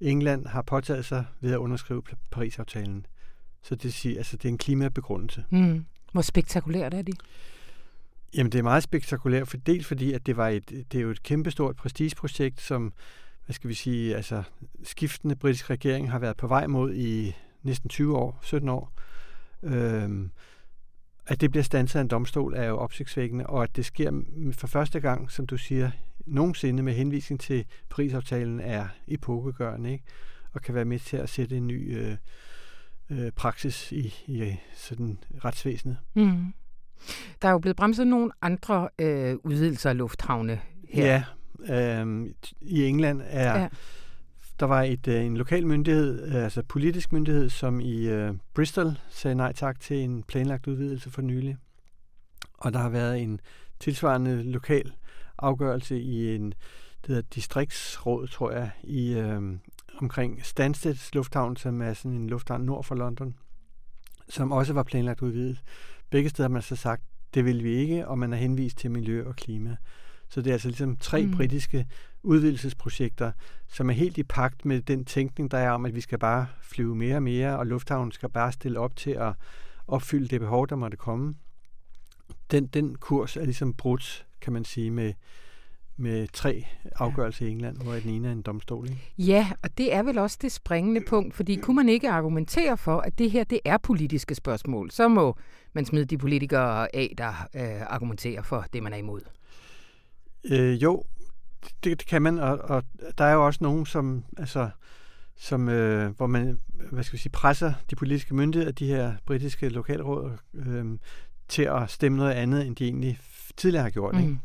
England 0.01 0.47
har 0.47 0.63
påtaget 0.63 1.05
sig 1.05 1.25
ved 1.41 1.53
at 1.53 1.59
underskrive 1.59 2.03
Paris-aftalen. 2.31 3.07
Så 3.69 3.75
det, 3.75 3.95
siger, 3.95 4.17
altså, 4.17 4.37
det 4.37 4.45
er 4.45 4.49
en 4.49 4.59
klimabegrundelse. 4.59 5.45
Mm. 5.51 5.85
Hvor 6.13 6.23
spektakulært 6.23 6.95
er 6.95 7.03
de? 7.03 7.13
Jamen 8.35 8.53
det 8.53 8.59
er 8.59 8.63
meget 8.63 8.83
spektakulært, 8.83 9.49
for 9.49 9.57
dels 9.57 9.87
fordi, 9.87 10.13
at 10.13 10.27
det, 10.27 10.37
var 10.37 10.49
et, 10.49 10.71
det 10.93 10.99
er 10.99 11.03
jo 11.03 11.11
et 11.11 11.23
kæmpestort 11.23 11.77
prestigeprojekt, 11.77 12.61
som 12.61 12.93
hvad 13.45 13.55
skal 13.55 13.69
vi 13.69 13.75
sige, 13.75 14.17
altså 14.17 14.43
skiftende 14.83 15.37
britisk 15.37 15.71
regering 15.71 16.11
har 16.11 16.19
været 16.19 16.37
på 16.37 16.47
vej 16.47 16.67
mod 16.67 16.95
i 16.95 17.37
næsten 17.63 17.89
20 17.89 18.17
år, 18.17 18.39
17 18.43 18.69
år. 18.69 18.93
Øhm, 19.63 20.31
at 21.27 21.41
det 21.41 21.51
bliver 21.51 21.65
stanset 21.65 21.99
af 21.99 22.03
en 22.03 22.09
domstol 22.09 22.55
er 22.55 22.65
jo 22.65 22.77
opsigtsvækkende, 22.77 23.47
og 23.47 23.63
at 23.63 23.77
det 23.77 23.85
sker 23.85 24.23
for 24.53 24.67
første 24.67 25.01
gang, 25.01 25.31
som 25.31 25.47
du 25.47 25.57
siger, 25.57 25.91
nogensinde 26.27 26.83
med 26.83 26.95
henvisning 26.95 27.41
til 27.41 27.65
Paris-aftalen 27.91 28.61
er 28.61 28.89
epokegørende, 29.09 29.93
ikke? 29.93 30.05
og 30.53 30.63
kan 30.63 30.75
være 30.75 30.85
med 30.85 30.99
til 30.99 31.17
at 31.17 31.29
sætte 31.29 31.57
en 31.57 31.67
ny 31.67 31.99
øh, 31.99 32.17
øh, 33.11 33.31
praksis 33.31 33.93
i, 33.93 34.15
i 34.27 34.57
sådan 34.75 35.19
retsvæsenet. 35.45 35.97
Mm. 36.15 36.55
Der 37.43 37.49
er 37.49 37.53
jo 37.53 37.59
blevet 37.59 37.77
bremset 37.77 38.07
nogle 38.07 38.31
andre 38.43 38.89
øh, 38.99 39.37
udvidelser 39.45 39.91
af 39.91 39.97
lufthavne 39.97 40.61
her. 40.89 41.23
Ja, 41.67 42.03
øh, 42.03 42.27
i 42.61 42.85
England 42.85 43.23
er... 43.25 43.61
Ja. 43.61 43.69
Der 44.61 44.67
var 44.67 44.83
et, 44.83 45.09
øh, 45.09 45.25
en 45.25 45.37
lokal 45.37 45.67
myndighed, 45.67 46.29
øh, 46.29 46.45
altså 46.45 46.63
politisk 46.63 47.13
myndighed, 47.13 47.49
som 47.49 47.81
i 47.81 48.09
øh, 48.09 48.35
Bristol 48.55 48.99
sagde 49.09 49.35
nej 49.35 49.53
tak 49.53 49.81
til 49.81 49.97
en 49.97 50.23
planlagt 50.23 50.67
udvidelse 50.67 51.11
for 51.11 51.23
nylig. 51.23 51.57
Og 52.59 52.73
der 52.73 52.79
har 52.79 52.89
været 52.89 53.23
en 53.23 53.41
tilsvarende 53.81 54.43
lokal 54.43 54.93
afgørelse 55.39 56.01
i 56.01 56.35
en 56.35 56.55
det 57.07 57.15
hedder 57.15 57.29
distriktsråd, 57.35 58.27
tror 58.27 58.51
jeg, 58.51 58.71
i 58.83 59.13
øh, 59.13 59.43
omkring 60.01 60.45
Stansteds 60.45 61.15
Lufthavn, 61.15 61.57
som 61.57 61.83
er 61.83 61.93
sådan 61.93 62.17
en 62.17 62.31
lufthavn 62.31 62.63
nord 62.63 62.85
for 62.85 62.95
London, 62.95 63.35
som 64.29 64.53
også 64.53 64.73
var 64.73 64.83
planlagt 64.83 65.23
udvidet. 65.23 65.63
Begge 66.11 66.31
steder 66.31 66.49
har 66.49 66.53
man 66.53 66.63
så 66.63 66.77
sagt, 66.77 67.03
det 67.35 67.45
vil 67.45 67.65
vi 67.65 67.75
ikke, 67.75 68.09
og 68.09 68.19
man 68.19 68.33
har 68.33 68.39
henvist 68.39 68.79
til 68.79 68.91
miljø 68.91 69.27
og 69.29 69.37
klima. 69.37 69.77
Så 70.29 70.43
det 70.43 70.51
er 70.51 70.55
altså 70.55 70.69
ligesom 70.69 70.97
tre 70.97 71.27
mm. 71.27 71.31
britiske 71.31 71.87
udvidelsesprojekter, 72.23 73.33
som 73.69 73.91
er 73.91 73.95
helt 73.95 74.19
i 74.19 74.23
pagt 74.23 74.65
med 74.65 74.83
den 74.83 75.05
tænkning, 75.05 75.51
der 75.51 75.59
er 75.59 75.71
om, 75.71 75.87
at 75.87 75.95
vi 75.95 76.01
skal 76.01 76.19
bare 76.19 76.47
flyve 76.61 76.97
mere 76.97 77.17
og 77.17 77.23
mere, 77.23 77.59
og 77.59 77.67
lufthavnen 77.67 78.13
skal 78.13 78.29
bare 78.29 78.53
stille 78.53 78.81
op 78.81 78.97
til 78.97 79.11
at 79.11 79.33
opfylde 79.87 80.29
det 80.29 80.41
behov, 80.41 80.69
der 80.69 80.77
måtte 80.77 80.97
komme. 80.97 81.35
Den, 82.51 82.67
den 82.67 82.95
kurs 82.95 83.37
er 83.37 83.45
ligesom 83.45 83.75
brudt, 83.75 84.27
kan 84.41 84.53
man 84.53 84.65
sige, 84.65 84.91
med, 84.91 85.13
med 85.97 86.29
tre 86.33 86.67
afgørelser 86.97 87.47
i 87.47 87.51
England, 87.51 87.77
hvor 87.77 87.93
den 87.93 88.11
ene 88.11 88.29
er 88.29 88.33
en 88.33 88.43
domstol. 88.43 88.85
Ikke? 88.85 89.13
Ja, 89.19 89.51
og 89.63 89.79
det 89.79 89.95
er 89.95 90.03
vel 90.03 90.19
også 90.19 90.39
det 90.43 90.53
springende 90.53 91.01
punkt, 91.09 91.35
fordi 91.35 91.57
kunne 91.57 91.77
man 91.77 91.89
ikke 91.89 92.11
argumentere 92.11 92.77
for, 92.77 93.01
at 93.01 93.19
det 93.19 93.31
her 93.31 93.45
det 93.45 93.61
er 93.65 93.77
politiske 93.77 94.35
spørgsmål, 94.35 94.91
så 94.91 95.09
må 95.09 95.37
man 95.73 95.85
smide 95.85 96.05
de 96.05 96.19
politikere 96.19 96.97
af, 96.97 97.15
der 97.19 97.49
øh, 97.55 97.83
argumenterer 97.87 98.43
for 98.43 98.65
det, 98.73 98.83
man 98.83 98.93
er 98.93 98.97
imod. 98.97 99.21
Øh, 100.45 100.83
jo, 100.83 101.03
det, 101.85 101.99
det 101.99 102.07
kan 102.07 102.23
man, 102.23 102.39
og, 102.39 102.59
og 102.59 102.83
der 103.19 103.25
er 103.25 103.33
jo 103.33 103.47
også 103.47 103.59
nogen, 103.63 103.87
som, 103.87 104.25
altså, 104.39 104.71
som 105.37 105.69
øh, 105.69 106.17
hvor 106.17 106.27
man 106.27 106.61
hvad 106.93 107.05
skal 107.05 107.13
vi 107.13 107.19
sige, 107.19 107.33
presser 107.33 107.73
de 107.91 107.97
politiske 107.97 108.35
myndigheder, 108.35 108.73
de 108.73 108.87
her 108.87 109.15
britiske 109.27 109.69
lokalråd, 109.69 110.31
øh, 110.55 110.85
til 111.49 111.63
at 111.63 111.91
stemme 111.91 112.19
noget 112.19 112.33
andet, 112.33 112.67
end 112.67 112.77
de 112.77 112.85
egentlig 112.85 113.19
tidligere 113.57 113.83
har 113.83 113.91
gjort. 113.91 114.15
Mm. 114.15 114.21
Ikke? 114.21 114.39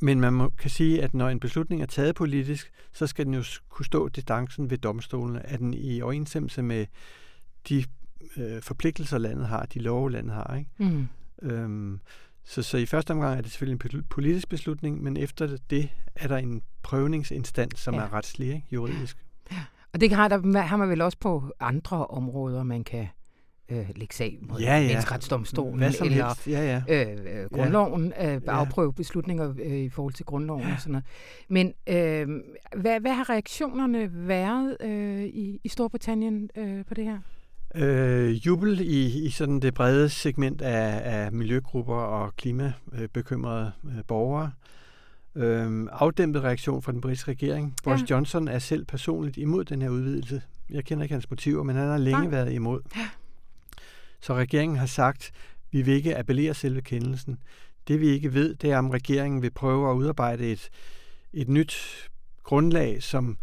Men 0.00 0.20
man 0.20 0.32
må, 0.32 0.48
kan 0.48 0.70
sige, 0.70 1.02
at 1.02 1.14
når 1.14 1.28
en 1.28 1.40
beslutning 1.40 1.82
er 1.82 1.86
taget 1.86 2.14
politisk, 2.14 2.72
så 2.92 3.06
skal 3.06 3.26
den 3.26 3.34
jo 3.34 3.44
kunne 3.68 3.86
stå 3.86 4.08
distancen 4.08 4.70
ved 4.70 4.78
domstolene. 4.78 5.46
Er 5.46 5.56
den 5.56 5.74
i 5.74 6.02
overensstemmelse 6.02 6.62
med 6.62 6.86
de 7.68 7.84
øh, 8.36 8.62
forpligtelser, 8.62 9.18
landet 9.18 9.46
har, 9.46 9.66
de 9.66 9.78
love, 9.78 10.10
landet 10.10 10.34
har. 10.34 10.56
Ikke? 10.56 10.70
Mm. 10.78 11.08
Øhm, 11.42 12.00
så, 12.44 12.62
så 12.62 12.76
i 12.76 12.86
første 12.86 13.10
omgang 13.10 13.38
er 13.38 13.40
det 13.40 13.50
selvfølgelig 13.50 13.94
en 13.94 14.04
politisk 14.08 14.48
beslutning, 14.48 15.02
men 15.02 15.16
efter 15.16 15.56
det 15.70 15.88
er 16.16 16.28
der 16.28 16.36
en 16.36 16.62
prøvningsinstans, 16.82 17.80
som 17.80 17.94
ja. 17.94 18.00
er 18.00 18.12
retslig, 18.12 18.48
ikke? 18.48 18.66
juridisk. 18.70 19.16
Ja. 19.52 19.64
Og 19.92 20.00
det 20.00 20.12
har, 20.12 20.28
der, 20.28 20.60
har 20.60 20.76
man 20.76 20.88
vel 20.88 21.00
også 21.00 21.18
på 21.18 21.52
andre 21.60 22.06
områder, 22.06 22.62
man 22.62 22.84
kan 22.84 23.08
øh, 23.68 23.88
lægge 23.96 24.14
sag 24.14 24.38
mod 24.40 24.60
ja, 24.60 24.78
ja. 24.78 24.86
menneskeretsdomstolen 24.86 25.82
eller 25.82 26.34
Ja, 26.46 26.82
ja. 26.88 27.04
Øh, 27.10 27.42
øh, 27.42 27.50
grundloven, 27.50 28.12
øh, 28.22 28.40
afprøve 28.46 28.92
beslutninger 28.92 29.54
øh, 29.64 29.78
i 29.78 29.88
forhold 29.88 30.14
til 30.14 30.24
grundloven 30.24 30.62
ja. 30.62 30.74
og 30.74 30.80
sådan 30.80 30.92
noget. 30.92 31.04
Men 31.48 31.66
øh, 31.88 32.42
hvad, 32.76 33.00
hvad 33.00 33.12
har 33.12 33.30
reaktionerne 33.30 34.28
været 34.28 34.76
øh, 34.80 35.24
i, 35.24 35.60
i 35.64 35.68
Storbritannien 35.68 36.50
øh, 36.56 36.84
på 36.84 36.94
det 36.94 37.04
her? 37.04 37.18
Øh, 37.74 38.46
jubel 38.46 38.80
i, 38.80 39.26
i 39.26 39.30
sådan 39.30 39.60
det 39.60 39.74
brede 39.74 40.08
segment 40.08 40.62
af, 40.62 41.00
af 41.04 41.32
miljøgrupper 41.32 41.94
og 41.94 42.36
klimabekymrede 42.36 43.72
øh, 43.84 44.04
borgere. 44.06 44.50
Øh, 45.34 45.86
afdæmpet 45.92 46.42
reaktion 46.42 46.82
fra 46.82 46.92
den 46.92 47.00
britiske 47.00 47.30
regering. 47.30 47.74
Ja. 47.86 47.90
Boris 47.90 48.10
Johnson 48.10 48.48
er 48.48 48.58
selv 48.58 48.84
personligt 48.84 49.36
imod 49.36 49.64
den 49.64 49.82
her 49.82 49.88
udvidelse. 49.88 50.42
Jeg 50.70 50.84
kender 50.84 51.02
ikke 51.02 51.12
hans 51.12 51.30
motiver, 51.30 51.62
men 51.62 51.76
han 51.76 51.88
har 51.88 51.98
længe 51.98 52.20
Nej. 52.20 52.30
været 52.30 52.52
imod. 52.52 52.80
Ja. 52.96 53.08
Så 54.20 54.34
regeringen 54.34 54.78
har 54.78 54.86
sagt, 54.86 55.32
vi 55.70 55.82
vil 55.82 55.94
ikke 55.94 56.18
appellere 56.18 56.54
selve 56.54 56.82
kendelsen. 56.82 57.38
Det 57.88 58.00
vi 58.00 58.08
ikke 58.08 58.34
ved, 58.34 58.54
det 58.54 58.70
er, 58.70 58.78
om 58.78 58.90
regeringen 58.90 59.42
vil 59.42 59.50
prøve 59.50 59.90
at 59.90 59.94
udarbejde 59.94 60.52
et, 60.52 60.68
et 61.32 61.48
nyt 61.48 61.76
grundlag, 62.42 63.02
som 63.02 63.38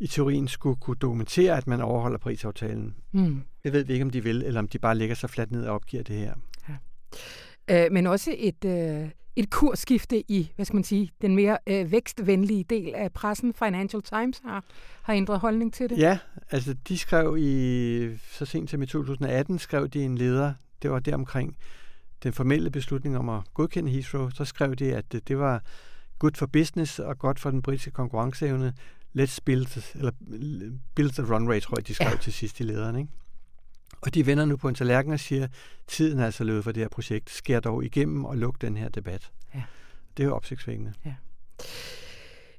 i 0.00 0.06
teorien 0.06 0.48
skulle 0.48 0.76
kunne 0.76 0.96
dokumentere, 0.96 1.56
at 1.56 1.66
man 1.66 1.80
overholder 1.80 2.18
Paris-aftalen. 2.18 2.94
Mm. 3.12 3.42
Det 3.64 3.72
ved 3.72 3.84
vi 3.84 3.92
ikke, 3.92 4.04
om 4.04 4.10
de 4.10 4.22
vil, 4.22 4.42
eller 4.42 4.60
om 4.60 4.68
de 4.68 4.78
bare 4.78 4.94
lægger 4.94 5.14
sig 5.14 5.30
fladt 5.30 5.50
ned 5.50 5.66
og 5.66 5.74
opgiver 5.74 6.02
det 6.02 6.16
her. 6.16 6.34
Ja. 6.68 7.84
Øh, 7.84 7.92
men 7.92 8.06
også 8.06 8.34
et, 8.38 8.64
øh, 8.64 9.08
et 9.36 9.50
kursskifte 9.50 10.30
i, 10.30 10.52
hvad 10.56 10.66
skal 10.66 10.76
man 10.76 10.84
sige, 10.84 11.10
den 11.22 11.36
mere 11.36 11.58
øh, 11.66 11.92
vækstvenlige 11.92 12.64
del 12.64 12.94
af 12.94 13.12
pressen. 13.12 13.54
Financial 13.54 14.02
Times 14.02 14.40
har, 14.44 14.64
har 15.02 15.14
ændret 15.14 15.40
holdning 15.40 15.74
til 15.74 15.90
det. 15.90 15.98
Ja, 15.98 16.18
altså 16.50 16.74
de 16.88 16.98
skrev 16.98 17.36
i, 17.38 18.16
så 18.32 18.44
sent 18.44 18.70
som 18.70 18.82
i 18.82 18.86
2018, 18.86 19.58
skrev 19.58 19.88
de 19.88 20.04
en 20.04 20.18
leder, 20.18 20.54
det 20.82 20.90
var 20.90 20.98
der 20.98 21.14
omkring 21.14 21.56
den 22.22 22.32
formelle 22.32 22.70
beslutning 22.70 23.18
om 23.18 23.28
at 23.28 23.40
godkende 23.54 23.90
Heathrow, 23.90 24.30
så 24.30 24.44
skrev 24.44 24.74
de, 24.74 24.96
at 24.96 25.12
det, 25.12 25.28
det 25.28 25.38
var 25.38 25.62
good 26.18 26.34
for 26.34 26.46
business 26.46 26.98
og 26.98 27.18
godt 27.18 27.40
for 27.40 27.50
den 27.50 27.62
britiske 27.62 27.90
konkurrenceevne. 27.90 28.72
Let's 29.18 29.38
build, 29.44 29.94
eller 29.94 30.10
build 30.94 31.10
the 31.10 31.34
runway, 31.34 31.60
tror 31.60 31.78
jeg, 31.78 31.88
de 31.88 31.94
skrev 31.94 32.08
ja. 32.10 32.16
til 32.16 32.32
sidst 32.32 32.60
i 32.60 32.62
lederen. 32.62 32.96
Ikke? 32.96 33.10
Og 34.02 34.14
de 34.14 34.26
vender 34.26 34.44
nu 34.44 34.56
på 34.56 34.68
en 34.68 34.74
tallerken 34.74 35.12
og 35.12 35.20
siger, 35.20 35.48
tiden 35.86 36.18
er 36.18 36.24
altså 36.24 36.44
løbet 36.44 36.64
for 36.64 36.72
det 36.72 36.82
her 36.82 36.88
projekt. 36.88 37.30
Skær 37.30 37.60
dog 37.60 37.84
igennem 37.84 38.24
og 38.24 38.36
luk 38.36 38.60
den 38.60 38.76
her 38.76 38.88
debat. 38.88 39.32
Ja. 39.54 39.62
Det 40.16 40.22
er 40.22 40.26
jo 40.26 40.34
opsigtsvækkende. 40.34 40.92
Ja. 41.04 41.14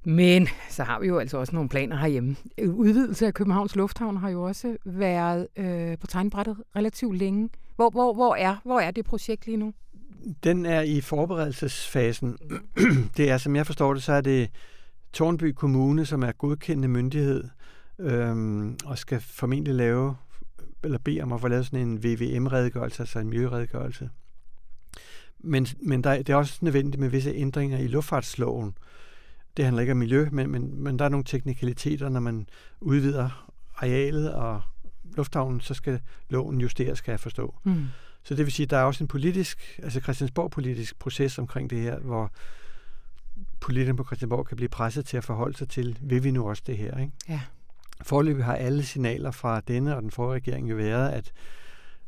Men 0.06 0.48
så 0.70 0.84
har 0.84 1.00
vi 1.00 1.08
jo 1.08 1.18
altså 1.18 1.38
også 1.38 1.56
nogle 1.56 1.70
planer 1.70 1.96
herhjemme. 1.96 2.36
Udvidelse 2.68 3.28
af 3.28 3.34
Københavns 3.34 3.76
Lufthavn 3.76 4.18
har 4.18 4.30
jo 4.30 4.44
også 4.44 4.78
været 4.86 5.48
øh, 5.58 5.98
på 5.98 6.08
tegnbrættet 6.08 6.58
relativt 6.76 7.18
længe. 7.18 7.50
Hvor, 7.76 7.90
hvor, 7.90 8.14
hvor, 8.14 8.36
er, 8.36 8.56
hvor 8.64 8.80
er 8.80 8.92
det 8.92 9.06
projekt 9.06 9.46
lige 9.46 9.58
nu? 9.58 9.74
Den 10.44 10.66
er 10.66 10.82
i 10.82 11.02
forberedelsesfasen. 11.02 12.38
det 13.18 13.30
er, 13.30 13.38
som 13.38 13.56
jeg 13.56 13.66
forstår 13.66 13.94
det, 13.94 14.04
så 14.04 14.14
er 14.14 14.22
det 14.22 14.50
Tornby 15.14 15.44
Kommune, 15.44 16.06
som 16.06 16.24
er 16.24 16.32
godkendende 16.32 16.88
myndighed, 16.88 17.44
øhm, 18.00 18.78
og 18.86 18.98
skal 18.98 19.20
formentlig 19.22 19.74
lave, 19.74 20.16
eller 20.84 20.98
bede 20.98 21.22
om 21.22 21.34
at 21.34 21.42
få 21.42 21.48
lavet 21.48 21.66
sådan 21.66 21.88
en 21.88 22.04
VVM-redegørelse, 22.04 23.04
altså 23.04 23.20
en 23.20 23.30
miljøredegørelse. 23.30 24.10
Men, 25.40 25.68
men 25.82 26.04
der, 26.04 26.18
det 26.18 26.30
er 26.30 26.36
også 26.36 26.60
nødvendigt 26.62 27.00
med 27.00 27.10
visse 27.10 27.32
ændringer 27.32 27.78
i 27.78 27.88
luftfartsloven. 27.88 28.78
Det 29.58 29.66
handler 29.66 29.82
ikke 29.82 29.92
om 29.92 29.98
miljø, 29.98 30.30
men, 30.32 30.52
men, 30.52 30.84
men 30.84 31.00
der 31.00 31.06
er 31.06 31.10
nogle 31.10 31.24
teknikaliteter, 31.24 32.10
når 32.10 32.20
man 32.20 32.48
udvider 32.82 33.50
arealet 33.76 34.34
og 34.34 34.62
lufthavnen, 35.16 35.62
så 35.62 35.74
skal 35.74 36.00
loven 36.30 36.62
justeres, 36.62 36.98
skal 36.98 37.12
jeg 37.12 37.20
forstå. 37.20 37.56
Mm. 37.64 37.86
Så 38.24 38.36
det 38.36 38.46
vil 38.46 38.54
sige, 38.54 38.64
at 38.64 38.70
der 38.70 38.78
er 38.78 38.84
også 38.84 39.04
en 39.04 39.08
politisk, 39.08 39.80
altså 39.84 40.00
Christiansborg-politisk 40.00 41.00
proces 41.00 41.40
omkring 41.40 41.70
det 41.70 41.82
her, 41.82 42.00
hvor 42.00 42.32
politikerne 43.60 43.98
på 43.98 44.04
Christiansborg 44.04 44.46
kan 44.48 44.58
blive 44.58 44.70
presset 44.70 45.06
til 45.06 45.18
at 45.18 45.24
forholde 45.24 45.58
sig 45.58 45.70
til, 45.70 45.98
vil 46.02 46.24
vi 46.24 46.32
nu 46.32 46.50
også 46.50 46.64
det 46.68 46.78
her? 46.78 46.98
Ikke? 46.98 47.12
Ja. 47.30 47.42
Forløbig 48.04 48.46
har 48.46 48.56
alle 48.56 48.84
signaler 48.84 49.32
fra 49.32 49.62
denne 49.68 49.96
og 49.96 50.02
den 50.02 50.12
forrige 50.12 50.36
regering 50.36 50.70
jo 50.70 50.76
været, 50.76 51.10
at 51.10 51.32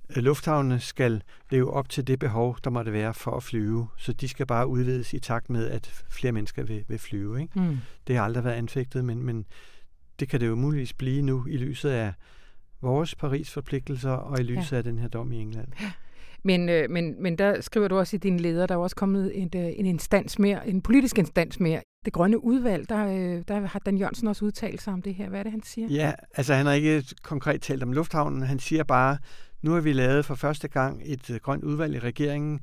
lufthavnene 0.10 0.80
skal 0.80 1.24
leve 1.52 1.74
op 1.74 1.90
til 1.90 2.08
det 2.08 2.20
behov, 2.20 2.58
der 2.64 2.70
måtte 2.70 2.94
være 2.94 3.14
for 3.14 3.32
at 3.32 3.44
flyve. 3.44 3.88
Så 3.98 4.14
de 4.14 4.28
skal 4.28 4.46
bare 4.46 4.68
udvides 4.68 5.14
i 5.14 5.20
takt 5.20 5.50
med, 5.50 5.70
at 5.70 6.04
flere 6.10 6.34
mennesker 6.34 6.64
vil, 6.64 6.84
vil 6.88 7.00
flyve. 7.00 7.42
Ikke? 7.42 7.60
Mm. 7.60 7.78
Det 8.08 8.16
har 8.16 8.24
aldrig 8.24 8.44
været 8.44 8.56
anfægtet, 8.56 9.06
men, 9.06 9.24
men 9.24 9.46
det 10.20 10.30
kan 10.30 10.40
det 10.40 10.48
jo 10.48 10.56
muligvis 10.56 10.94
blive 10.94 11.22
nu 11.22 11.46
i 11.50 11.58
lyset 11.58 11.90
af 11.90 12.14
vores 12.82 13.16
Paris-forpligtelser 13.16 14.12
og 14.12 14.40
i 14.40 14.44
lyset 14.44 14.72
ja. 14.72 14.78
af 14.78 14.84
den 14.84 15.00
her 15.00 15.08
dom 15.08 15.32
i 15.32 15.38
England. 15.38 15.68
Ja. 15.82 15.92
Men, 16.44 16.70
øh, 16.70 16.90
men, 16.90 17.24
men 17.24 17.38
der 17.38 17.62
skriver 17.62 17.88
du 17.88 17.98
også 17.98 18.16
i 18.16 18.20
din 18.20 18.40
leder, 18.40 18.66
der 18.66 18.76
er 18.76 18.80
også 18.80 18.96
kommet 18.96 19.42
en, 19.42 19.52
øh, 19.56 19.72
en 19.76 19.86
instans 19.86 20.40
mere, 20.40 20.68
en 20.68 20.82
politisk 20.82 21.18
instans 21.18 21.60
mere. 21.60 21.82
Det 22.06 22.14
grønne 22.14 22.44
udvalg, 22.44 22.90
der, 22.90 23.08
øh, 23.08 23.44
der 23.48 23.66
har 23.66 23.80
Dan 23.80 23.98
Jørgensen 23.98 24.28
også 24.28 24.46
udtalt 24.46 24.82
sig 24.82 24.94
om 24.94 25.02
det 25.02 25.16
her. 25.16 25.30
Hvad 25.30 25.40
er 25.40 25.44
det, 25.44 25.52
han 25.52 25.64
siger? 25.64 25.88
Ja, 25.88 26.14
altså 26.36 26.54
han 26.54 26.66
har 26.66 26.74
ikke 26.74 27.04
konkret 27.24 27.62
talt 27.62 27.84
om 27.84 27.94
lufthavnen. 27.94 28.42
Han 28.42 28.60
siger 28.60 28.84
bare, 28.84 29.18
nu 29.62 29.72
har 29.72 29.82
vi 29.82 29.94
lavet 29.94 30.26
for 30.26 30.36
første 30.36 30.68
gang 30.68 31.02
et 31.06 31.30
øh, 31.30 31.40
grønt 31.44 31.64
udvalg 31.64 31.96
i 31.96 32.00
regeringen 32.00 32.60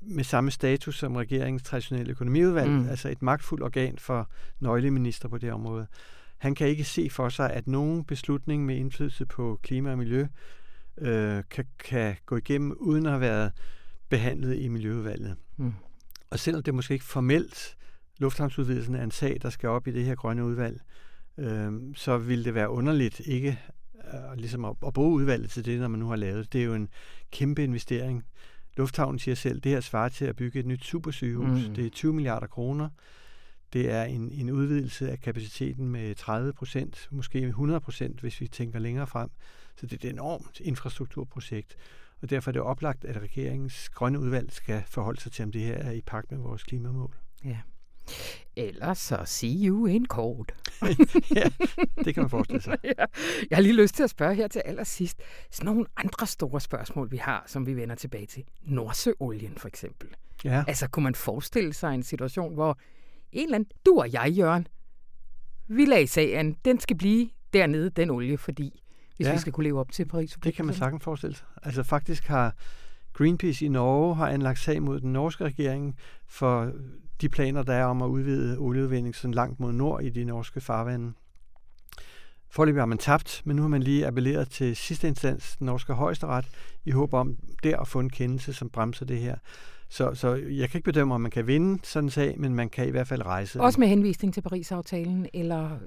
med 0.00 0.24
samme 0.24 0.50
status 0.50 0.98
som 0.98 1.16
regeringens 1.16 1.62
traditionelle 1.62 2.10
økonomiudvalg, 2.10 2.70
mm. 2.70 2.88
altså 2.88 3.08
et 3.08 3.22
magtfuldt 3.22 3.64
organ 3.64 3.98
for 3.98 4.30
nøgleminister 4.60 5.28
på 5.28 5.38
det 5.38 5.52
område. 5.52 5.86
Han 6.38 6.54
kan 6.54 6.68
ikke 6.68 6.84
se 6.84 7.10
for 7.10 7.28
sig, 7.28 7.52
at 7.52 7.66
nogen 7.66 8.04
beslutning 8.04 8.66
med 8.66 8.76
indflydelse 8.76 9.26
på 9.26 9.60
klima 9.62 9.90
og 9.90 9.98
miljø 9.98 10.26
øh, 10.98 11.42
kan, 11.50 11.64
kan 11.78 12.16
gå 12.26 12.36
igennem 12.36 12.72
uden 12.72 13.06
at 13.06 13.12
have 13.12 13.20
været 13.20 13.52
behandlet 14.08 14.58
i 14.58 14.68
Miljøudvalget. 14.68 15.36
Mm. 15.56 15.72
Og 16.30 16.38
selvom 16.38 16.62
det 16.62 16.74
måske 16.74 16.94
ikke 16.94 17.04
formelt 17.04 17.76
lufthavnsudvidelsen 18.18 18.94
er 18.94 19.04
en 19.04 19.10
sag, 19.10 19.38
der 19.42 19.50
skal 19.50 19.68
op 19.68 19.86
i 19.86 19.92
det 19.92 20.04
her 20.04 20.14
grønne 20.14 20.44
udvalg, 20.44 20.80
øh, 21.38 21.72
så 21.94 22.18
vil 22.18 22.44
det 22.44 22.54
være 22.54 22.70
underligt 22.70 23.20
ikke 23.20 23.60
øh, 24.14 24.36
ligesom 24.36 24.64
at, 24.64 24.76
at 24.86 24.92
bruge 24.92 25.14
udvalget 25.14 25.50
til 25.50 25.64
det, 25.64 25.80
når 25.80 25.88
man 25.88 26.00
nu 26.00 26.08
har 26.08 26.16
lavet 26.16 26.52
det. 26.52 26.60
er 26.60 26.64
jo 26.64 26.74
en 26.74 26.88
kæmpe 27.30 27.64
investering. 27.64 28.24
Lufthavnen 28.76 29.18
siger 29.18 29.34
selv, 29.34 29.60
det 29.60 29.72
her 29.72 29.80
svarer 29.80 30.08
til 30.08 30.24
at 30.24 30.36
bygge 30.36 30.60
et 30.60 30.66
nyt 30.66 30.84
supersygehus. 30.84 31.68
Mm. 31.68 31.74
Det 31.74 31.86
er 31.86 31.90
20 31.90 32.12
milliarder 32.12 32.46
kroner. 32.46 32.88
Det 33.72 33.90
er 33.90 34.02
en, 34.02 34.32
en 34.32 34.50
udvidelse 34.50 35.10
af 35.10 35.20
kapaciteten 35.20 35.88
med 35.88 36.14
30 36.14 36.52
procent, 36.52 37.08
måske 37.10 37.38
100 37.38 37.80
procent, 37.80 38.20
hvis 38.20 38.40
vi 38.40 38.48
tænker 38.48 38.78
længere 38.78 39.06
frem. 39.06 39.30
Så 39.76 39.86
det 39.86 40.04
er 40.04 40.08
et 40.08 40.12
enormt 40.12 40.60
infrastrukturprojekt. 40.60 41.76
Og 42.22 42.30
derfor 42.30 42.50
er 42.50 42.52
det 42.52 42.62
oplagt, 42.62 43.04
at 43.04 43.22
regeringens 43.22 43.88
grønne 43.88 44.20
udvalg 44.20 44.52
skal 44.52 44.82
forholde 44.86 45.20
sig 45.20 45.32
til, 45.32 45.42
om 45.42 45.52
det 45.52 45.60
her 45.60 45.74
er 45.74 45.90
i 45.90 46.00
pagt 46.00 46.30
med 46.30 46.38
vores 46.38 46.62
klimamål. 46.62 47.14
Ja. 47.44 47.58
Ellers 48.56 48.98
så 48.98 49.22
see 49.24 49.66
you 49.66 49.86
in 49.86 50.06
court. 50.06 50.54
ja, 51.36 51.48
det 52.04 52.14
kan 52.14 52.22
man 52.22 52.30
forestille 52.30 52.62
sig. 52.62 52.78
ja. 52.84 53.04
Jeg 53.50 53.56
har 53.56 53.60
lige 53.60 53.76
lyst 53.76 53.94
til 53.94 54.02
at 54.02 54.10
spørge 54.10 54.34
her 54.34 54.48
til 54.48 54.62
allersidst. 54.64 55.20
Sådan 55.50 55.66
nogle 55.66 55.86
andre 55.96 56.26
store 56.26 56.60
spørgsmål, 56.60 57.10
vi 57.10 57.16
har, 57.16 57.44
som 57.46 57.66
vi 57.66 57.76
vender 57.76 57.94
tilbage 57.94 58.26
til. 58.26 58.44
Nordsøolien 58.62 59.54
for 59.56 59.68
eksempel. 59.68 60.08
Ja. 60.44 60.64
Altså, 60.68 60.88
kunne 60.88 61.02
man 61.02 61.14
forestille 61.14 61.72
sig 61.72 61.94
en 61.94 62.02
situation, 62.02 62.54
hvor 62.54 62.78
en 63.32 63.44
eller 63.44 63.54
anden, 63.54 63.70
du 63.86 64.00
og 64.00 64.12
jeg, 64.12 64.32
Jørgen, 64.32 64.66
vi 65.68 65.84
lagde 65.84 66.06
sagen, 66.06 66.56
den 66.64 66.80
skal 66.80 66.96
blive 66.96 67.28
dernede, 67.52 67.90
den 67.90 68.10
olie, 68.10 68.38
fordi 68.38 68.82
hvis 69.16 69.26
ja. 69.26 69.32
vi 69.32 69.38
skal 69.38 69.52
kunne 69.52 69.64
leve 69.64 69.80
op 69.80 69.92
til 69.92 70.04
Paris. 70.08 70.38
Det 70.44 70.54
kan 70.54 70.64
man 70.64 70.74
sagtens 70.74 71.04
forestille 71.04 71.36
sig. 71.36 71.46
Altså 71.62 71.82
faktisk 71.82 72.26
har 72.26 72.54
Greenpeace 73.12 73.64
i 73.64 73.68
Norge 73.68 74.14
har 74.14 74.28
anlagt 74.28 74.58
sag 74.58 74.82
mod 74.82 75.00
den 75.00 75.12
norske 75.12 75.44
regering 75.44 75.96
for 76.26 76.72
de 77.20 77.28
planer, 77.28 77.62
der 77.62 77.74
er 77.74 77.84
om 77.84 78.02
at 78.02 78.06
udvide 78.06 78.58
olieudvinding 78.58 79.14
sådan 79.14 79.34
langt 79.34 79.60
mod 79.60 79.72
nord 79.72 80.02
i 80.02 80.08
de 80.08 80.24
norske 80.24 80.60
farvande. 80.60 81.12
Forløbig 82.50 82.80
har 82.80 82.86
man 82.86 82.98
tabt, 82.98 83.42
men 83.44 83.56
nu 83.56 83.62
har 83.62 83.68
man 83.68 83.82
lige 83.82 84.06
appelleret 84.06 84.50
til 84.50 84.76
sidste 84.76 85.08
instans, 85.08 85.56
den 85.56 85.66
norske 85.66 85.92
højesteret, 85.92 86.48
i 86.84 86.90
håb 86.90 87.14
om 87.14 87.36
der 87.62 87.76
at 87.76 87.88
få 87.88 88.00
en 88.00 88.10
kendelse, 88.10 88.52
som 88.52 88.70
bremser 88.70 89.06
det 89.06 89.18
her. 89.18 89.36
Så, 89.88 90.14
så 90.14 90.34
jeg 90.34 90.70
kan 90.70 90.78
ikke 90.78 90.84
bedømme, 90.84 91.14
om 91.14 91.20
man 91.20 91.30
kan 91.30 91.46
vinde 91.46 91.78
sådan 91.84 92.06
en 92.06 92.10
sag, 92.10 92.40
men 92.40 92.54
man 92.54 92.68
kan 92.68 92.88
i 92.88 92.90
hvert 92.90 93.06
fald 93.06 93.26
rejse. 93.26 93.60
Også 93.60 93.80
med 93.80 93.88
henvisning 93.88 94.34
til 94.34 94.40
Paris-aftalen, 94.40 95.26
eller 95.34 95.78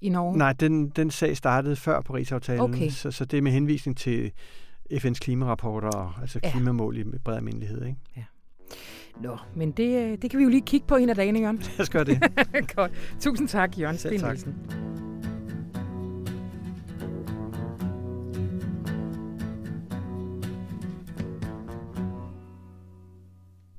i 0.00 0.08
Norge? 0.08 0.38
Nej, 0.38 0.52
den, 0.52 0.88
den 0.88 1.10
sag 1.10 1.36
startede 1.36 1.76
før 1.76 2.00
Paris-aftalen, 2.00 2.60
okay. 2.60 2.90
så, 2.90 3.10
så 3.10 3.24
det 3.24 3.36
er 3.36 3.42
med 3.42 3.52
henvisning 3.52 3.96
til 3.96 4.32
FN's 4.92 5.18
klimarapporter, 5.18 6.18
altså 6.20 6.40
ja. 6.42 6.50
klimamål 6.50 6.98
i 6.98 7.04
bred 7.24 7.36
almindelighed. 7.36 7.84
Ikke? 7.84 7.98
Ja. 8.16 8.22
Nå, 9.22 9.36
men 9.54 9.70
det, 9.70 10.22
det 10.22 10.30
kan 10.30 10.38
vi 10.38 10.44
jo 10.44 10.50
lige 10.50 10.62
kigge 10.66 10.86
på 10.86 10.96
en 10.96 11.08
af 11.08 11.16
dagene, 11.16 11.38
Jørgen. 11.38 11.58
Lad 11.78 11.80
os 11.80 11.90
gøre 11.90 12.04
det. 12.04 12.22
Godt. 12.76 12.92
Tusind 13.20 13.48
tak, 13.48 13.78
Jørgen 13.78 13.98
Sten 13.98 14.20
Nielsen. 14.20 14.54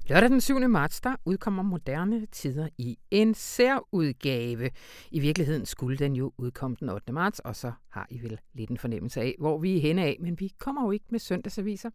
Lørdag 0.09 0.29
den 0.29 0.41
7. 0.41 0.59
marts, 0.59 1.01
der 1.01 1.15
udkommer 1.25 1.63
Moderne 1.63 2.25
Tider 2.25 2.67
i 2.77 2.97
en 3.11 3.33
særudgave. 3.33 4.69
I 5.11 5.19
virkeligheden 5.19 5.65
skulle 5.65 5.97
den 5.97 6.15
jo 6.15 6.33
udkomme 6.37 6.77
den 6.79 6.89
8. 6.89 7.13
marts, 7.13 7.39
og 7.39 7.55
så 7.55 7.71
har 7.89 8.07
I 8.09 8.21
vel 8.21 8.39
lidt 8.53 8.69
en 8.69 8.77
fornemmelse 8.77 9.21
af, 9.21 9.35
hvor 9.39 9.57
vi 9.57 9.77
er 9.77 9.81
henne 9.81 10.03
af, 10.03 10.17
men 10.19 10.39
vi 10.39 10.51
kommer 10.59 10.85
jo 10.85 10.91
ikke 10.91 11.05
med 11.09 11.19
søndagsaviser. 11.19 11.89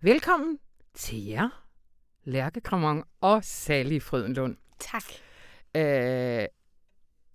Velkommen 0.00 0.58
til 0.94 1.24
jer, 1.24 1.48
Lærke 2.24 2.60
Kramon 2.60 3.02
og 3.20 3.44
Sally 3.44 4.00
Frydenlund. 4.00 4.56
Tak. 4.78 5.04
Øh, 5.76 6.46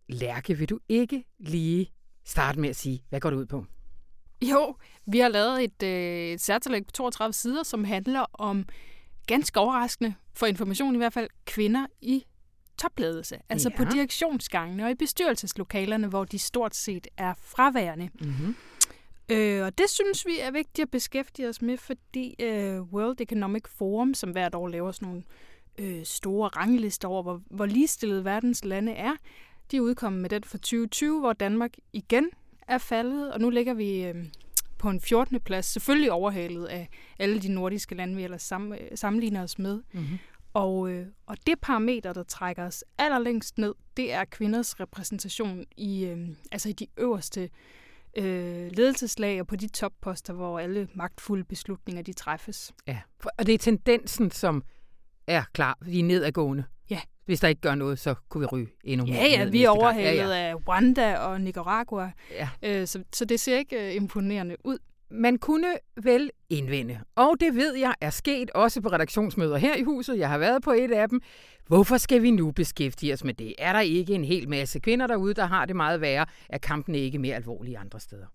Lærke, 0.09 0.57
vil 0.57 0.69
du 0.69 0.79
ikke 0.89 1.23
lige 1.39 1.91
starte 2.25 2.59
med 2.59 2.69
at 2.69 2.75
sige, 2.75 3.03
hvad 3.09 3.19
går 3.19 3.29
det 3.29 3.37
ud 3.37 3.45
på? 3.45 3.65
Jo, 4.41 4.75
vi 5.05 5.19
har 5.19 5.29
lavet 5.29 5.63
et, 5.63 5.83
øh, 5.83 6.33
et 6.33 6.41
særtillæg 6.41 6.85
på 6.85 6.91
32 6.91 7.33
sider, 7.33 7.63
som 7.63 7.83
handler 7.83 8.25
om 8.33 8.65
ganske 9.27 9.59
overraskende, 9.59 10.13
for 10.35 10.45
information 10.45 10.95
i 10.95 10.97
hvert 10.97 11.13
fald, 11.13 11.29
kvinder 11.45 11.85
i 12.01 12.25
topledelse. 12.77 13.37
Altså 13.49 13.69
ja. 13.69 13.83
på 13.83 13.91
direktionsgangene 13.91 14.85
og 14.85 14.91
i 14.91 14.95
bestyrelseslokalerne, 14.95 16.07
hvor 16.07 16.25
de 16.25 16.39
stort 16.39 16.75
set 16.75 17.07
er 17.17 17.33
fraværende. 17.41 18.09
Mm-hmm. 18.21 18.55
Øh, 19.31 19.65
og 19.65 19.77
det 19.77 19.89
synes 19.89 20.25
vi 20.25 20.39
er 20.39 20.51
vigtigt 20.51 20.85
at 20.85 20.91
beskæftige 20.91 21.49
os 21.49 21.61
med, 21.61 21.77
fordi 21.77 22.35
øh, 22.41 22.81
World 22.81 23.21
Economic 23.21 23.63
Forum, 23.67 24.13
som 24.13 24.31
hvert 24.31 24.55
år 24.55 24.67
laver 24.67 24.91
sådan 24.91 25.07
nogle 25.07 25.23
øh, 25.77 26.05
store 26.05 26.47
ranglister 26.47 27.07
over, 27.07 27.23
hvor, 27.23 27.41
hvor 27.49 27.65
ligestillede 27.65 28.25
verdens 28.25 28.65
lande 28.65 28.91
er, 28.91 29.13
de 29.71 29.77
er 29.77 29.81
udkommet 29.81 30.21
med 30.21 30.29
den 30.29 30.43
for 30.43 30.57
2020, 30.57 31.19
hvor 31.19 31.33
Danmark 31.33 31.71
igen 31.93 32.29
er 32.67 32.77
faldet, 32.77 33.33
og 33.33 33.39
nu 33.41 33.49
ligger 33.49 33.73
vi 33.73 34.03
øh, 34.03 34.15
på 34.77 34.89
en 34.89 35.01
14. 35.01 35.39
plads, 35.39 35.65
selvfølgelig 35.65 36.11
overhalet 36.11 36.65
af 36.65 36.89
alle 37.19 37.41
de 37.41 37.49
nordiske 37.53 37.95
lande, 37.95 38.15
vi 38.15 38.23
ellers 38.23 38.43
sam, 38.43 38.73
sammenligner 38.95 39.43
os 39.43 39.59
med. 39.59 39.81
Mm-hmm. 39.91 40.17
Og, 40.53 40.91
øh, 40.91 41.07
og 41.25 41.37
det 41.47 41.59
parameter, 41.59 42.13
der 42.13 42.23
trækker 42.23 42.65
os 42.65 42.83
allerlængst 42.97 43.57
ned, 43.57 43.75
det 43.97 44.13
er 44.13 44.25
kvinders 44.25 44.79
repræsentation 44.79 45.65
i, 45.77 46.05
øh, 46.05 46.29
altså 46.51 46.69
i 46.69 46.73
de 46.73 46.87
øverste 46.97 47.41
øh, 47.41 47.49
ledelseslag 48.23 49.41
og 49.41 49.47
på 49.47 49.55
de 49.55 49.67
topposter, 49.67 50.33
hvor 50.33 50.59
alle 50.59 50.87
magtfulde 50.93 51.43
beslutninger 51.43 52.03
de 52.03 52.13
træffes. 52.13 52.73
Ja, 52.87 52.97
og 53.37 53.45
det 53.45 53.53
er 53.53 53.57
tendensen, 53.57 54.31
som 54.31 54.63
er 55.27 55.43
klar. 55.53 55.77
Vi 55.81 55.99
er 55.99 56.03
nedadgående. 56.03 56.63
Ja. 56.89 56.99
Hvis 57.25 57.39
der 57.39 57.47
ikke 57.47 57.61
gør 57.61 57.75
noget, 57.75 57.99
så 57.99 58.15
kunne 58.29 58.41
vi 58.41 58.45
ryge 58.45 58.67
endnu 58.83 59.05
mere. 59.05 59.15
Ja, 59.15 59.27
ja, 59.27 59.45
vi 59.45 59.63
er 59.63 59.69
overhalet 59.69 60.17
ja, 60.17 60.27
ja. 60.27 60.49
af 60.49 60.55
Rwanda 60.67 61.17
og 61.17 61.41
Nicaragua. 61.41 62.11
Ja. 62.31 62.49
Øh, 62.63 62.87
så, 62.87 63.03
så 63.13 63.25
det 63.25 63.39
ser 63.39 63.57
ikke 63.57 63.87
øh, 63.87 63.95
imponerende 63.95 64.55
ud 64.63 64.77
man 65.09 65.37
kunne 65.37 65.73
vel 66.03 66.31
indvende, 66.49 66.99
og 67.15 67.35
det 67.39 67.55
ved 67.55 67.75
jeg 67.75 67.95
er 68.01 68.09
sket 68.09 68.51
også 68.51 68.81
på 68.81 68.89
redaktionsmøder 68.89 69.57
her 69.57 69.75
i 69.75 69.83
huset, 69.83 70.17
jeg 70.17 70.29
har 70.29 70.37
været 70.37 70.63
på 70.63 70.71
et 70.71 70.91
af 70.91 71.09
dem. 71.09 71.21
Hvorfor 71.67 71.97
skal 71.97 72.21
vi 72.21 72.31
nu 72.31 72.51
beskæftige 72.51 73.13
os 73.13 73.23
med 73.23 73.33
det? 73.33 73.53
Er 73.57 73.73
der 73.73 73.79
ikke 73.79 74.13
en 74.13 74.23
hel 74.23 74.49
masse 74.49 74.79
kvinder 74.79 75.07
derude, 75.07 75.33
der 75.33 75.45
har 75.45 75.65
det 75.65 75.75
meget 75.75 76.01
værre? 76.01 76.25
Er 76.49 76.57
kampen 76.57 76.95
ikke 76.95 77.19
mere 77.19 77.35
alvorlig 77.35 77.77
andre 77.77 77.99
steder? 77.99 78.25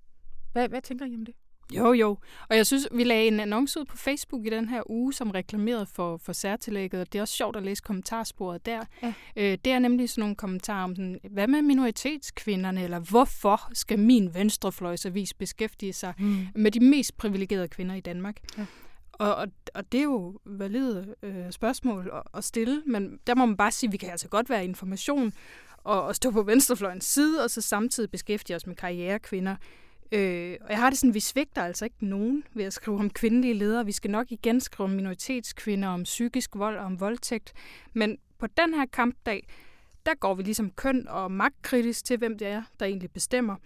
Hvad, 0.52 0.68
hvad 0.68 0.82
tænker 0.82 1.06
I 1.06 1.14
om 1.14 1.24
det? 1.24 1.34
Jo, 1.76 1.92
jo. 1.92 2.18
Og 2.48 2.56
jeg 2.56 2.66
synes, 2.66 2.88
vi 2.92 3.04
lagde 3.04 3.26
en 3.26 3.40
annonce 3.40 3.80
ud 3.80 3.84
på 3.84 3.96
Facebook 3.96 4.46
i 4.46 4.50
den 4.50 4.68
her 4.68 4.90
uge, 4.90 5.12
som 5.12 5.30
reklamerede 5.30 5.86
for, 5.86 6.16
for 6.16 6.32
særtillægget, 6.32 7.00
og 7.00 7.12
det 7.12 7.18
er 7.18 7.22
også 7.22 7.34
sjovt 7.34 7.56
at 7.56 7.62
læse 7.62 7.82
kommentarsporet 7.82 8.66
der. 8.66 8.84
Ja. 9.02 9.12
Øh, 9.36 9.58
det 9.64 9.72
er 9.72 9.78
nemlig 9.78 10.10
sådan 10.10 10.20
nogle 10.20 10.36
kommentarer 10.36 10.84
om, 10.84 10.96
sådan, 10.96 11.20
hvad 11.30 11.46
med 11.46 11.62
minoritetskvinderne, 11.62 12.82
eller 12.82 12.98
hvorfor 12.98 13.70
skal 13.72 13.98
min 13.98 14.34
venstrefløjsavis 14.34 15.34
beskæftige 15.34 15.92
sig 15.92 16.14
mm. 16.18 16.46
med 16.54 16.70
de 16.70 16.80
mest 16.80 17.16
privilegerede 17.16 17.68
kvinder 17.68 17.94
i 17.94 18.00
Danmark? 18.00 18.36
Ja. 18.58 18.66
Og, 19.12 19.34
og, 19.34 19.46
og 19.74 19.92
det 19.92 19.98
er 19.98 20.04
jo 20.04 20.38
valide 20.44 21.14
øh, 21.22 21.50
spørgsmål 21.50 22.10
at, 22.14 22.22
at 22.34 22.44
stille, 22.44 22.82
men 22.86 23.18
der 23.26 23.34
må 23.34 23.46
man 23.46 23.56
bare 23.56 23.70
sige, 23.70 23.88
at 23.88 23.92
vi 23.92 23.96
kan 23.96 24.10
altså 24.10 24.28
godt 24.28 24.50
være 24.50 24.64
information 24.64 25.32
og, 25.84 26.02
og 26.02 26.16
stå 26.16 26.30
på 26.30 26.42
venstrefløjens 26.42 27.04
side, 27.04 27.44
og 27.44 27.50
så 27.50 27.60
samtidig 27.60 28.10
beskæftige 28.10 28.56
os 28.56 28.66
med 28.66 28.76
karrierekvinder. 28.76 29.56
Øh, 30.12 30.56
og 30.60 30.70
jeg 30.70 30.78
har 30.78 30.90
det 30.90 30.98
sådan, 30.98 31.14
vi 31.14 31.20
svigter 31.20 31.62
altså 31.62 31.84
ikke 31.84 32.06
nogen 32.06 32.44
ved 32.54 32.64
at 32.64 32.72
skrive 32.72 32.98
om 32.98 33.10
kvindelige 33.10 33.54
ledere. 33.54 33.86
Vi 33.86 33.92
skal 33.92 34.10
nok 34.10 34.32
igen 34.32 34.60
skrive 34.60 34.84
om 34.84 34.90
minoritetskvinder, 34.90 35.88
om 35.88 36.02
psykisk 36.02 36.50
vold 36.54 36.76
og 36.78 36.84
om 36.84 37.00
voldtægt. 37.00 37.52
Men 37.92 38.18
på 38.38 38.46
den 38.46 38.74
her 38.74 38.86
kampdag, 38.86 39.48
der 40.06 40.14
går 40.14 40.34
vi 40.34 40.42
ligesom 40.42 40.70
køn 40.70 41.08
og 41.08 41.32
magtkritisk 41.32 42.04
til, 42.04 42.16
hvem 42.16 42.38
det 42.38 42.48
er, 42.48 42.62
der 42.80 42.86
egentlig 42.86 43.10
bestemmer 43.10 43.56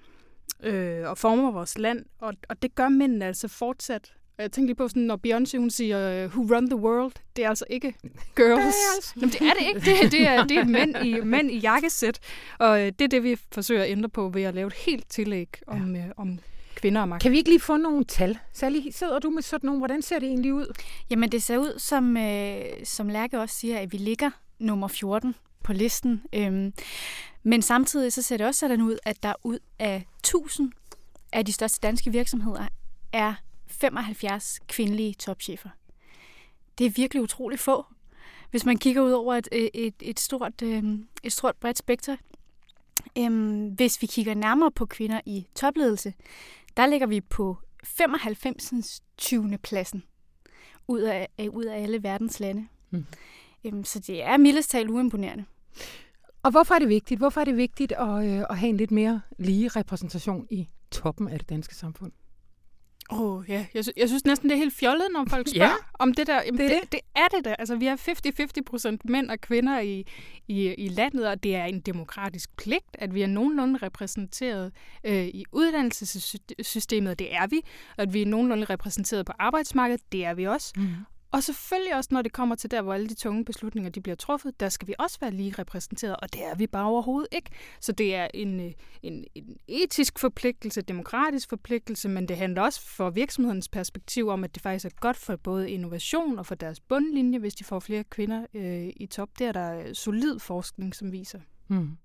øh, 0.62 1.10
og 1.10 1.18
former 1.18 1.50
vores 1.50 1.78
land. 1.78 2.04
Og, 2.18 2.34
og 2.48 2.62
det 2.62 2.74
gør 2.74 2.88
mændene 2.88 3.24
altså 3.24 3.48
fortsat. 3.48 4.14
Og 4.38 4.42
jeg 4.42 4.52
tænkte 4.52 4.68
lige 4.68 4.76
på, 4.76 4.88
sådan, 4.88 5.02
når 5.02 5.18
Beyoncé 5.26 5.58
hun 5.58 5.70
siger, 5.70 6.28
who 6.28 6.56
run 6.56 6.70
the 6.70 6.76
world, 6.76 7.12
det 7.36 7.44
er 7.44 7.48
altså 7.48 7.64
ikke 7.70 7.94
girls. 8.36 8.60
Er, 8.60 8.94
altså. 8.96 9.12
Jamen, 9.16 9.30
det, 9.30 9.40
er 9.40 9.54
det 9.54 9.66
ikke. 9.68 9.80
Det, 9.80 10.12
det, 10.12 10.26
er, 10.26 10.44
det 10.44 10.56
er 10.56 10.64
mænd 10.64 10.96
i, 11.04 11.20
mænd 11.20 11.50
i 11.50 11.58
jakkesæt. 11.58 12.20
Og 12.58 12.80
øh, 12.80 12.86
det 12.86 13.00
er 13.00 13.08
det, 13.08 13.22
vi 13.22 13.38
forsøger 13.52 13.82
at 13.82 13.90
ændre 13.90 14.08
på 14.08 14.28
ved 14.28 14.42
at 14.42 14.54
lave 14.54 14.66
et 14.66 14.72
helt 14.72 15.10
tillæg 15.10 15.48
om, 15.66 15.96
ja. 15.96 16.06
øh, 16.06 16.10
om 16.16 16.38
kvinder 16.74 17.00
og 17.00 17.08
magt. 17.08 17.22
Kan 17.22 17.32
vi 17.32 17.36
ikke 17.36 17.50
lige 17.50 17.60
få 17.60 17.76
nogle 17.76 18.04
tal? 18.04 18.38
Sally, 18.52 18.80
sidder 18.90 19.18
du 19.18 19.30
med 19.30 19.42
sådan 19.42 19.66
nogle? 19.66 19.80
Hvordan 19.80 20.02
ser 20.02 20.18
det 20.18 20.28
egentlig 20.28 20.54
ud? 20.54 20.74
Jamen, 21.10 21.32
det 21.32 21.42
ser 21.42 21.58
ud, 21.58 21.78
som, 21.78 22.16
øh, 22.16 22.64
som 22.84 23.08
Lærke 23.08 23.40
også 23.40 23.54
siger, 23.54 23.78
at 23.78 23.92
vi 23.92 23.96
ligger 23.96 24.30
nummer 24.58 24.88
14 24.88 25.34
på 25.64 25.72
listen. 25.72 26.22
Øhm, 26.32 26.72
men 27.42 27.62
samtidig 27.62 28.12
så 28.12 28.22
ser 28.22 28.36
det 28.36 28.46
også 28.46 28.58
sådan 28.58 28.82
ud, 28.82 28.98
at 29.02 29.22
der 29.22 29.32
ud 29.44 29.58
af 29.78 30.06
1000 30.18 30.72
af 31.32 31.44
de 31.44 31.52
største 31.52 31.78
danske 31.82 32.12
virksomheder 32.12 32.66
er 33.12 33.34
75 33.80 34.60
kvindelige 34.68 35.14
topchefer. 35.14 35.68
Det 36.78 36.86
er 36.86 36.90
virkelig 36.90 37.22
utroligt 37.22 37.60
få. 37.60 37.84
Hvis 38.50 38.64
man 38.64 38.78
kigger 38.78 39.02
ud 39.02 39.12
over 39.12 39.34
et, 39.34 39.48
et, 39.52 39.94
et, 40.00 40.20
stort, 40.20 40.62
øhm, 40.62 41.08
et 41.22 41.32
stort 41.32 41.56
bredt 41.56 41.78
spekter. 41.78 42.16
Øhm, 43.18 43.68
hvis 43.68 44.02
vi 44.02 44.06
kigger 44.06 44.34
nærmere 44.34 44.70
på 44.70 44.86
kvinder 44.86 45.20
i 45.26 45.46
topledelse, 45.54 46.14
der 46.76 46.86
ligger 46.86 47.06
vi 47.06 47.20
på 47.20 47.56
95. 47.84 49.02
20. 49.18 49.58
pladsen 49.58 50.02
ud 50.88 51.00
af, 51.00 51.28
ud 51.50 51.64
af 51.64 51.82
alle 51.82 52.02
verdens 52.02 52.40
lande. 52.40 52.66
Mm. 52.90 53.84
Så 53.84 53.98
det 53.98 54.22
er 54.22 54.36
mildest 54.36 54.70
talt 54.70 54.90
uimponerende. 54.90 55.44
Og 56.42 56.50
hvorfor 56.50 56.74
er 56.74 56.78
det 56.78 56.88
vigtigt? 56.88 57.20
Hvorfor 57.20 57.40
er 57.40 57.44
det 57.44 57.56
vigtigt 57.56 57.92
at, 57.92 58.26
øh, 58.26 58.44
at 58.50 58.58
have 58.58 58.68
en 58.68 58.76
lidt 58.76 58.90
mere 58.90 59.20
lige 59.38 59.68
repræsentation 59.68 60.46
i 60.50 60.68
toppen 60.90 61.28
af 61.28 61.38
det 61.38 61.48
danske 61.48 61.74
samfund? 61.74 62.12
Åh, 63.12 63.20
oh, 63.20 63.44
ja. 63.50 63.66
Jeg, 63.74 63.84
sy- 63.84 63.90
jeg 63.96 64.08
synes 64.08 64.24
næsten, 64.24 64.48
det 64.48 64.54
er 64.54 64.58
helt 64.58 64.74
fjollet, 64.74 65.06
når 65.12 65.24
folk 65.30 65.48
spørger 65.54 65.66
ja, 65.70 65.74
om 65.94 66.14
det 66.14 66.26
der. 66.26 66.42
Jamen, 66.42 66.60
det, 66.60 66.70
det, 66.70 66.80
det. 66.82 66.92
det 66.92 67.00
er 67.16 67.26
det 67.36 67.44
der. 67.44 67.54
Altså, 67.54 67.76
vi 67.76 67.86
har 67.86 67.96
50-50 68.58 68.62
procent 68.66 69.04
mænd 69.04 69.30
og 69.30 69.40
kvinder 69.40 69.80
i, 69.80 70.04
i, 70.48 70.74
i 70.74 70.88
landet, 70.88 71.28
og 71.28 71.42
det 71.42 71.56
er 71.56 71.64
en 71.64 71.80
demokratisk 71.80 72.56
pligt, 72.56 72.84
at 72.94 73.14
vi 73.14 73.22
er 73.22 73.26
nogenlunde 73.26 73.78
repræsenteret 73.82 74.72
øh, 75.04 75.26
i 75.26 75.44
uddannelsessystemet. 75.52 77.18
Det 77.18 77.34
er 77.34 77.46
vi. 77.46 77.60
At 77.98 78.12
vi 78.14 78.22
er 78.22 78.26
nogenlunde 78.26 78.64
repræsenteret 78.64 79.26
på 79.26 79.32
arbejdsmarkedet. 79.38 80.12
Det 80.12 80.24
er 80.24 80.34
vi 80.34 80.46
også. 80.46 80.72
Mm. 80.76 80.88
Og 81.36 81.42
selvfølgelig 81.42 81.96
også, 81.96 82.08
når 82.12 82.22
det 82.22 82.32
kommer 82.32 82.54
til 82.54 82.70
der, 82.70 82.82
hvor 82.82 82.94
alle 82.94 83.08
de 83.08 83.14
tunge 83.14 83.44
beslutninger 83.44 83.90
de 83.90 84.00
bliver 84.00 84.16
truffet, 84.16 84.60
der 84.60 84.68
skal 84.68 84.88
vi 84.88 84.94
også 84.98 85.18
være 85.20 85.30
lige 85.30 85.54
repræsenteret, 85.58 86.16
og 86.16 86.32
det 86.32 86.44
er 86.44 86.54
vi 86.54 86.66
bare 86.66 86.86
overhovedet 86.86 87.28
ikke. 87.32 87.50
Så 87.80 87.92
det 87.92 88.14
er 88.14 88.28
en, 88.34 88.60
øh, 88.60 88.72
en, 89.02 89.24
en 89.34 89.56
etisk 89.68 90.18
forpligtelse, 90.18 90.80
demokratisk 90.82 91.48
forpligtelse, 91.48 92.08
men 92.08 92.28
det 92.28 92.36
handler 92.36 92.62
også 92.62 92.80
for 92.80 93.10
virksomhedens 93.10 93.68
perspektiv 93.68 94.28
om, 94.28 94.44
at 94.44 94.54
det 94.54 94.62
faktisk 94.62 94.86
er 94.86 95.00
godt 95.00 95.16
for 95.16 95.36
både 95.36 95.70
innovation 95.70 96.38
og 96.38 96.46
for 96.46 96.54
deres 96.54 96.80
bundlinje, 96.80 97.38
hvis 97.38 97.54
de 97.54 97.64
får 97.64 97.80
flere 97.80 98.04
kvinder 98.04 98.46
øh, 98.54 98.88
i 98.96 99.06
top. 99.06 99.28
Det 99.38 99.46
er 99.46 99.52
der 99.52 99.94
solid 99.94 100.38
forskning, 100.38 100.94
som 100.94 101.12
viser. 101.12 101.40
Hmm. 101.66 101.96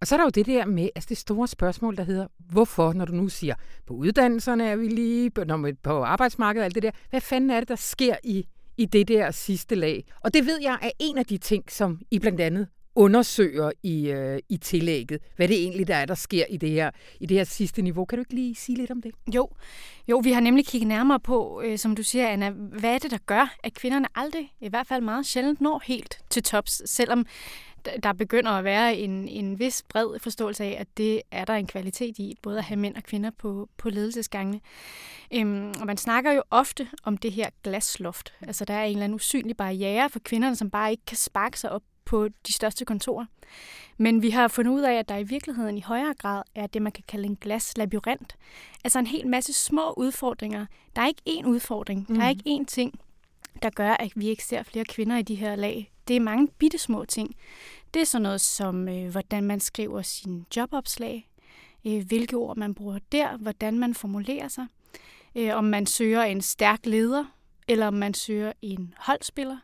Og 0.00 0.06
så 0.06 0.14
er 0.14 0.16
der 0.16 0.24
jo 0.24 0.30
det 0.30 0.46
der 0.46 0.66
med, 0.66 0.88
altså 0.94 1.08
det 1.08 1.18
store 1.18 1.48
spørgsmål, 1.48 1.96
der 1.96 2.02
hedder, 2.04 2.26
hvorfor, 2.38 2.92
når 2.92 3.04
du 3.04 3.12
nu 3.12 3.28
siger, 3.28 3.54
på 3.86 3.94
uddannelserne 3.94 4.66
er 4.66 4.76
vi 4.76 4.88
lige, 4.88 5.30
når 5.46 5.72
på 5.82 6.02
arbejdsmarkedet 6.02 6.62
og 6.62 6.64
alt 6.64 6.74
det 6.74 6.82
der, 6.82 6.90
hvad 7.10 7.20
fanden 7.20 7.50
er 7.50 7.60
det, 7.60 7.68
der 7.68 7.76
sker 7.76 8.16
i, 8.24 8.46
i 8.76 8.84
det 8.84 9.08
der 9.08 9.30
sidste 9.30 9.74
lag? 9.74 10.04
Og 10.20 10.34
det 10.34 10.46
ved 10.46 10.58
jeg 10.62 10.78
er 10.82 10.90
en 10.98 11.18
af 11.18 11.26
de 11.26 11.38
ting, 11.38 11.64
som 11.72 12.00
I 12.10 12.18
blandt 12.18 12.40
andet 12.40 12.68
undersøger 12.96 13.70
i, 13.82 14.10
øh, 14.10 14.38
i 14.48 14.56
tillægget, 14.56 15.20
hvad 15.36 15.48
det 15.48 15.56
egentlig 15.56 15.88
der 15.88 15.94
er, 15.94 16.04
der 16.04 16.14
sker 16.14 16.44
i 16.50 16.56
det, 16.56 16.70
her, 16.70 16.90
i 17.20 17.26
det 17.26 17.36
her 17.36 17.44
sidste 17.44 17.82
niveau. 17.82 18.04
Kan 18.04 18.18
du 18.18 18.20
ikke 18.20 18.34
lige 18.34 18.54
sige 18.54 18.78
lidt 18.78 18.90
om 18.90 19.02
det? 19.02 19.12
Jo, 19.34 19.48
jo 20.08 20.20
vi 20.24 20.32
har 20.32 20.40
nemlig 20.40 20.66
kigget 20.66 20.88
nærmere 20.88 21.20
på, 21.20 21.62
øh, 21.64 21.78
som 21.78 21.96
du 21.96 22.02
siger, 22.02 22.28
Anna, 22.28 22.50
hvad 22.50 22.94
er 22.94 22.98
det, 22.98 23.10
der 23.10 23.18
gør, 23.26 23.56
at 23.64 23.74
kvinderne 23.74 24.06
aldrig, 24.14 24.52
i 24.60 24.68
hvert 24.68 24.86
fald 24.86 25.02
meget 25.02 25.26
sjældent, 25.26 25.60
når 25.60 25.82
helt 25.84 26.18
til 26.30 26.42
tops, 26.42 26.82
selvom 26.86 27.26
der 28.02 28.12
begynder 28.12 28.50
at 28.50 28.64
være 28.64 28.96
en, 28.96 29.28
en 29.28 29.58
vis 29.58 29.84
bred 29.88 30.18
forståelse 30.18 30.64
af, 30.64 30.76
at 30.80 30.86
det 30.96 31.22
er 31.30 31.44
der 31.44 31.54
en 31.54 31.66
kvalitet 31.66 32.18
i, 32.18 32.36
både 32.42 32.58
at 32.58 32.64
have 32.64 32.78
mænd 32.78 32.96
og 32.96 33.02
kvinder 33.02 33.30
på, 33.38 33.68
på 33.76 33.90
ledelsesgangene. 33.90 34.60
Øhm, 35.34 35.72
og 35.80 35.86
man 35.86 35.96
snakker 35.96 36.32
jo 36.32 36.42
ofte 36.50 36.88
om 37.04 37.16
det 37.16 37.32
her 37.32 37.50
glasloft. 37.62 38.34
Altså 38.42 38.64
der 38.64 38.74
er 38.74 38.84
en 38.84 38.90
eller 38.92 39.04
anden 39.04 39.16
usynlig 39.16 39.56
barriere 39.56 40.10
for 40.10 40.18
kvinderne, 40.18 40.56
som 40.56 40.70
bare 40.70 40.90
ikke 40.90 41.04
kan 41.06 41.16
sparke 41.16 41.60
sig 41.60 41.72
op 41.72 41.82
på 42.04 42.28
de 42.46 42.52
største 42.52 42.84
kontorer. 42.84 43.26
Men 43.98 44.22
vi 44.22 44.30
har 44.30 44.48
fundet 44.48 44.72
ud 44.72 44.82
af, 44.82 44.94
at 44.94 45.08
der 45.08 45.16
i 45.16 45.22
virkeligheden 45.22 45.78
i 45.78 45.80
højere 45.80 46.14
grad 46.18 46.42
er 46.54 46.66
det, 46.66 46.82
man 46.82 46.92
kan 46.92 47.04
kalde 47.08 47.26
en 47.26 47.36
glaslabyrint. 47.36 48.36
Altså 48.84 48.98
en 48.98 49.06
hel 49.06 49.26
masse 49.26 49.52
små 49.52 49.92
udfordringer. 49.96 50.66
Der 50.96 51.02
er 51.02 51.06
ikke 51.06 51.22
én 51.28 51.46
udfordring. 51.46 52.06
Mm. 52.08 52.14
Der 52.14 52.22
er 52.22 52.32
mm. 52.32 52.38
ikke 52.38 52.62
én 52.62 52.64
ting, 52.64 53.00
der 53.62 53.70
gør, 53.70 53.90
at 53.90 54.12
vi 54.16 54.28
ikke 54.28 54.44
ser 54.44 54.62
flere 54.62 54.84
kvinder 54.84 55.16
i 55.16 55.22
de 55.22 55.34
her 55.34 55.56
lag. 55.56 55.92
Det 56.08 56.16
er 56.16 56.20
mange 56.20 56.48
bitte 56.48 56.78
små 56.78 57.04
ting. 57.04 57.34
Det 57.94 58.02
er 58.02 58.06
sådan 58.06 58.22
noget 58.22 58.40
som, 58.40 58.88
øh, 58.88 59.10
hvordan 59.10 59.44
man 59.44 59.60
skriver 59.60 60.02
sin 60.02 60.46
jobopslag, 60.56 61.30
øh, 61.86 62.06
hvilke 62.06 62.36
ord 62.36 62.56
man 62.56 62.74
bruger 62.74 62.98
der, 63.12 63.36
hvordan 63.36 63.78
man 63.78 63.94
formulerer 63.94 64.48
sig, 64.48 64.66
øh, 65.34 65.56
om 65.56 65.64
man 65.64 65.86
søger 65.86 66.22
en 66.22 66.40
stærk 66.40 66.86
leder, 66.86 67.24
eller 67.68 67.86
om 67.86 67.94
man 67.94 68.14
søger 68.14 68.52
en 68.62 68.94
holdspiller. 68.98 69.58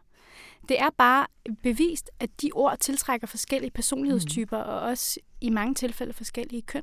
Det 0.69 0.81
er 0.81 0.91
bare 0.99 1.27
bevist, 1.63 2.11
at 2.21 2.31
de 2.43 2.51
ord 2.55 2.79
tiltrækker 2.79 3.27
forskellige 3.27 3.71
personlighedstyper, 3.71 4.65
mm. 4.65 4.71
og 4.71 4.81
også 4.81 5.21
i 5.41 5.51
mange 5.51 5.75
tilfælde 5.75 6.13
forskellige 6.13 6.63
køn. 6.63 6.83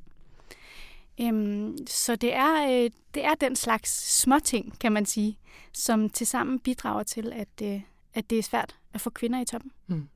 Øhm, 1.21 1.77
så 1.87 2.15
det 2.15 2.33
er, 2.33 2.67
øh, 2.67 2.91
det 3.13 3.25
er 3.25 3.35
den 3.35 3.55
slags 3.55 4.19
småting, 4.21 4.79
kan 4.79 4.91
man 4.91 5.05
sige, 5.05 5.37
som 5.73 6.09
tilsammen 6.09 6.59
bidrager 6.59 7.03
til, 7.03 7.33
at, 7.33 7.47
øh, 7.63 7.81
at 8.13 8.29
det 8.29 8.39
er 8.39 8.43
svært 8.43 8.75
at 8.93 9.01
få 9.01 9.09
kvinder 9.09 9.41
i 9.41 9.45
toppen. 9.45 9.71
Mm. 9.87 10.09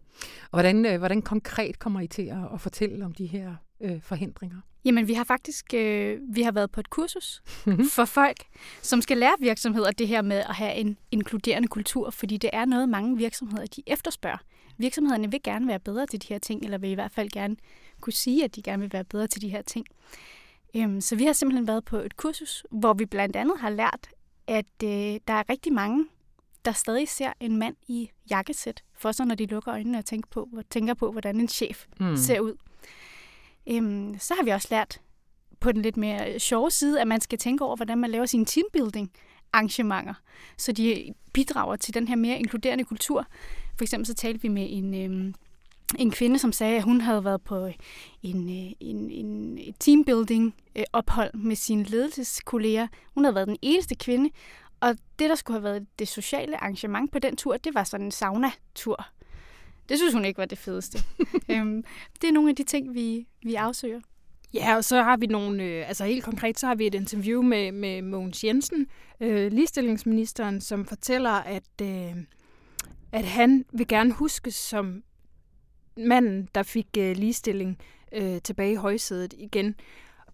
Og 0.43 0.49
hvordan, 0.51 0.85
øh, 0.85 0.97
hvordan 0.97 1.21
konkret 1.21 1.79
kommer 1.79 2.01
I 2.01 2.07
til 2.07 2.21
at, 2.21 2.53
at 2.53 2.61
fortælle 2.61 3.05
om 3.05 3.13
de 3.13 3.25
her 3.25 3.55
øh, 3.81 4.01
forhindringer? 4.01 4.57
Jamen, 4.85 5.07
vi 5.07 5.13
har 5.13 5.23
faktisk 5.23 5.73
øh, 5.73 6.19
vi 6.29 6.41
har 6.41 6.51
været 6.51 6.71
på 6.71 6.79
et 6.79 6.89
kursus 6.89 7.41
mhm. 7.65 7.89
for 7.89 8.05
folk, 8.05 8.37
som 8.81 9.01
skal 9.01 9.17
lære 9.17 9.35
virksomheder 9.39 9.91
det 9.91 10.07
her 10.07 10.21
med 10.21 10.37
at 10.37 10.55
have 10.55 10.75
en 10.75 10.97
inkluderende 11.11 11.67
kultur, 11.67 12.09
fordi 12.09 12.37
det 12.37 12.49
er 12.53 12.65
noget, 12.65 12.89
mange 12.89 13.17
virksomheder 13.17 13.65
de 13.65 13.83
efterspørger. 13.87 14.37
Virksomhederne 14.77 15.31
vil 15.31 15.43
gerne 15.43 15.67
være 15.67 15.79
bedre 15.79 16.05
til 16.05 16.21
de 16.21 16.27
her 16.29 16.39
ting, 16.39 16.63
eller 16.63 16.77
vil 16.77 16.89
i 16.89 16.93
hvert 16.93 17.11
fald 17.11 17.29
gerne 17.29 17.55
kunne 18.01 18.13
sige, 18.13 18.43
at 18.43 18.55
de 18.55 18.61
gerne 18.61 18.81
vil 18.81 18.93
være 18.93 19.03
bedre 19.03 19.27
til 19.27 19.41
de 19.41 19.49
her 19.49 19.61
ting. 19.61 19.85
Øhm, 20.75 21.01
så 21.01 21.15
vi 21.15 21.25
har 21.25 21.33
simpelthen 21.33 21.67
været 21.67 21.85
på 21.85 21.97
et 21.97 22.17
kursus, 22.17 22.65
hvor 22.71 22.93
vi 22.93 23.05
blandt 23.05 23.35
andet 23.35 23.59
har 23.59 23.69
lært, 23.69 24.09
at 24.47 24.83
øh, 24.83 24.89
der 25.27 25.33
er 25.33 25.49
rigtig 25.49 25.73
mange 25.73 26.05
der 26.65 26.71
stadig 26.71 27.09
ser 27.09 27.33
en 27.39 27.57
mand 27.57 27.75
i 27.87 28.09
jakkesæt 28.29 28.83
for 29.03 29.11
sig, 29.11 29.25
når 29.25 29.35
de 29.35 29.45
lukker 29.45 29.73
øjnene 29.73 29.97
og 29.97 30.05
tænker 30.05 30.27
på, 30.31 30.49
tænker 30.69 30.93
på 30.93 31.11
hvordan 31.11 31.39
en 31.39 31.47
chef 31.47 31.85
mm. 31.99 32.17
ser 32.17 32.39
ud. 32.39 32.53
Øhm, 33.67 34.15
så 34.19 34.33
har 34.33 34.43
vi 34.43 34.49
også 34.49 34.67
lært 34.71 35.01
på 35.59 35.71
den 35.71 35.81
lidt 35.81 35.97
mere 35.97 36.39
sjove 36.39 36.71
side, 36.71 37.01
at 37.01 37.07
man 37.07 37.21
skal 37.21 37.37
tænke 37.37 37.65
over, 37.65 37.75
hvordan 37.75 37.97
man 37.97 38.11
laver 38.11 38.25
sine 38.25 38.45
teambuilding 38.45 39.11
arrangementer, 39.53 40.13
så 40.57 40.71
de 40.71 41.13
bidrager 41.33 41.75
til 41.75 41.93
den 41.93 42.07
her 42.07 42.15
mere 42.15 42.39
inkluderende 42.39 42.83
kultur. 42.83 43.27
For 43.77 43.83
eksempel 43.83 44.05
så 44.05 44.13
talte 44.13 44.41
vi 44.41 44.47
med 44.47 44.67
en, 44.69 44.93
øhm, 44.93 45.33
en 45.97 46.11
kvinde, 46.11 46.39
som 46.39 46.51
sagde, 46.51 46.77
at 46.77 46.83
hun 46.83 47.01
havde 47.01 47.25
været 47.25 47.41
på 47.41 47.69
en, 48.21 48.49
øh, 48.49 48.71
en, 48.79 49.11
en 49.11 49.59
teambuilding 49.79 50.55
øh, 50.75 50.83
ophold 50.93 51.33
med 51.33 51.55
sine 51.55 51.83
ledelseskolleger. 51.83 52.87
Hun 53.13 53.23
havde 53.23 53.35
været 53.35 53.47
den 53.47 53.57
eneste 53.61 53.95
kvinde, 53.95 54.29
og 54.83 54.97
det, 55.19 55.29
der 55.29 55.35
skulle 55.35 55.55
have 55.55 55.63
været 55.63 55.87
det 55.99 56.07
sociale 56.07 56.57
arrangement 56.57 57.11
på 57.11 57.19
den 57.19 57.35
tur, 57.35 57.57
det 57.57 57.73
var 57.75 57.83
sådan 57.83 58.05
en 58.05 58.11
sauna-tur. 58.11 59.05
Det 59.89 59.97
synes 59.97 60.13
hun 60.13 60.25
ikke 60.25 60.37
var 60.37 60.45
det 60.45 60.57
fedeste. 60.57 60.99
øhm, 61.51 61.83
det 62.21 62.27
er 62.27 62.31
nogle 62.31 62.49
af 62.49 62.55
de 62.55 62.63
ting, 62.63 62.93
vi, 62.93 63.27
vi 63.43 63.55
afsøger. 63.55 64.01
Ja, 64.53 64.75
og 64.75 64.83
så 64.83 65.03
har 65.03 65.17
vi 65.17 65.25
nogle, 65.25 65.63
øh, 65.63 65.87
altså 65.87 66.05
helt 66.05 66.23
konkret, 66.23 66.59
så 66.59 66.67
har 66.67 66.75
vi 66.75 66.87
et 66.87 66.95
interview 66.95 67.41
med, 67.41 67.71
med 67.71 68.01
Mogens 68.01 68.43
Jensen, 68.43 68.87
øh, 69.19 69.51
ligestillingsministeren, 69.51 70.61
som 70.61 70.85
fortæller, 70.85 71.31
at, 71.31 71.81
øh, 71.81 72.15
at 73.11 73.25
han 73.25 73.65
vil 73.73 73.87
gerne 73.87 74.11
huskes 74.11 74.55
som 74.55 75.03
manden, 75.97 76.49
der 76.55 76.63
fik 76.63 76.87
øh, 76.97 77.15
ligestilling 77.15 77.77
øh, 78.11 78.41
tilbage 78.41 78.71
i 78.71 78.75
højsædet 78.75 79.33
igen. 79.37 79.75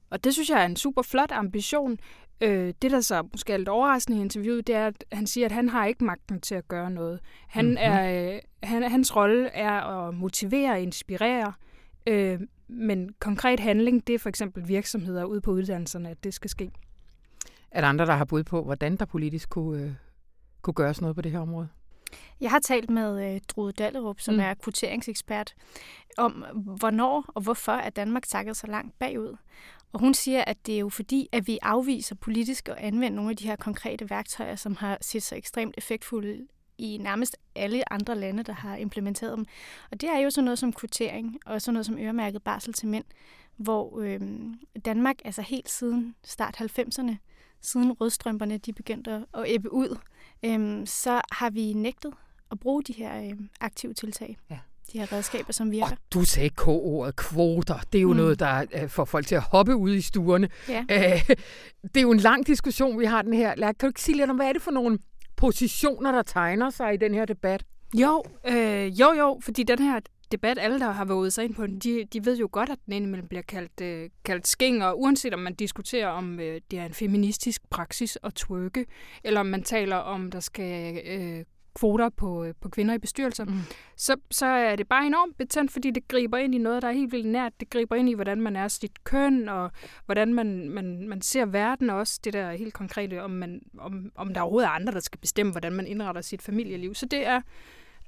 Og 0.09 0.23
det 0.23 0.33
synes 0.33 0.49
jeg 0.49 0.61
er 0.61 0.65
en 0.65 0.75
super 0.75 1.01
flot 1.01 1.31
ambition. 1.31 1.99
Øh, 2.41 2.73
det, 2.81 2.91
der 2.91 3.01
så 3.01 3.27
måske 3.31 3.53
er 3.53 3.57
lidt 3.57 3.69
overraskende 3.69 4.17
i 4.17 4.21
interviewet, 4.21 4.67
det 4.67 4.75
er, 4.75 4.87
at 4.87 5.05
han 5.11 5.27
siger, 5.27 5.45
at 5.45 5.51
han 5.51 5.69
har 5.69 5.85
ikke 5.85 6.03
magten 6.03 6.41
til 6.41 6.55
at 6.55 6.67
gøre 6.67 6.91
noget. 6.91 7.19
Han 7.47 7.65
mm-hmm. 7.65 7.77
er, 7.79 8.33
øh, 8.33 8.39
han, 8.63 8.83
hans 8.83 9.15
rolle 9.15 9.47
er 9.47 9.71
at 9.71 10.13
motivere 10.13 10.71
og 10.71 10.79
inspirere, 10.79 11.53
øh, 12.07 12.39
men 12.67 13.09
konkret 13.19 13.59
handling, 13.59 14.07
det 14.07 14.15
er 14.15 14.19
for 14.19 14.29
eksempel 14.29 14.67
virksomheder 14.67 15.23
ude 15.23 15.41
på 15.41 15.51
uddannelserne, 15.51 16.09
at 16.09 16.23
det 16.23 16.33
skal 16.33 16.49
ske. 16.49 16.71
Er 17.71 17.81
der 17.81 17.87
andre, 17.87 18.05
der 18.05 18.13
har 18.13 18.25
bud 18.25 18.43
på, 18.43 18.63
hvordan 18.63 18.95
der 18.95 19.05
politisk 19.05 19.49
kunne, 19.49 19.83
øh, 19.83 19.91
kunne 20.61 20.73
gøres 20.73 21.01
noget 21.01 21.15
på 21.15 21.21
det 21.21 21.31
her 21.31 21.39
område? 21.39 21.69
Jeg 22.41 22.51
har 22.51 22.59
talt 22.59 22.89
med 22.89 23.33
øh, 23.33 23.41
Drude 23.47 23.71
Dallerup, 23.71 24.19
som 24.19 24.33
mm. 24.33 24.39
er 24.39 24.53
kvoteringsekspert, 24.53 25.53
om 26.17 26.31
hvornår 26.65 27.25
og 27.27 27.41
hvorfor 27.41 27.71
er 27.71 27.89
Danmark 27.89 28.23
takket 28.27 28.57
så 28.57 28.67
langt 28.67 28.99
bagud. 28.99 29.37
Og 29.93 29.99
hun 29.99 30.13
siger, 30.13 30.43
at 30.47 30.65
det 30.65 30.75
er 30.75 30.79
jo 30.79 30.89
fordi, 30.89 31.29
at 31.31 31.47
vi 31.47 31.59
afviser 31.61 32.15
politisk 32.15 32.69
at 32.69 32.75
anvende 32.77 33.15
nogle 33.15 33.31
af 33.31 33.37
de 33.37 33.47
her 33.47 33.55
konkrete 33.55 34.09
værktøjer, 34.09 34.55
som 34.55 34.75
har 34.75 34.97
set 35.01 35.23
sig 35.23 35.37
ekstremt 35.37 35.75
effektfulde 35.77 36.47
i 36.77 36.97
nærmest 36.97 37.37
alle 37.55 37.93
andre 37.93 38.15
lande, 38.15 38.43
der 38.43 38.53
har 38.53 38.75
implementeret 38.75 39.37
dem. 39.37 39.45
Og 39.91 40.01
det 40.01 40.09
er 40.09 40.17
jo 40.17 40.29
sådan 40.29 40.45
noget 40.45 40.59
som 40.59 40.73
kvotering, 40.73 41.39
og 41.45 41.61
sådan 41.61 41.73
noget 41.73 41.85
som 41.85 41.97
øremærket 41.97 42.43
barsel 42.43 42.73
til 42.73 42.87
mænd, 42.87 43.05
hvor 43.57 43.99
øh, 43.99 44.21
Danmark, 44.85 45.15
altså 45.25 45.41
helt 45.41 45.69
siden 45.69 46.15
start 46.23 46.61
90'erne, 46.61 47.15
siden 47.61 47.91
rødstrømperne 47.91 48.57
de 48.57 48.73
begyndte 48.73 49.25
at 49.33 49.43
æbbe 49.47 49.73
ud, 49.73 49.97
øh, 50.45 50.87
så 50.87 51.21
har 51.31 51.49
vi 51.49 51.73
nægtet 51.73 52.13
at 52.51 52.59
bruge 52.59 52.83
de 52.83 52.93
her 52.93 53.21
øh, 53.23 53.39
aktive 53.61 53.93
tiltag. 53.93 54.37
Ja 54.49 54.59
de 54.93 54.99
her 54.99 55.13
redskaber, 55.13 55.53
som 55.53 55.71
virker. 55.71 55.91
Og 55.91 55.97
du 56.13 56.25
sagde 56.25 56.49
K-ordet 56.49 57.15
kvoter. 57.15 57.79
Det 57.93 57.97
er 57.97 58.01
jo 58.01 58.11
mm. 58.11 58.17
noget, 58.17 58.39
der 58.39 58.65
øh, 58.73 58.89
får 58.89 59.05
folk 59.05 59.27
til 59.27 59.35
at 59.35 59.41
hoppe 59.41 59.75
ud 59.75 59.95
i 59.95 60.01
stuerne. 60.01 60.49
Ja. 60.69 60.85
Æh, 60.89 61.21
det 61.93 61.97
er 61.97 62.01
jo 62.01 62.11
en 62.11 62.19
lang 62.19 62.47
diskussion, 62.47 62.99
vi 62.99 63.05
har 63.05 63.21
den 63.21 63.33
her. 63.33 63.55
Kan 63.55 63.75
du 63.81 63.87
ikke 63.87 64.01
sige 64.01 64.17
lidt 64.17 64.29
om, 64.29 64.35
hvad 64.35 64.47
er 64.47 64.53
det 64.53 64.61
for 64.61 64.71
nogle 64.71 64.99
positioner, 65.35 66.11
der 66.11 66.21
tegner 66.21 66.69
sig 66.69 66.93
i 66.93 66.97
den 66.97 67.13
her 67.13 67.25
debat? 67.25 67.63
Jo, 67.93 68.23
øh, 68.47 68.99
jo, 68.99 69.13
jo, 69.13 69.39
fordi 69.43 69.63
den 69.63 69.79
her 69.79 69.99
debat, 70.31 70.59
alle 70.59 70.79
der 70.79 70.91
har 70.91 71.05
våget 71.05 71.33
sig 71.33 71.43
ind 71.45 71.53
på 71.53 71.67
den, 71.67 71.79
de, 71.79 72.05
de 72.13 72.25
ved 72.25 72.37
jo 72.37 72.49
godt, 72.51 72.69
at 72.69 72.77
den 72.85 72.93
indimellem 72.93 73.27
bliver 73.27 73.41
kaldt, 73.41 73.81
øh, 73.81 74.09
kaldt 74.25 74.47
skæng, 74.47 74.83
og 74.83 74.99
uanset 74.99 75.33
om 75.33 75.39
man 75.39 75.53
diskuterer, 75.53 76.07
om 76.07 76.39
øh, 76.39 76.61
det 76.71 76.79
er 76.79 76.85
en 76.85 76.93
feministisk 76.93 77.69
praksis 77.69 78.17
at 78.23 78.33
twerke, 78.33 78.85
eller 79.23 79.39
om 79.39 79.45
man 79.45 79.63
taler 79.63 79.95
om, 79.95 80.31
der 80.31 80.39
skal 80.39 81.01
øh, 81.05 81.45
kvoter 81.79 82.09
på, 82.09 82.43
øh, 82.43 82.53
på 82.61 82.69
kvinder 82.69 82.93
i 82.93 82.97
bestyrelser, 82.97 83.45
mm. 83.45 83.59
så, 83.97 84.15
så 84.31 84.45
er 84.45 84.75
det 84.75 84.87
bare 84.87 85.05
enormt 85.05 85.37
betændt, 85.37 85.71
fordi 85.71 85.91
det 85.91 86.07
griber 86.07 86.37
ind 86.37 86.55
i 86.55 86.57
noget, 86.57 86.81
der 86.81 86.87
er 86.87 86.91
helt 86.91 87.11
vildt 87.11 87.27
nært. 87.27 87.59
Det 87.59 87.69
griber 87.69 87.95
ind 87.95 88.09
i, 88.09 88.13
hvordan 88.13 88.41
man 88.41 88.55
er 88.55 88.67
sit 88.67 89.03
køn, 89.03 89.49
og 89.49 89.71
hvordan 90.05 90.33
man, 90.33 90.69
man, 90.69 91.07
man 91.07 91.21
ser 91.21 91.45
verden 91.45 91.89
også. 91.89 92.19
Det 92.23 92.33
der 92.33 92.51
helt 92.51 92.73
konkrete, 92.73 93.23
om, 93.23 93.31
man, 93.31 93.61
om, 93.77 94.11
om 94.15 94.33
der 94.33 94.41
overhovedet 94.41 94.67
er 94.67 94.71
andre, 94.71 94.93
der 94.93 94.99
skal 94.99 95.19
bestemme, 95.19 95.51
hvordan 95.51 95.73
man 95.73 95.87
indretter 95.87 96.21
sit 96.21 96.41
familieliv. 96.41 96.95
Så 96.95 97.05
det 97.05 97.27
er 97.27 97.41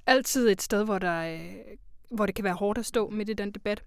altid 0.08 0.50
et 0.50 0.62
sted, 0.62 0.86
hvor, 0.86 1.00
der, 1.00 1.34
øh, 1.34 1.56
hvor 2.12 2.26
det 2.26 2.36
kan 2.36 2.44
være 2.44 2.54
hårdt 2.54 2.80
at 2.80 2.86
stå 2.86 3.10
midt 3.10 3.30
i 3.30 3.34
den 3.34 3.52
debat. 3.52 3.84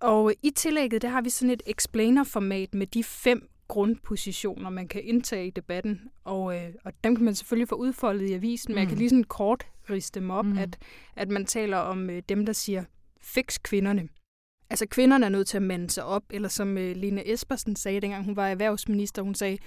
Og 0.00 0.34
i 0.42 0.50
tillægget, 0.50 1.02
der 1.02 1.08
har 1.08 1.20
vi 1.20 1.30
sådan 1.30 1.50
et 1.50 1.62
explainer-format 1.66 2.74
med 2.74 2.86
de 2.86 3.04
fem 3.04 3.48
grundpositioner, 3.72 4.70
man 4.70 4.88
kan 4.88 5.02
indtage 5.04 5.46
i 5.46 5.50
debatten, 5.50 6.00
og, 6.24 6.56
øh, 6.56 6.74
og 6.84 6.92
dem 7.04 7.16
kan 7.16 7.24
man 7.24 7.34
selvfølgelig 7.34 7.68
få 7.68 7.74
udfoldet 7.74 8.30
i 8.30 8.32
avisen, 8.32 8.74
men 8.74 8.78
jeg 8.78 8.86
kan 8.86 8.94
mm. 8.94 8.98
lige 8.98 9.08
sådan 9.08 9.24
kort 9.24 9.66
riste 9.90 10.20
dem 10.20 10.30
op, 10.30 10.44
mm. 10.44 10.58
at, 10.58 10.78
at 11.16 11.28
man 11.28 11.46
taler 11.46 11.76
om 11.76 12.10
øh, 12.10 12.22
dem, 12.28 12.46
der 12.46 12.52
siger, 12.52 12.84
fix 13.20 13.58
kvinderne. 13.62 14.08
Altså 14.70 14.86
kvinderne 14.86 15.26
er 15.26 15.30
nødt 15.30 15.48
til 15.48 15.56
at 15.56 15.62
mande 15.62 15.90
sig 15.90 16.04
op, 16.04 16.22
eller 16.30 16.48
som 16.48 16.78
øh, 16.78 16.96
Lene 16.96 17.32
Espersen 17.32 17.76
sagde, 17.76 18.00
dengang 18.00 18.24
hun 18.24 18.36
var 18.36 18.48
erhvervsminister, 18.48 19.22
hun 19.22 19.34
sagde, 19.34 19.58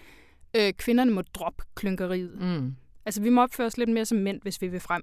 øh, 0.56 0.74
kvinderne 0.74 1.12
må 1.12 1.22
droppe 1.22 1.64
klynkeriet. 1.76 2.42
Mm. 2.42 2.76
Altså 3.06 3.22
vi 3.22 3.30
må 3.30 3.42
opføre 3.42 3.68
os 3.68 3.78
lidt 3.78 3.90
mere 3.90 4.06
som 4.06 4.18
mænd, 4.18 4.42
hvis 4.42 4.62
vi 4.62 4.68
vil 4.68 4.80
frem. 4.80 5.02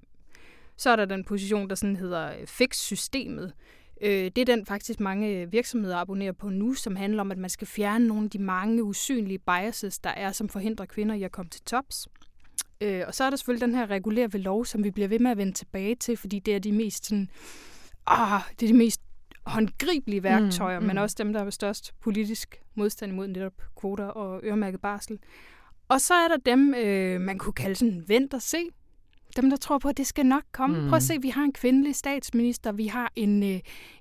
Så 0.76 0.90
er 0.90 0.96
der 0.96 1.04
den 1.04 1.24
position, 1.24 1.68
der 1.68 1.74
sådan 1.74 1.96
hedder 1.96 2.38
øh, 2.40 2.46
fix 2.46 2.76
systemet. 2.76 3.52
Øh, 4.02 4.30
det 4.36 4.38
er 4.38 4.44
den 4.44 4.66
faktisk 4.66 5.00
mange 5.00 5.50
virksomheder 5.50 5.96
abonnerer 5.96 6.32
på 6.32 6.48
nu, 6.48 6.74
som 6.74 6.96
handler 6.96 7.20
om, 7.20 7.30
at 7.30 7.38
man 7.38 7.50
skal 7.50 7.66
fjerne 7.66 8.06
nogle 8.06 8.24
af 8.24 8.30
de 8.30 8.38
mange 8.38 8.84
usynlige 8.84 9.38
biases, 9.38 9.98
der 9.98 10.10
er, 10.10 10.32
som 10.32 10.48
forhindrer 10.48 10.86
kvinder 10.86 11.14
i 11.14 11.22
at 11.22 11.32
komme 11.32 11.48
til 11.48 11.62
tops. 11.62 12.08
Øh, 12.80 13.02
og 13.06 13.14
så 13.14 13.24
er 13.24 13.30
der 13.30 13.36
selvfølgelig 13.36 13.66
den 13.66 13.74
her 13.74 13.90
regulær 13.90 14.26
ved 14.26 14.40
lov, 14.40 14.64
som 14.64 14.84
vi 14.84 14.90
bliver 14.90 15.08
ved 15.08 15.18
med 15.18 15.30
at 15.30 15.36
vende 15.36 15.52
tilbage 15.52 15.94
til, 15.94 16.16
fordi 16.16 16.38
det 16.38 16.54
er 16.54 16.58
de 16.58 16.72
mest 16.72 17.06
sådan, 17.06 17.28
ah, 18.06 18.40
det 18.60 18.66
er 18.66 18.72
de 18.72 18.78
mest 18.78 19.00
håndgribelige 19.46 20.22
værktøjer, 20.22 20.78
mm, 20.78 20.84
mm. 20.84 20.86
men 20.86 20.98
også 20.98 21.16
dem, 21.18 21.32
der 21.32 21.44
er 21.44 21.50
størst 21.50 21.92
politisk 22.00 22.62
modstand 22.74 23.12
imod 23.12 23.28
netop 23.28 23.62
kvoter 23.80 24.04
og 24.04 24.40
øremærket 24.44 24.80
barsel. 24.80 25.18
Og 25.88 26.00
så 26.00 26.14
er 26.14 26.28
der 26.28 26.36
dem, 26.36 26.74
øh, 26.74 27.20
man 27.20 27.38
kunne 27.38 27.52
kalde 27.52 27.74
sådan 27.74 28.04
vent 28.08 28.34
og 28.34 28.42
se, 28.42 28.68
dem, 29.36 29.50
der 29.50 29.56
tror 29.56 29.78
på, 29.78 29.88
at 29.88 29.96
det 29.96 30.06
skal 30.06 30.26
nok 30.26 30.42
komme. 30.52 30.80
Mm. 30.80 30.82
Prøv 30.88 30.96
at 30.96 31.02
mm. 31.02 31.06
se, 31.06 31.22
vi 31.22 31.28
har 31.28 31.42
en 31.42 31.52
kvindelig 31.52 31.94
statsminister, 31.94 32.72
vi 32.72 32.86
har 32.86 33.12
en, 33.16 33.42
øh, 33.42 33.60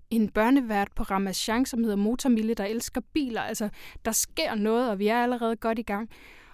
en 0.10 0.30
børnevært 0.30 0.88
på 0.96 1.04
Ramachan, 1.04 1.66
som 1.66 1.84
hedder 1.84 1.96
Motormille, 1.96 2.54
der 2.54 2.66
elsker 2.66 3.02
biler. 3.14 3.42
Altså, 3.42 3.70
der 4.06 4.12
sker 4.12 4.56
noget, 4.56 4.90
og 4.90 5.00
vi 5.00 5.08
er 5.08 5.18
allerede 5.18 5.56
godt 5.56 5.80
i 5.80 5.84
gang. 5.84 6.10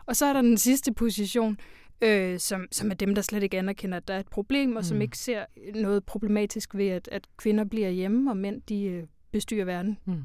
Og 0.06 0.16
så 0.16 0.26
er 0.26 0.34
der 0.34 0.42
den 0.42 0.58
sidste 0.58 0.94
position, 0.94 1.58
øh, 2.02 2.40
som, 2.40 2.66
som 2.72 2.92
er 2.92 2.96
dem, 2.96 3.16
der 3.16 3.22
slet 3.22 3.44
ikke 3.44 3.58
anerkender, 3.58 3.98
at 3.98 4.08
der 4.08 4.14
er 4.14 4.20
et 4.20 4.30
problem, 4.30 4.76
og 4.76 4.80
mm. 4.80 4.84
som 4.84 5.02
ikke 5.02 5.18
ser 5.18 5.46
noget 5.76 6.04
problematisk 6.04 6.76
ved, 6.76 6.88
at, 6.88 7.10
at 7.12 7.28
kvinder 7.38 7.64
bliver 7.64 7.90
hjemme, 7.90 8.32
og 8.32 8.38
mænd 8.38 8.62
de 8.62 8.84
øh, 8.84 9.04
bestyrer 9.32 9.66
verden. 9.66 9.98
Mm. 10.06 10.24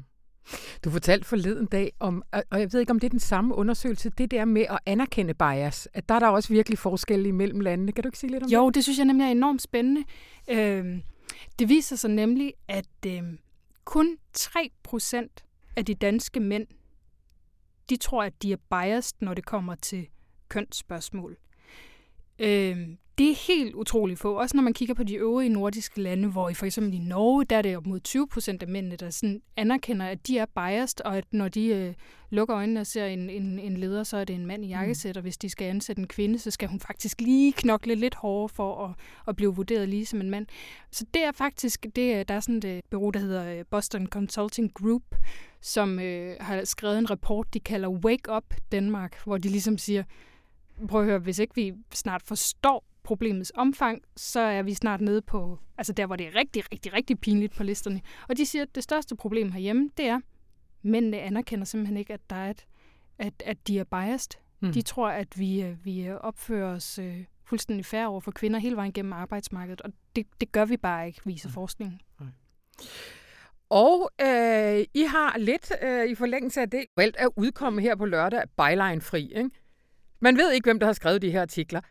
Du 0.83 0.89
fortalte 0.89 1.27
forleden 1.27 1.65
dag 1.65 1.91
om, 1.99 2.23
og 2.31 2.59
jeg 2.59 2.73
ved 2.73 2.79
ikke, 2.79 2.91
om 2.91 2.99
det 2.99 3.07
er 3.07 3.09
den 3.09 3.19
samme 3.19 3.55
undersøgelse, 3.55 4.09
det 4.09 4.31
der 4.31 4.45
med 4.45 4.65
at 4.69 4.79
anerkende 4.85 5.33
bias, 5.33 5.87
at 5.93 6.09
der 6.09 6.15
er 6.15 6.19
der 6.19 6.27
også 6.27 6.49
virkelig 6.49 6.77
forskel 6.79 7.25
imellem 7.25 7.59
landene. 7.59 7.91
Kan 7.91 8.03
du 8.03 8.07
ikke 8.07 8.17
sige 8.17 8.31
lidt 8.31 8.43
om 8.43 8.49
jo, 8.49 8.59
det? 8.59 8.65
Jo, 8.65 8.69
det 8.69 8.83
synes 8.83 8.97
jeg 8.97 9.05
nemlig 9.05 9.25
er 9.25 9.31
enormt 9.31 9.61
spændende. 9.61 10.03
Øh, 10.49 10.99
det 11.59 11.69
viser 11.69 11.95
sig 11.95 12.09
nemlig, 12.09 12.53
at 12.67 13.05
øh, 13.07 13.23
kun 13.85 14.17
3% 14.37 15.27
af 15.75 15.85
de 15.85 15.95
danske 15.95 16.39
mænd, 16.39 16.67
de 17.89 17.97
tror, 17.97 18.23
at 18.23 18.33
de 18.41 18.53
er 18.53 18.57
biased, 18.69 19.17
når 19.19 19.33
det 19.33 19.45
kommer 19.45 19.75
til 19.75 20.07
kønsspørgsmål. 20.49 21.37
Øh, 22.39 22.87
det 23.17 23.29
er 23.29 23.35
helt 23.47 23.75
utroligt 23.75 24.19
få, 24.19 24.33
også 24.33 24.57
når 24.57 24.63
man 24.63 24.73
kigger 24.73 24.95
på 24.95 25.03
de 25.03 25.15
øvrige 25.15 25.49
nordiske 25.49 26.01
lande, 26.01 26.27
hvor 26.27 26.49
i 26.49 26.53
for 26.53 26.65
eksempel 26.65 26.93
i 26.93 26.99
Norge, 26.99 27.45
der 27.45 27.57
er 27.57 27.61
det 27.61 27.77
op 27.77 27.85
mod 27.85 27.99
20 27.99 28.27
procent 28.27 28.63
af 28.63 28.69
mændene, 28.69 28.95
der 28.95 29.09
sådan 29.09 29.41
anerkender, 29.57 30.05
at 30.05 30.27
de 30.27 30.37
er 30.37 30.45
biased, 30.45 31.05
og 31.05 31.17
at 31.17 31.23
når 31.31 31.47
de 31.47 31.65
øh, 31.65 31.93
lukker 32.29 32.55
øjnene 32.55 32.79
og 32.79 32.87
ser 32.87 33.05
en, 33.05 33.29
en, 33.29 33.59
en 33.59 33.77
leder, 33.77 34.03
så 34.03 34.17
er 34.17 34.23
det 34.23 34.35
en 34.35 34.45
mand 34.45 34.63
i 34.63 34.67
mm. 34.67 34.71
jakkesæt, 34.71 35.17
og 35.17 35.21
hvis 35.21 35.37
de 35.37 35.49
skal 35.49 35.65
ansætte 35.65 35.99
en 35.99 36.07
kvinde, 36.07 36.39
så 36.39 36.51
skal 36.51 36.69
hun 36.69 36.79
faktisk 36.79 37.21
lige 37.21 37.53
knokle 37.53 37.95
lidt 37.95 38.15
hårdere 38.15 38.49
for 38.49 38.85
at, 38.85 38.95
at 39.27 39.35
blive 39.35 39.55
vurderet 39.55 39.89
lige 39.89 40.05
som 40.05 40.21
en 40.21 40.29
mand. 40.29 40.45
Så 40.91 41.05
det 41.13 41.23
er 41.23 41.31
faktisk, 41.31 41.87
det, 41.95 42.27
der 42.27 42.33
er 42.33 42.39
sådan 42.39 42.65
et 42.65 42.85
bureau, 42.89 43.09
der 43.09 43.19
hedder 43.19 43.59
øh, 43.59 43.65
Boston 43.71 44.07
Consulting 44.07 44.73
Group, 44.73 45.03
som 45.61 45.99
øh, 45.99 46.35
har 46.39 46.65
skrevet 46.65 46.97
en 46.97 47.09
rapport, 47.09 47.53
de 47.53 47.59
kalder 47.59 47.89
Wake 47.89 48.31
Up 48.35 48.53
Danmark, 48.71 49.23
hvor 49.23 49.37
de 49.37 49.49
ligesom 49.49 49.77
siger, 49.77 50.03
prøv 50.87 51.01
at 51.01 51.07
høre, 51.07 51.19
hvis 51.19 51.39
ikke 51.39 51.55
vi 51.55 51.73
snart 51.93 52.21
forstår 52.21 52.92
problemets 53.03 53.51
omfang, 53.55 54.01
så 54.17 54.39
er 54.39 54.61
vi 54.61 54.73
snart 54.73 55.01
nede 55.01 55.21
på, 55.21 55.59
altså 55.77 55.93
der, 55.93 56.05
hvor 56.05 56.15
det 56.15 56.27
er 56.27 56.35
rigtig, 56.35 56.63
rigtig, 56.71 56.93
rigtig 56.93 57.19
pinligt 57.19 57.55
på 57.55 57.63
listerne. 57.63 58.01
Og 58.29 58.37
de 58.37 58.45
siger, 58.45 58.61
at 58.61 58.75
det 58.75 58.83
største 58.83 59.15
problem 59.15 59.51
herhjemme, 59.51 59.89
det 59.97 60.05
er, 60.07 60.19
mændene 60.81 61.19
anerkender 61.19 61.65
simpelthen 61.65 61.97
ikke, 61.97 62.13
at 62.13 62.29
der 62.29 62.35
er 62.35 62.49
et, 62.49 62.65
at, 63.19 63.33
at 63.45 63.67
de 63.67 63.79
er 63.79 63.83
biased. 63.83 64.31
Mm. 64.59 64.71
De 64.71 64.81
tror, 64.81 65.09
at 65.09 65.39
vi, 65.39 65.75
vi 65.83 66.11
opfører 66.11 66.75
os 66.75 66.99
øh, 66.99 67.25
fuldstændig 67.45 67.85
færre 67.85 68.07
over 68.07 68.19
for 68.19 68.31
kvinder 68.31 68.59
hele 68.59 68.75
vejen 68.75 68.93
gennem 68.93 69.13
arbejdsmarkedet, 69.13 69.81
og 69.81 69.91
det, 70.15 70.27
det 70.41 70.51
gør 70.51 70.65
vi 70.65 70.77
bare 70.77 71.07
ikke, 71.07 71.21
viser 71.25 71.49
mm. 71.49 71.53
forskningen. 71.53 72.01
Og 73.69 74.11
øh, 74.21 74.85
I 74.93 75.03
har 75.03 75.37
lidt 75.37 75.71
øh, 75.81 76.09
i 76.09 76.15
forlængelse 76.15 76.61
af 76.61 76.69
det 76.69 76.85
valgt 76.97 77.17
at 77.17 77.29
udkomme 77.35 77.81
her 77.81 77.95
på 77.95 78.05
lørdag 78.05 78.43
byline 78.57 79.01
fri. 79.01 79.33
Ikke? 79.35 79.49
Man 80.19 80.37
ved 80.37 80.51
ikke, 80.51 80.65
hvem 80.65 80.79
der 80.79 80.85
har 80.85 80.93
skrevet 80.93 81.21
de 81.21 81.31
her 81.31 81.41
artikler 81.41 81.81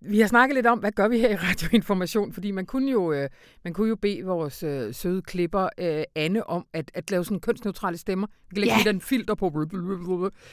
vi 0.00 0.20
har 0.20 0.28
snakket 0.28 0.54
lidt 0.54 0.66
om, 0.66 0.78
hvad 0.78 0.92
gør 0.92 1.08
vi 1.08 1.18
her 1.18 1.30
i 1.30 1.36
Radioinformation, 1.36 2.32
fordi 2.32 2.50
man 2.50 2.66
kunne 2.66 2.90
jo, 2.90 3.12
øh, 3.12 3.28
man 3.64 3.72
kunne 3.72 3.88
jo 3.88 3.96
bede 3.96 4.24
vores 4.24 4.62
øh, 4.62 4.94
søde 4.94 5.22
klipper 5.22 5.68
øh, 5.78 6.04
Anne 6.14 6.46
om 6.46 6.66
at, 6.72 6.90
at 6.94 7.10
lave 7.10 7.24
sådan 7.24 7.40
kønsneutrale 7.40 7.98
stemmer. 7.98 8.26
Vi 8.26 8.54
kan 8.54 8.60
lægge 8.60 8.74
ja. 8.84 8.90
en 8.90 9.00
filter 9.00 9.34
på. 9.34 9.50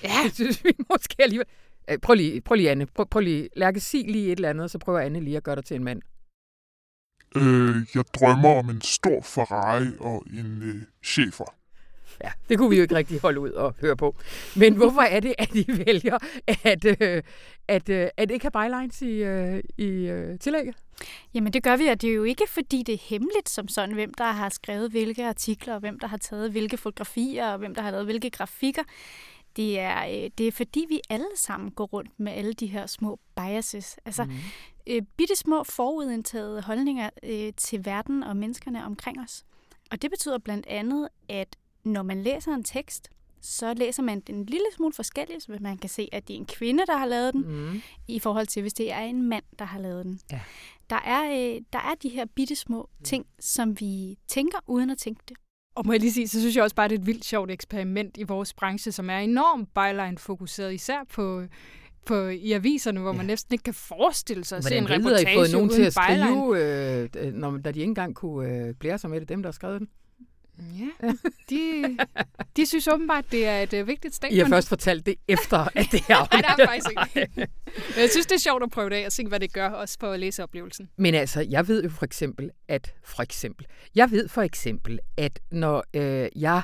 Ja. 0.04 0.10
Det 0.24 0.34
synes 0.34 0.64
vi 0.64 0.72
måske 0.92 1.16
alligevel. 1.24 1.48
Øh, 1.90 1.98
prøv 1.98 2.14
lige, 2.16 2.42
prøv 2.42 2.56
lige 2.56 2.72
Anne. 2.72 2.86
Prøv, 2.86 3.06
prøv 3.06 3.20
lige. 3.20 3.50
Lærke, 3.56 3.80
sig 3.80 4.06
lige 4.08 4.32
et 4.32 4.36
eller 4.36 4.50
andet, 4.50 4.64
og 4.64 4.70
så 4.70 4.78
prøver 4.78 5.00
Anne 5.00 5.20
lige 5.20 5.38
at 5.38 5.44
gøre 5.44 5.56
dig 5.56 5.66
til 5.66 5.76
en 5.76 5.84
mand. 5.84 6.02
Øh, 7.36 7.76
jeg 7.96 8.04
drømmer 8.14 8.50
om 8.50 8.70
en 8.70 8.82
stor 8.82 9.22
Ferrari 9.22 9.88
og 10.00 10.24
en 10.34 10.62
øh, 10.64 10.82
chefer. 11.04 11.56
Ja, 12.24 12.32
det 12.50 12.58
kunne 12.58 12.70
vi 12.70 12.76
jo 12.76 12.82
ikke 12.82 12.96
rigtig 12.96 13.20
holde 13.20 13.40
ud 13.40 13.52
og 13.52 13.76
høre 13.82 13.98
på. 13.98 14.16
Men 14.56 14.76
hvorfor 14.76 15.02
er 15.02 15.20
det, 15.20 15.36
at 15.38 15.56
I 15.56 15.66
vælger 15.86 16.18
at, 16.64 16.86
øh, 16.86 17.24
at, 17.68 17.90
øh, 17.90 18.08
at 18.18 18.32
ikke 18.32 18.50
have 18.54 18.70
bylines 18.70 19.02
i, 19.02 19.24
øh, 19.24 19.64
i 19.78 19.88
øh, 19.88 20.40
tillægget? 20.40 20.76
Jamen 21.34 21.54
det 21.54 21.64
gør 21.64 21.78
vi, 21.78 21.88
og 21.88 22.02
det 22.02 22.10
er 22.10 22.14
jo 22.14 22.24
ikke 22.24 22.48
fordi 22.50 22.84
det 22.84 22.94
er 22.94 23.00
hemmeligt 23.10 23.50
som 23.50 23.68
sådan, 23.68 23.94
hvem 23.94 24.14
der 24.14 24.32
har 24.32 24.50
skrevet 24.50 24.92
hvilke 24.92 25.26
artikler, 25.26 25.74
og 25.74 25.80
hvem 25.80 26.00
der 26.00 26.08
har 26.08 26.18
taget 26.18 26.52
hvilke 26.52 26.78
fotografier, 26.78 27.48
og 27.48 27.58
hvem 27.58 27.76
der 27.76 27.82
har 27.82 27.92
lavet 27.92 28.06
hvilke 28.06 28.30
grafikker. 28.30 28.84
Det 29.56 29.80
er, 29.80 30.06
øh, 30.06 30.30
det 30.38 30.48
er 30.48 30.52
fordi, 30.52 30.86
vi 30.90 31.02
alle 31.10 31.28
sammen 31.36 31.72
går 31.72 31.86
rundt 31.86 32.20
med 32.20 32.32
alle 32.32 32.54
de 32.54 32.68
her 32.68 32.86
små 32.86 33.20
biases. 33.36 33.98
Altså 34.06 34.24
mm. 34.24 34.32
øh, 34.88 35.02
bitte 35.18 35.36
små 35.36 35.64
forudindtagede 35.64 36.62
holdninger 36.62 37.10
øh, 37.24 37.54
til 37.58 37.86
verden 37.86 38.24
og 38.24 38.38
menneskerne 38.38 38.86
omkring 38.86 39.20
os. 39.20 39.44
Og 39.92 40.02
det 40.02 40.12
betyder 40.12 40.38
blandt 40.38 40.68
andet, 40.68 41.08
at 41.30 41.56
når 41.88 42.04
man 42.04 42.22
læser 42.24 42.52
en 42.52 42.64
tekst, 42.64 43.10
så 43.42 43.74
læser 43.74 44.04
man 44.04 44.20
den 44.20 44.36
en 44.36 44.46
lille 44.46 44.66
smule 44.76 44.94
forskelligt, 44.94 45.44
så 45.44 45.58
man 45.62 45.78
kan 45.78 45.90
se, 45.90 46.10
at 46.12 46.28
det 46.28 46.34
er 46.34 46.38
en 46.38 46.46
kvinde, 46.46 46.84
der 46.88 46.98
har 46.98 47.06
lavet 47.06 47.34
den, 47.34 47.44
mm. 47.48 47.82
i 48.08 48.20
forhold 48.20 48.48
til, 48.48 48.62
hvis 48.62 48.74
det 48.74 48.92
er 48.92 49.00
en 49.00 49.22
mand, 49.22 49.44
der 49.60 49.66
har 49.66 49.80
lavet 49.80 50.06
den. 50.06 50.20
Ja. 50.32 50.40
Der, 50.90 51.00
er, 51.06 51.24
øh, 51.32 51.62
der 51.74 51.80
er 51.80 51.96
de 52.04 52.10
her 52.10 52.26
bitte 52.36 52.56
små 52.56 52.90
ting, 53.04 53.26
som 53.40 53.80
vi 53.80 54.18
tænker 54.28 54.58
uden 54.68 54.90
at 54.90 54.98
tænke 54.98 55.22
det. 55.30 55.38
Og 55.76 55.86
må 55.86 55.92
jeg 55.92 56.00
lige 56.00 56.14
sige, 56.14 56.28
så 56.28 56.40
synes 56.40 56.56
jeg 56.56 56.64
også 56.64 56.76
bare, 56.76 56.88
det 56.88 56.96
er 56.96 57.00
et 57.00 57.06
vildt 57.06 57.26
sjovt 57.26 57.52
eksperiment 57.52 58.18
i 58.18 58.24
vores 58.24 58.54
branche, 58.54 58.92
som 58.92 59.10
er 59.10 59.18
enormt 59.18 59.70
byline-fokuseret, 59.74 60.74
især 60.74 61.04
på, 61.10 61.44
på, 62.06 62.28
i 62.28 62.52
aviserne, 62.52 63.00
hvor 63.00 63.12
ja. 63.12 63.18
man 63.18 63.26
næsten 63.26 63.54
ikke 63.54 63.64
kan 63.64 63.74
forestille 63.74 64.46
sig 64.46 64.58
at 64.58 64.64
se 64.64 64.76
en 64.76 64.90
reportage 64.90 65.26
har 65.26 65.34
I 65.34 65.36
fået 65.36 65.52
nogen 65.52 65.70
til 65.70 65.82
at 65.82 65.94
skrive, 65.94 66.64
øh, 67.26 67.34
når, 67.34 67.58
da 67.58 67.72
de 67.72 67.80
ikke 67.80 67.90
engang 67.90 68.16
kunne 68.16 68.50
øh, 68.50 68.74
blære 68.74 68.98
sig 68.98 69.10
med 69.10 69.20
det, 69.20 69.30
dem 69.30 69.44
der 69.44 69.48
har 69.48 69.54
skrevet 69.54 69.80
den? 69.80 69.90
Ja, 70.60 71.08
de, 71.50 71.98
de 72.56 72.66
synes 72.66 72.88
åbenbart, 72.88 73.26
det 73.32 73.48
er 73.48 73.62
et 73.62 73.74
uh, 73.74 73.88
vigtigt 73.88 74.16
statement. 74.16 74.38
I 74.38 74.40
har 74.40 74.50
først 74.50 74.70
fortalt 74.70 75.06
det 75.06 75.16
efter, 75.28 75.58
at 75.58 75.88
det 75.92 76.02
er 76.10 76.28
Nej, 76.42 76.56
det 76.58 76.64
er 76.64 76.68
faktisk 76.68 76.90
ikke. 76.90 77.30
Men 77.36 78.02
jeg 78.02 78.10
synes, 78.10 78.26
det 78.26 78.36
er 78.36 78.40
sjovt 78.40 78.64
at 78.64 78.70
prøve 78.72 78.90
det 78.90 78.96
af 78.96 79.06
og 79.06 79.12
se, 79.12 79.28
hvad 79.28 79.40
det 79.40 79.54
gør, 79.54 79.70
også 79.70 80.00
på 80.00 80.16
læseoplevelsen. 80.16 80.90
Men 80.98 81.16
altså, 81.16 81.46
jeg 81.50 81.68
ved 81.68 81.84
jo 81.84 81.90
for 81.90 82.06
eksempel, 82.06 82.52
at 82.68 82.94
for 83.04 83.24
eksempel, 83.24 83.66
jeg 83.96 84.12
ved 84.12 84.28
for 84.28 84.42
eksempel, 84.42 85.00
at 85.18 85.40
når 85.52 85.84
øh, 85.94 86.30
jeg, 86.36 86.62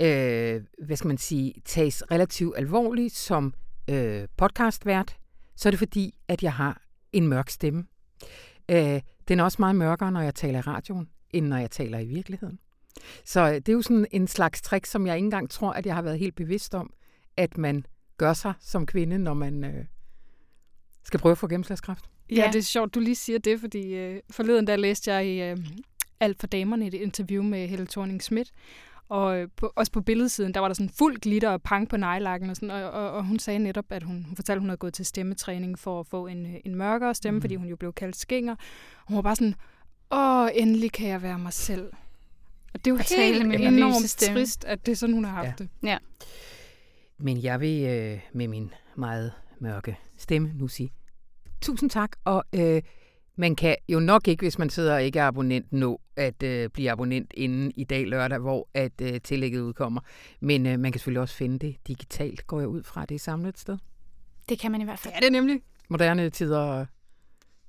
øh, 0.00 0.62
hvad 0.86 0.96
skal 0.96 1.08
man 1.08 1.18
sige, 1.18 1.54
tages 1.64 2.02
relativt 2.10 2.54
alvorligt 2.56 3.14
som 3.14 3.54
øh, 3.90 4.28
podcastvært, 4.36 5.16
så 5.56 5.68
er 5.68 5.70
det 5.70 5.78
fordi, 5.78 6.14
at 6.28 6.42
jeg 6.42 6.52
har 6.52 6.82
en 7.12 7.28
mørk 7.28 7.50
stemme. 7.50 7.84
Øh, 8.70 9.00
den 9.28 9.40
er 9.40 9.44
også 9.44 9.56
meget 9.58 9.76
mørkere, 9.76 10.12
når 10.12 10.20
jeg 10.20 10.34
taler 10.34 10.58
i 10.58 10.62
radioen, 10.62 11.08
end 11.30 11.46
når 11.46 11.56
jeg 11.56 11.70
taler 11.70 11.98
i 11.98 12.06
virkeligheden. 12.06 12.58
Så 13.24 13.40
øh, 13.40 13.54
det 13.54 13.68
er 13.68 13.72
jo 13.72 13.82
sådan 13.82 14.06
en 14.10 14.26
slags 14.26 14.62
trick, 14.62 14.86
som 14.86 15.06
jeg 15.06 15.16
ikke 15.16 15.24
engang 15.24 15.50
tror, 15.50 15.72
at 15.72 15.86
jeg 15.86 15.94
har 15.94 16.02
været 16.02 16.18
helt 16.18 16.36
bevidst 16.36 16.74
om, 16.74 16.92
at 17.36 17.58
man 17.58 17.86
gør 18.18 18.32
sig 18.32 18.52
som 18.60 18.86
kvinde, 18.86 19.18
når 19.18 19.34
man 19.34 19.64
øh, 19.64 19.84
skal 21.04 21.20
prøve 21.20 21.32
at 21.32 21.38
få 21.38 21.48
gennemslagskraft. 21.48 22.04
Ja, 22.30 22.36
ja, 22.36 22.46
det 22.46 22.58
er 22.58 22.62
sjovt, 22.62 22.94
du 22.94 23.00
lige 23.00 23.14
siger 23.14 23.38
det, 23.38 23.60
fordi 23.60 23.94
øh, 23.94 24.20
forleden 24.30 24.66
der 24.66 24.76
læste 24.76 25.12
jeg 25.12 25.26
i 25.26 25.42
øh, 25.42 25.56
Alt 26.20 26.40
for 26.40 26.46
damerne 26.46 26.86
et 26.86 26.94
interview 26.94 27.42
med 27.42 27.68
Helle 27.68 27.86
thorning 27.86 28.22
Schmidt, 28.22 28.52
og 29.08 29.38
øh, 29.38 29.48
på, 29.56 29.72
også 29.76 29.92
på 29.92 30.00
billedsiden, 30.00 30.54
der 30.54 30.60
var 30.60 30.68
der 30.68 30.74
sådan 30.74 30.90
fuld 30.90 31.20
glitter 31.20 31.50
og 31.50 31.62
pang 31.62 31.88
på 31.88 31.96
nejlakken, 31.96 32.50
og, 32.50 32.56
sådan, 32.56 32.70
og, 32.70 32.90
og, 32.90 33.10
og 33.10 33.24
hun 33.24 33.38
sagde 33.38 33.58
netop, 33.58 33.84
at 33.90 34.02
hun, 34.02 34.24
hun 34.24 34.36
fortalte, 34.36 34.56
at 34.56 34.60
hun 34.60 34.68
havde 34.68 34.76
gået 34.76 34.94
til 34.94 35.06
stemmetræning 35.06 35.78
for 35.78 36.00
at 36.00 36.06
få 36.06 36.26
en, 36.26 36.46
en 36.64 36.74
mørkere 36.74 37.14
stemme, 37.14 37.38
mm. 37.38 37.40
fordi 37.40 37.54
hun 37.54 37.68
jo 37.68 37.76
blev 37.76 37.92
kaldt 37.92 38.16
skinger. 38.16 38.52
Og 38.52 39.08
hun 39.08 39.16
var 39.16 39.22
bare 39.22 39.36
sådan, 39.36 39.54
åh, 40.10 40.48
endelig 40.54 40.92
kan 40.92 41.08
jeg 41.08 41.22
være 41.22 41.38
mig 41.38 41.52
selv. 41.52 41.92
Og 42.74 42.84
det 42.84 42.86
er 42.86 42.90
jo 42.90 42.96
helt 43.16 43.48
med 43.48 43.60
enormt 43.60 44.10
stemme. 44.10 44.40
trist, 44.40 44.64
at 44.64 44.86
det 44.86 44.92
er 44.92 44.96
sådan, 44.96 45.14
hun 45.14 45.24
har 45.24 45.32
haft 45.32 45.46
ja. 45.46 45.54
det. 45.58 45.68
Ja. 45.82 45.98
Men 47.18 47.42
jeg 47.42 47.60
vil 47.60 47.82
øh, 47.84 48.20
med 48.32 48.48
min 48.48 48.70
meget 48.96 49.32
mørke 49.60 49.98
stemme 50.16 50.52
nu 50.54 50.68
sige 50.68 50.92
tusind 51.62 51.90
tak, 51.90 52.16
og 52.24 52.44
øh, 52.52 52.82
man 53.36 53.56
kan 53.56 53.76
jo 53.88 54.00
nok 54.00 54.28
ikke, 54.28 54.44
hvis 54.44 54.58
man 54.58 54.70
sidder 54.70 54.94
og 54.94 55.02
ikke 55.02 55.18
er 55.18 55.26
abonnent, 55.26 55.72
nå 55.72 56.00
at 56.16 56.42
øh, 56.42 56.70
blive 56.70 56.90
abonnent 56.90 57.32
inden 57.36 57.72
i 57.76 57.84
dag 57.84 58.06
lørdag, 58.06 58.38
hvor 58.38 58.68
at 58.74 58.92
øh, 59.02 59.20
tillægget 59.20 59.60
udkommer. 59.60 60.00
Men 60.40 60.66
øh, 60.66 60.80
man 60.80 60.92
kan 60.92 60.98
selvfølgelig 60.98 61.20
også 61.20 61.34
finde 61.34 61.58
det 61.58 61.76
digitalt, 61.88 62.46
går 62.46 62.60
jeg 62.60 62.68
ud 62.68 62.82
fra, 62.82 63.04
det 63.04 63.14
er 63.14 63.18
samlet 63.18 63.48
et 63.48 63.58
sted. 63.58 63.78
Det 64.48 64.58
kan 64.58 64.72
man 64.72 64.80
i 64.80 64.84
hvert 64.84 64.98
fald. 64.98 65.14
Ja, 65.14 65.20
det 65.20 65.26
er 65.26 65.30
nemlig. 65.30 65.60
Moderne 65.88 66.30
tider, 66.30 66.86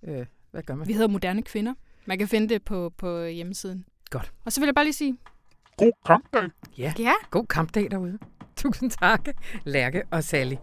øh, 0.03 0.25
hvad 0.51 0.63
gør 0.63 0.75
man? 0.75 0.87
Vi 0.87 0.93
hedder 0.93 1.07
Moderne 1.07 1.41
Kvinder. 1.41 1.73
Man 2.05 2.17
kan 2.17 2.27
finde 2.27 2.49
det 2.49 2.63
på, 2.63 2.93
på 2.97 3.23
hjemmesiden. 3.25 3.85
Godt. 4.13 4.33
Og 4.45 4.51
så 4.51 4.59
vil 4.61 4.67
jeg 4.67 4.75
bare 4.75 4.85
lige 4.85 4.93
sige... 4.93 5.17
God 5.77 5.91
kampdag. 6.05 6.49
Ja, 6.77 6.93
ja. 6.99 7.13
god 7.31 7.45
kampdag 7.45 7.91
derude. 7.91 8.17
Tusind 8.55 8.91
tak, 8.91 9.27
Lærke 9.63 10.03
og 10.11 10.23
Sally. 10.23 10.55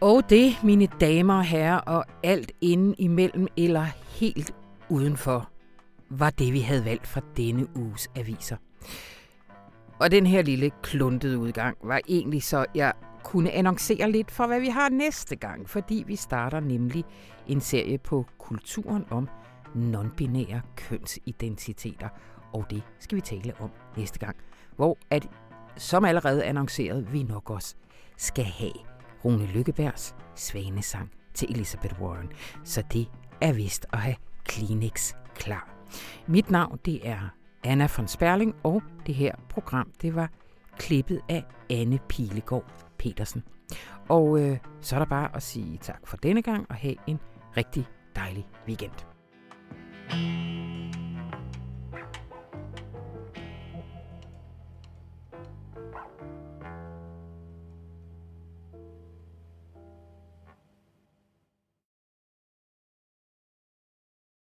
Og 0.00 0.30
det, 0.30 0.64
mine 0.64 0.86
damer 1.00 1.34
og 1.34 1.44
herrer, 1.44 1.78
og 1.78 2.04
alt 2.22 2.52
inden 2.60 2.94
imellem 2.98 3.46
eller 3.56 3.84
helt 4.20 4.54
udenfor, 4.88 5.50
var 6.10 6.30
det, 6.30 6.52
vi 6.52 6.60
havde 6.60 6.84
valgt 6.84 7.06
fra 7.06 7.20
denne 7.36 7.76
uges 7.76 8.08
aviser. 8.16 8.56
Og 10.00 10.10
den 10.10 10.26
her 10.26 10.42
lille 10.42 10.70
kluntede 10.82 11.38
udgang 11.38 11.76
var 11.84 12.00
egentlig 12.08 12.42
så, 12.42 12.66
jeg 12.74 12.92
kunne 13.28 13.50
annoncere 13.50 14.10
lidt 14.10 14.30
for, 14.30 14.46
hvad 14.46 14.60
vi 14.60 14.68
har 14.68 14.88
næste 14.88 15.36
gang, 15.36 15.68
fordi 15.68 16.04
vi 16.06 16.16
starter 16.16 16.60
nemlig 16.60 17.04
en 17.46 17.60
serie 17.60 17.98
på 17.98 18.26
kulturen 18.38 19.04
om 19.10 19.28
non-binære 19.74 20.60
kønsidentiteter, 20.76 22.08
og 22.52 22.66
det 22.70 22.82
skal 22.98 23.16
vi 23.16 23.20
tale 23.20 23.54
om 23.60 23.70
næste 23.96 24.18
gang, 24.18 24.36
hvor 24.76 24.98
at, 25.10 25.28
som 25.76 26.04
allerede 26.04 26.44
annonceret, 26.44 27.12
vi 27.12 27.22
nok 27.22 27.50
også 27.50 27.74
skal 28.16 28.44
have 28.44 28.72
Rune 29.24 29.46
Lykkebergs 29.46 30.14
svanesang 30.34 31.10
til 31.34 31.50
Elizabeth 31.50 32.02
Warren. 32.02 32.28
Så 32.64 32.82
det 32.92 33.08
er 33.40 33.52
vist 33.52 33.86
at 33.92 33.98
have 33.98 34.16
Kleenex 34.44 35.14
klar. 35.34 35.68
Mit 36.26 36.50
navn 36.50 36.78
det 36.84 37.08
er 37.08 37.28
Anna 37.64 37.88
von 37.96 38.08
Sperling, 38.08 38.54
og 38.62 38.82
det 39.06 39.14
her 39.14 39.34
program 39.48 39.90
det 40.02 40.14
var 40.14 40.30
klippet 40.78 41.20
af 41.28 41.44
Anne 41.70 41.98
Pilegaard 42.08 42.87
Petersen. 42.98 43.42
Og 44.08 44.40
øh, 44.40 44.58
så 44.80 44.96
er 44.96 44.98
der 44.98 45.06
bare 45.06 45.36
at 45.36 45.42
sige 45.42 45.78
tak 45.82 46.06
for 46.06 46.16
denne 46.16 46.42
gang 46.42 46.66
og 46.68 46.74
have 46.74 46.94
en 47.06 47.18
rigtig 47.56 47.86
dejlig 48.16 48.46
weekend. 48.66 48.92
thank 50.10 50.96
you 50.96 51.07